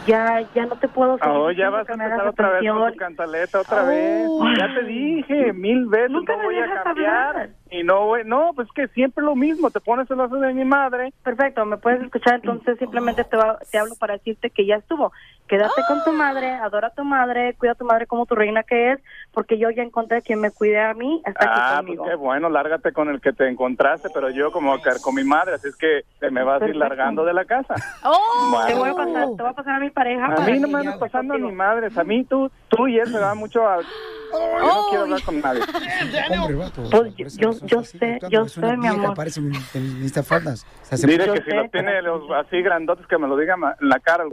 [0.05, 2.59] Ya, ya no te puedo seguir Oh, ya diciendo vas a me empezar otra vez
[2.59, 2.91] con atención.
[2.91, 4.27] tu cantaleta otra vez.
[4.29, 4.45] Oh.
[4.59, 7.15] Ya te dije mil veces, Nunca no me voy a cambiar.
[7.37, 7.49] hablar.
[7.75, 10.63] Y no voy, no, pues que siempre lo mismo, te pones el lazo de mi
[10.63, 11.11] madre.
[11.23, 15.11] Perfecto, me puedes escuchar, entonces simplemente te, va- te hablo para decirte que ya estuvo.
[15.47, 18.61] Quédate con tu madre, adora a tu madre, cuida a tu madre como tu reina
[18.61, 18.99] que es,
[19.33, 22.47] porque yo ya encontré quien me cuide a mí hasta aquí Ah, pues qué bueno,
[22.49, 25.75] lárgate con el que te encontraste, pero yo como que con mi madre, así es
[25.75, 27.73] que te me vas a ir largando de la casa.
[28.05, 30.25] Oh, te voy a pasar, te voy a pasar a mi pareja.
[30.25, 33.19] A mí no me andas pasando ni madres, a mí tú, tú y él se
[33.19, 33.79] va mucho a...
[33.81, 35.61] Yo no quiero hablar con nadie.
[36.39, 36.83] Hombre, vato.
[36.89, 39.13] Pues yo, yo sé, yo Es una sé, mi amor.
[39.15, 40.65] parece un feminista faldas.
[40.81, 43.37] O sea, se Dile pone- que si los tiene los así grandotes que me lo
[43.37, 44.23] diga en la cara.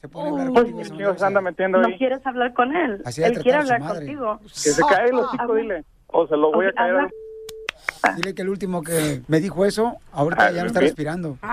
[0.00, 1.96] Se pone hablar Pues, contigo, esa ¿Qué se anda metiendo ¿No ahí?
[1.96, 3.00] quieres hablar con él?
[3.06, 4.38] Así él quiere hablar contigo.
[4.42, 5.84] Que se cae el hocico, dile.
[6.08, 7.08] O se lo voy a caer.
[8.16, 10.86] Dile que el último que me dijo eso, ahorita Ah, ya no está ¿qué?
[10.86, 11.38] respirando.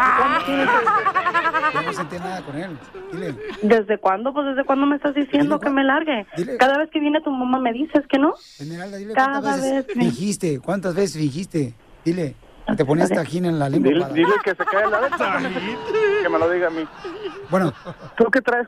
[1.73, 2.77] Ya no sentí nada con él.
[3.11, 3.35] Dile.
[3.61, 4.33] ¿Desde cuándo?
[4.33, 6.25] Pues desde cuándo me estás diciendo que me largue.
[6.59, 8.33] Cada vez que viene tu mamá me dices que no.
[8.59, 11.73] Esmeralda, dile Cada cuántas veces vez fingiste, cuántas veces fingiste.
[12.05, 12.35] Dile,
[12.77, 13.89] te ponías tajín en la lengua.
[13.89, 15.11] Dile, para- dile que se cae la vez.
[16.21, 16.85] Que me lo diga a mí.
[17.49, 17.73] Bueno,
[18.17, 18.67] ¿Tú qué traes?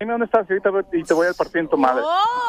[0.00, 2.00] Dime dónde estás ahorita y te voy al partir en tu madre.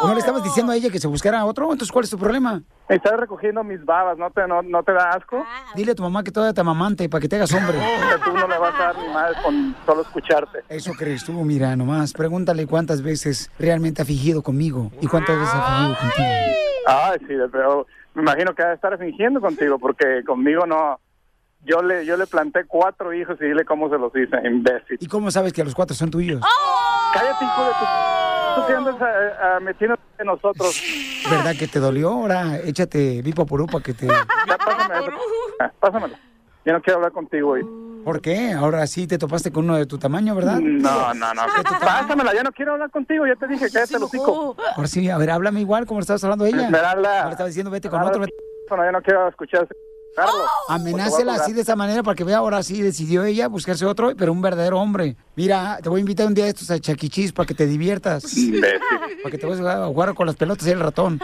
[0.01, 1.65] ¿no le estabas diciendo a ella que se buscara a otro?
[1.65, 2.61] Entonces, ¿cuál es tu problema?
[2.87, 5.43] Estás recogiendo mis babas, ¿no te, no, no te da asco?
[5.75, 7.77] Dile a tu mamá que todavía te amamante para que te hagas hombre.
[8.23, 10.59] Tú no le vas a dar ni madre con solo escucharte.
[10.69, 12.13] Eso crees tú, mira, nomás.
[12.13, 16.27] Pregúntale cuántas veces realmente ha fingido conmigo y cuántas veces ha fingido contigo.
[16.87, 21.01] Ay, sí, pero me imagino que va a estar fingiendo contigo porque conmigo no.
[21.63, 24.97] Yo le yo le planté cuatro hijos y dile cómo se los hice, imbécil.
[24.99, 26.41] ¿Y cómo sabes que los cuatro son tuyos?
[27.13, 27.85] Cállate, hijo de tu...
[28.55, 30.81] Tú que andas metiéndote en nosotros.
[31.29, 32.09] ¿Verdad que te dolió?
[32.09, 34.07] Ahora échate vipo por para que te...
[34.07, 34.25] Ya,
[34.57, 35.11] pásame eso.
[35.59, 36.15] Ah, Pásamelo.
[36.65, 37.65] Yo no quiero hablar contigo hoy.
[38.03, 38.51] ¿Por qué?
[38.53, 40.59] Ahora sí te topaste con uno de tu tamaño, ¿verdad?
[40.59, 41.41] No, no, no.
[41.79, 43.27] Pásamela, ya no quiero hablar contigo.
[43.27, 44.55] Ya te dije, cállate el hocico.
[44.75, 46.65] Ahora sí, a ver, háblame igual como le estabas hablando a ella.
[46.67, 48.23] Ahora estaba diciendo vete con otro.
[48.25, 48.31] sí,
[48.69, 49.67] Bueno, ya no quiero escuchar
[50.15, 50.45] Carlos.
[50.67, 54.31] Amenácela así de esa manera para que vea ahora sí decidió ella buscarse otro, pero
[54.31, 55.15] un verdadero hombre.
[55.35, 58.35] Mira, te voy a invitar un día de estos a Chaquichis para que te diviertas.
[58.37, 58.79] Imbécil.
[59.23, 61.19] Para que te vayas a jugar con las pelotas y el ratón.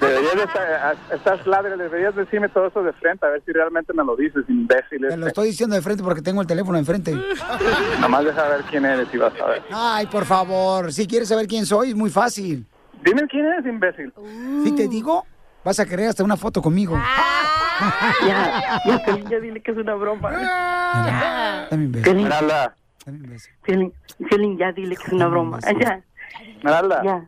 [0.00, 3.92] Deberías de estar, estás ladre, deberías decirme todo eso de frente, a ver si realmente
[3.92, 5.00] me lo dices, imbécil.
[5.00, 5.28] Te lo este.
[5.28, 7.14] estoy diciendo de frente porque tengo el teléfono enfrente.
[8.00, 9.62] Nomás deja ver quién eres y vas a ver.
[9.70, 12.66] Ay, por favor, si quieres saber quién soy, es muy fácil.
[13.04, 14.12] Dime quién eres, imbécil.
[14.64, 15.24] Si te digo,
[15.64, 17.00] vas a querer hasta una foto conmigo.
[18.26, 20.30] Ya, ya, ya dile que es una broma.
[21.70, 22.04] Dame un beso.
[22.04, 22.74] Piolín, Esmeralda,
[23.04, 23.50] Dame un beso.
[23.64, 23.92] Piolín,
[24.28, 25.58] Piolín, ya dile que es una broma.
[25.60, 26.02] Ya,
[26.56, 27.26] Esmeralda, ya.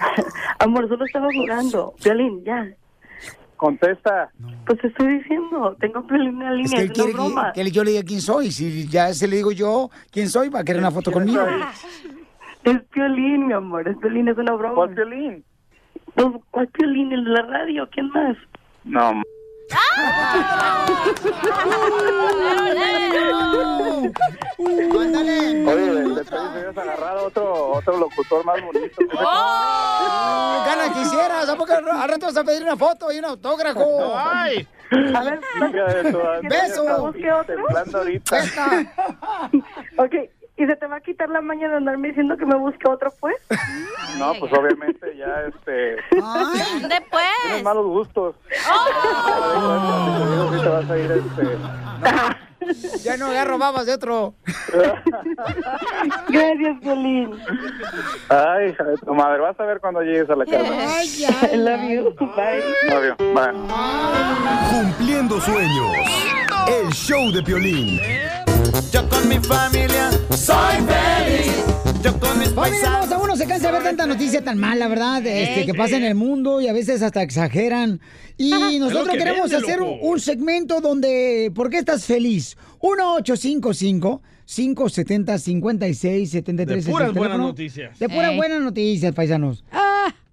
[0.60, 1.94] Amor, solo estaba jugando.
[2.02, 2.66] Piolín, ya.
[3.56, 4.30] contesta.
[4.66, 7.12] Pues te estoy diciendo, tengo a Piolín en la Es línea, que es, él quiere
[7.12, 7.52] una broma.
[7.52, 8.50] que, que yo le diga quién soy.
[8.50, 11.42] Si ya se le digo yo quién soy, va a querer una foto conmigo.
[12.64, 14.74] Es Piolín, mi amor, es Piolín, es una broma.
[14.74, 15.44] ¿Cuál Piolín?
[16.50, 17.12] ¿Cuál Piolín?
[17.12, 17.88] ¿El de la radio?
[17.90, 18.36] ¿Quién más?
[18.84, 19.22] No,
[24.58, 29.02] Oye, le, le pedís agarrar a otro, otro locutor más bonito.
[29.18, 30.62] ¡Oh!
[30.66, 34.14] Gana quisieras, ¿a poco al rato vas a pedir una foto y un autógrafo?
[34.16, 34.66] ¡Ay!
[35.14, 35.40] A ver,
[36.42, 37.06] Beso.
[37.06, 37.54] ¿Busque otro?
[37.94, 38.38] Ahorita.
[39.96, 40.14] ok,
[40.60, 43.10] ¿y se te va a quitar la maña de andarme diciendo que me busque otro,
[43.18, 43.36] pues?
[44.18, 45.96] No, pues obviamente ya este.
[46.20, 47.24] ¿Dónde pues?
[47.44, 48.34] Tienes malos gustos.
[50.52, 51.56] Si te vas a ir este.
[53.02, 54.34] Ya no agarro babas de otro.
[56.28, 57.30] Gracias, Piolín.
[58.28, 60.68] Ay, hija de tu madre, vas a ver cuando llegues a la casa.
[60.68, 62.14] Ay, ay, I love you.
[62.36, 62.62] Bye.
[62.90, 63.54] Novio, bye.
[64.70, 65.96] Cumpliendo sueños.
[66.68, 67.98] El show de Piolín.
[68.92, 71.64] Yo con mi familia soy feliz.
[72.02, 73.04] Yo con mis Familia paisanos.
[73.04, 75.24] hermosa, uno se cansa de ver tanta noticia tan mala, ¿verdad?
[75.26, 78.00] Este, que pasa en el mundo y a veces hasta exageran.
[78.38, 79.98] Y nosotros que queremos vende, hacer loco.
[80.02, 82.56] un segmento donde, ¿por qué estás feliz?
[82.82, 87.98] 1855 570 56 73 De puras buenas noticias.
[87.98, 88.36] De puras Ey.
[88.36, 89.62] buenas noticias, paisanos.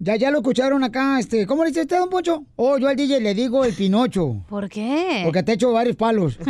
[0.00, 2.44] Ya, ya lo escucharon acá, este, ¿cómo le dice usted, don Poncho?
[2.56, 4.42] Oh, yo al DJ le digo el Pinocho.
[4.48, 5.22] ¿Por qué?
[5.24, 6.38] Porque te echo varios palos.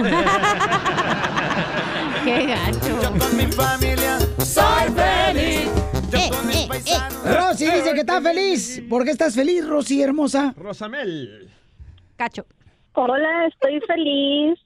[2.28, 3.00] Qué gacho.
[3.02, 5.70] Yo con mi familia soy feliz.
[6.10, 7.24] Yo con mis paisanos.
[7.24, 8.82] Rosy dice que está feliz.
[8.86, 10.52] ¿Por qué estás feliz, Rosy, hermosa?
[10.55, 11.50] Rosamel.
[12.16, 12.44] Cacho.
[12.92, 14.59] Hola, estoy feliz.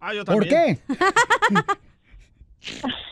[0.00, 0.78] Ah, yo ¿Por qué?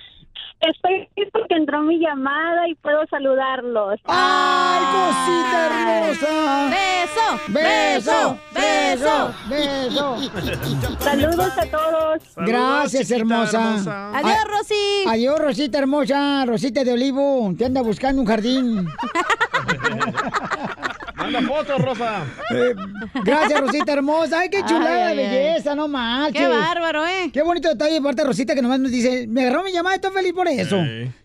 [0.60, 4.00] Estoy feliz porque entró mi llamada y puedo saludarlos.
[4.06, 6.70] ¡Ay, cosita hermosa!
[6.70, 7.38] ¡Beso!
[7.48, 8.38] ¡Beso!
[8.54, 9.34] ¡Beso!
[9.48, 10.16] ¡Beso!
[10.98, 12.22] Saludos a todos.
[12.36, 14.10] Gracias, hermosa.
[14.16, 15.04] Adiós, Rosy.
[15.06, 16.44] Adiós, Rosita hermosa.
[16.44, 17.54] Rosita de Olivo.
[17.56, 18.88] Te anda buscando un jardín.
[21.30, 22.24] Manda fotos, Rosa.
[22.50, 22.74] Eh,
[23.22, 24.40] gracias, Rosita hermosa.
[24.40, 26.40] Ay, qué chulada Ay, de ay, belleza, no manches.
[26.40, 27.28] Qué bárbaro, ¿eh?
[27.32, 29.96] Qué bonito detalle de parte de Rosita que nomás nos dice, me agarró mi llamada,
[29.96, 30.78] estoy feliz por eso.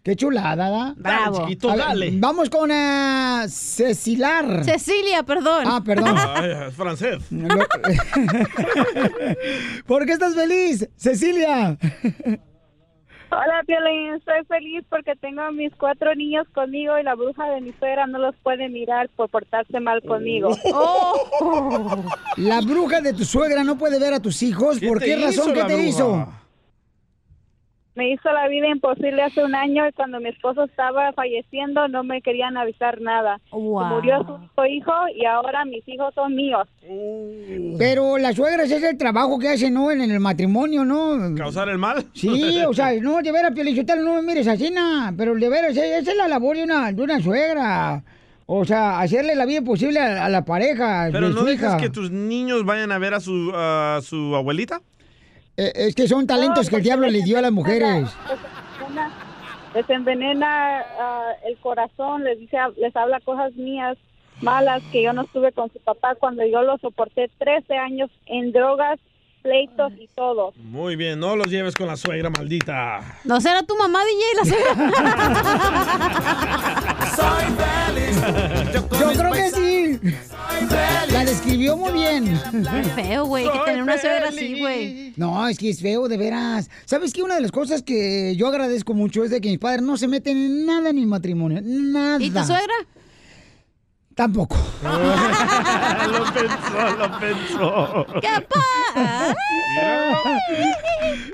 [0.03, 0.93] Qué chulada, ¿da?
[0.97, 1.35] Bravo.
[1.37, 2.11] Dale, chiquito, ver, dale.
[2.15, 4.65] Vamos con eh, Cecilar.
[4.65, 5.63] Cecilia, perdón.
[5.67, 6.15] Ah, perdón.
[6.35, 7.19] Ay, es francés.
[9.87, 11.77] ¿Por qué estás feliz, Cecilia?
[13.33, 14.13] Hola, Piolín.
[14.13, 18.05] Estoy feliz porque tengo a mis cuatro niños conmigo y la bruja de mi suegra
[18.05, 20.49] no los puede mirar por portarse mal conmigo.
[20.75, 22.03] Oh.
[22.37, 24.79] La bruja de tu suegra no puede ver a tus hijos.
[24.79, 25.53] ¿Qué ¿Por qué razón?
[25.53, 25.83] ¿Qué te bruja?
[25.83, 26.27] hizo?
[27.95, 32.03] Me hizo la vida imposible hace un año y cuando mi esposo estaba falleciendo no
[32.03, 33.39] me querían avisar nada.
[33.51, 33.85] Wow.
[33.85, 34.25] Murió
[34.55, 36.67] su hijo y ahora mis hijos son míos.
[37.77, 39.91] Pero la suegra ese es el trabajo que hace, ¿no?
[39.91, 41.35] En el matrimonio, ¿no?
[41.37, 42.03] ¿Causar el mal?
[42.13, 45.71] Sí, o sea, no, de veras, Piolichotelo, no me mires así, na, pero de veras,
[45.71, 48.03] esa esa es la labor de una, de una suegra.
[48.45, 51.73] O sea, hacerle la vida imposible a, a la pareja Pero de no su dejas
[51.75, 51.77] hija.
[51.77, 54.81] que tus niños vayan a ver a su, a su abuelita.
[55.57, 58.09] Eh, es que son talentos que el diablo le dio a las mujeres.
[58.89, 59.11] Una-
[59.73, 63.97] les envenena ah, el corazón, les dice, les habla cosas mías
[64.41, 68.51] malas que yo no estuve con su papá cuando yo lo soporté 13 años en
[68.51, 68.99] drogas,
[69.43, 70.53] pleitos y todo.
[70.55, 73.19] Muy bien, no los lleves con la suegra maldita.
[73.25, 74.55] ¿No será tu mamá, DJ,
[77.15, 78.15] Soy feliz.
[78.73, 79.99] Yo creo que sí.
[79.99, 81.13] soy feliz.
[81.13, 82.39] La describió muy bien.
[82.51, 85.13] Qué feo, güey, que tener una suegra así, güey.
[85.17, 86.69] No, es que es feo, de veras.
[86.85, 87.21] ¿Sabes qué?
[87.21, 90.07] Una de las cosas que yo agradezco mucho es de que mis padres no se
[90.07, 91.59] meten en nada en mi matrimonio.
[91.63, 92.23] Nada.
[92.23, 92.73] ¿Y tu suegra?
[94.15, 94.55] Tampoco.
[94.83, 98.05] lo pensó, lo pensó.
[98.21, 99.35] ¿Qué pasa?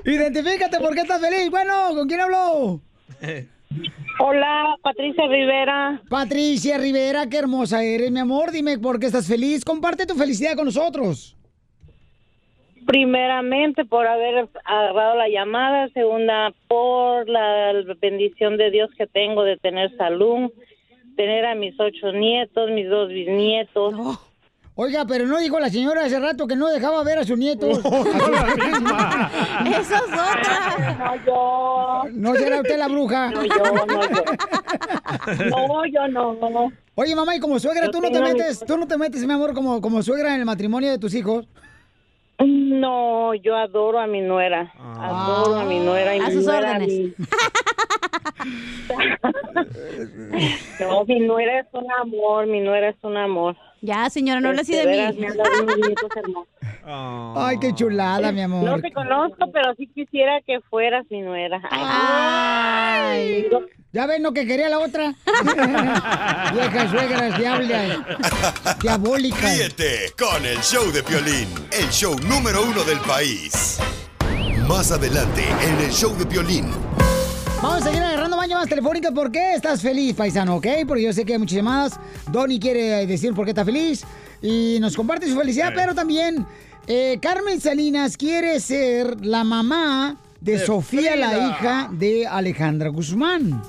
[0.04, 1.50] Identifícate, ¿por qué estás feliz?
[1.50, 2.80] Bueno, ¿con quién habló?
[4.18, 6.02] Hola, Patricia Rivera.
[6.08, 8.50] Patricia Rivera, qué hermosa eres, mi amor.
[8.50, 9.64] Dime por qué estás feliz.
[9.64, 11.36] Comparte tu felicidad con nosotros.
[12.86, 19.58] Primeramente por haber agarrado la llamada, segunda por la bendición de Dios que tengo de
[19.58, 20.50] tener salud,
[21.20, 23.94] tener a mis ocho nietos, mis dos bisnietos.
[24.74, 27.76] Oiga, pero no dijo la señora hace rato que no dejaba ver a sus nietos.
[27.84, 29.30] misma.
[29.66, 30.96] Esa es otra.
[30.98, 32.04] No, yo.
[32.12, 33.30] ¿No será usted la bruja?
[33.32, 34.24] No, yo, no, yo.
[35.50, 36.72] No, yo no.
[36.94, 39.34] Oye, mamá, y como suegra, Yo ¿tú no te metes, tú no te metes, mi
[39.34, 41.46] amor, como, como suegra en el matrimonio de tus hijos?
[42.44, 44.72] No, yo adoro a mi nuera.
[44.78, 46.72] Adoro a mi nuera y A mi sus nuera.
[46.72, 46.88] órdenes.
[46.88, 47.14] mi-
[50.80, 53.56] no, mi nuera es un amor, mi nuera es un amor.
[53.82, 55.20] Ya, señora, no hable así de veras, mí.
[55.22, 56.48] me han dado unos nietos hermosos.
[57.36, 58.64] Ay, qué chulada, mi amor.
[58.64, 61.60] No te conozco, pero sí quisiera que fueras mi nuera.
[61.70, 63.46] Ay.
[63.92, 65.14] ¿Ya ven lo que quería la otra?
[66.54, 67.98] Viejas suegras diablas,
[68.80, 69.58] diabólicas.
[69.58, 73.78] Ríete con el show de Piolín, el show número uno del país.
[74.68, 76.70] Más adelante en el show de Piolín.
[77.62, 78.02] Vamos a seguir
[78.60, 79.12] llamadas telefónicas.
[79.12, 80.56] ¿Por qué estás feliz, paisano?
[80.56, 80.66] ¿Ok?
[80.86, 82.00] Porque yo sé que hay muchas llamadas.
[82.30, 84.04] Donny quiere decir por qué está feliz
[84.42, 86.44] y nos comparte su felicidad, pero también
[86.86, 93.62] eh, Carmen Salinas quiere ser la mamá de, De Sofía, la hija de Alejandra Guzmán.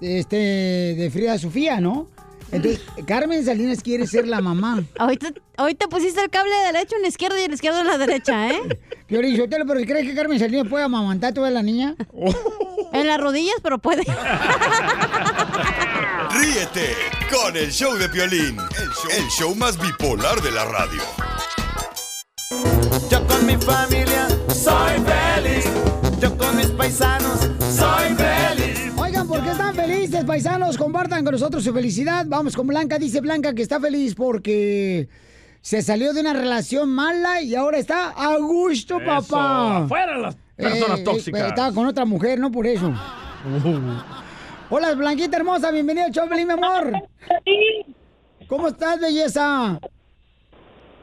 [0.00, 2.08] Este, de Frida Sofía, ¿no?
[2.52, 4.84] Entonces, Carmen Salinas quiere ser la mamá.
[4.98, 8.50] Ahorita, ahorita pusiste el cable derecho en la izquierda y el izquierdo en la derecha,
[8.50, 8.80] ¿eh?
[9.06, 11.96] Piolín, Sotelo, ¿pero crees que Carmen Salinas puede amamantar toda la niña?
[12.92, 14.02] En las rodillas, pero puede.
[16.30, 16.94] Ríete
[17.30, 21.02] con el show de Piolín, el show, el show más bipolar de la radio.
[23.10, 25.64] Yo con mi familia soy feliz.
[26.20, 28.45] Yo con mis paisanos soy feliz.
[29.26, 30.78] Oigan, ¿por qué están felices, paisanos?
[30.78, 32.26] Compartan con nosotros su felicidad.
[32.28, 32.98] Vamos con Blanca.
[32.98, 35.08] Dice Blanca que está feliz porque
[35.60, 39.78] se salió de una relación mala y ahora está a gusto, Eso, papá.
[39.78, 41.40] afuera las personas tóxicas.
[41.40, 42.92] Eh, estaba con otra mujer, no por eso.
[44.70, 45.70] Hola, Blanquita hermosa.
[45.72, 46.92] Bienvenida al show, Pelín, mi amor.
[48.48, 49.80] ¿Cómo estás, belleza?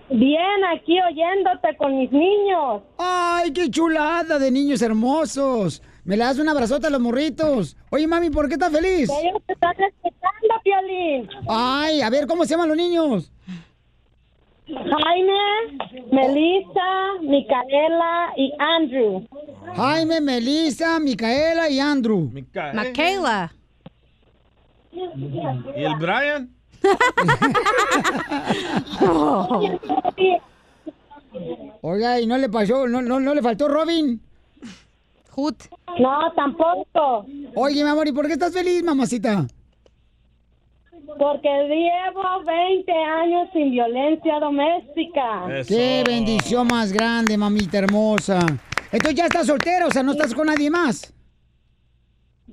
[0.10, 2.84] Bien, aquí oyéndote con mis niños.
[2.98, 5.82] ¡Ay, qué chulada de niños hermosos!
[6.06, 7.78] ¿Me le das un abrazote a los morritos?
[7.90, 9.10] Oye, mami, ¿por qué estás feliz?
[9.10, 11.30] Ellos te están respetando, Piolín.
[11.48, 13.32] Ay, a ver, ¿cómo se llaman los niños?
[14.68, 15.78] Jaime,
[16.12, 19.26] Melissa, Micaela y Andrew.
[19.76, 22.30] Jaime, Melissa, Micaela y Andrew.
[22.32, 23.54] Micaela.
[24.92, 26.50] ¿Y el Brian?
[31.82, 34.22] Oiga, ¿y no le pasó, no, no, no le faltó Robin?
[35.36, 35.56] Hoot.
[36.00, 37.26] No, tampoco.
[37.56, 39.46] Oye, mi amor, ¿y por qué estás feliz, mamacita?
[41.20, 45.44] Porque llevo 20 años sin violencia doméstica.
[45.68, 48.40] Qué bendición más grande, mamita hermosa.
[48.92, 51.14] Entonces ya estás soltera, o sea, no estás con nadie más.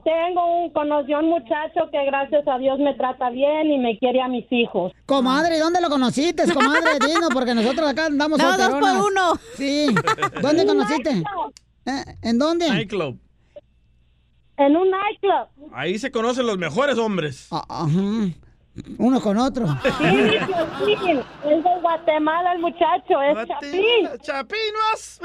[0.05, 3.99] Tengo un, conocí a un muchacho que gracias a Dios me trata bien y me
[3.99, 4.93] quiere a mis hijos.
[5.05, 6.93] Comadre, ¿dónde lo conociste, comadre?
[7.07, 9.05] Dinos, porque nosotros acá andamos No, dos por solteronas.
[9.11, 9.41] uno.
[9.57, 9.87] Sí.
[10.41, 11.23] ¿Dónde conociste?
[11.87, 12.05] ¿Eh?
[12.23, 12.69] ¿En dónde?
[12.69, 13.19] Nightclub.
[14.57, 15.49] En un nightclub.
[15.73, 17.49] Ahí se conocen los mejores hombres.
[17.51, 17.87] Ah,
[18.99, 19.67] Uno con otro.
[19.99, 24.09] Sí, es de Guatemala el muchacho, es Chapín.
[24.23, 24.59] Chapín,
[24.93, 25.19] vas.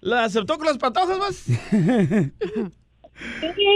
[0.00, 1.34] ¿La aceptó con las patojos, vas?
[1.36, 1.58] Sí,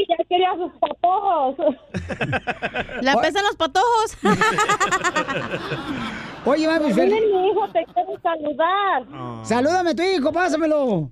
[0.08, 1.56] ya quería sus patojos.
[3.02, 4.16] La pesan los patojos.
[6.44, 7.14] Oye, mami, feliz.
[7.32, 9.04] mi hijo, te quiero saludar.
[9.44, 11.10] Salúdame a tu hijo, pásamelo.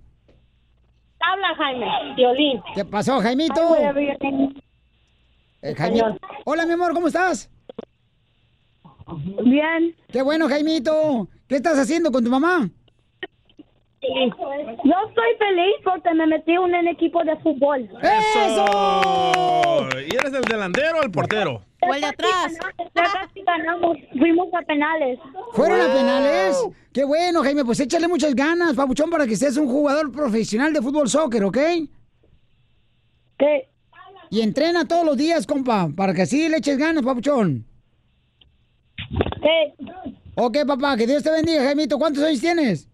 [1.20, 2.60] Habla, Jaime, Violín.
[2.74, 3.74] ¿Qué pasó, Jaimito?
[3.74, 4.54] Ay.
[5.62, 7.50] Eh, Jaime- Hola, mi amor, ¿cómo estás?
[9.44, 9.94] Bien.
[10.12, 11.28] Qué bueno, Jaimito.
[11.48, 12.68] ¿Qué estás haciendo con tu mamá?
[14.00, 17.88] Yo estoy feliz porque me metí en un equipo de fútbol.
[18.00, 19.88] ¡Eso!
[20.06, 21.62] ¿Y eres el delantero o el portero?
[21.80, 22.58] O el de atrás.
[22.92, 25.18] Casi ganamos, fuimos a penales.
[25.52, 26.56] ¿Fueron a penales?
[26.92, 27.64] Qué bueno, Jaime.
[27.64, 31.58] Pues échale muchas ganas, papuchón, para que seas un jugador profesional de fútbol soccer, ¿ok?
[33.38, 33.68] ¿Qué?
[34.30, 37.64] Y entrena todos los días, compa, para que así le eches ganas, papuchón.
[39.40, 39.74] ¿Qué?
[40.34, 41.98] Ok, papá, que Dios te bendiga, Jaimito.
[41.98, 42.88] ¿Cuántos años tienes?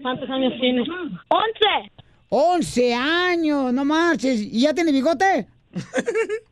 [0.00, 0.88] ¿Cuántos años tienes?
[1.28, 1.92] ¡Once!
[2.30, 4.40] 11 años, no marches.
[4.40, 5.48] ¿Y ya tienes bigote?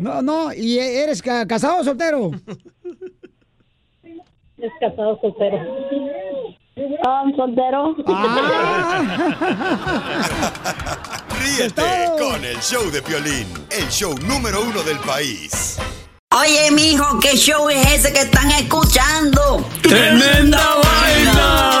[0.00, 0.22] No.
[0.22, 0.52] No.
[0.52, 2.30] ¿Y eres ca- casado o soltero?
[4.58, 5.58] Es casado soltero.
[7.06, 7.94] Ah, soltero.
[11.40, 11.82] Ríete
[12.18, 15.78] con el show de Piolín, el show número uno del país.
[16.38, 19.64] Oye, mijo, ¿qué show es ese que están escuchando?
[19.82, 21.80] ¡Tremenda vaina!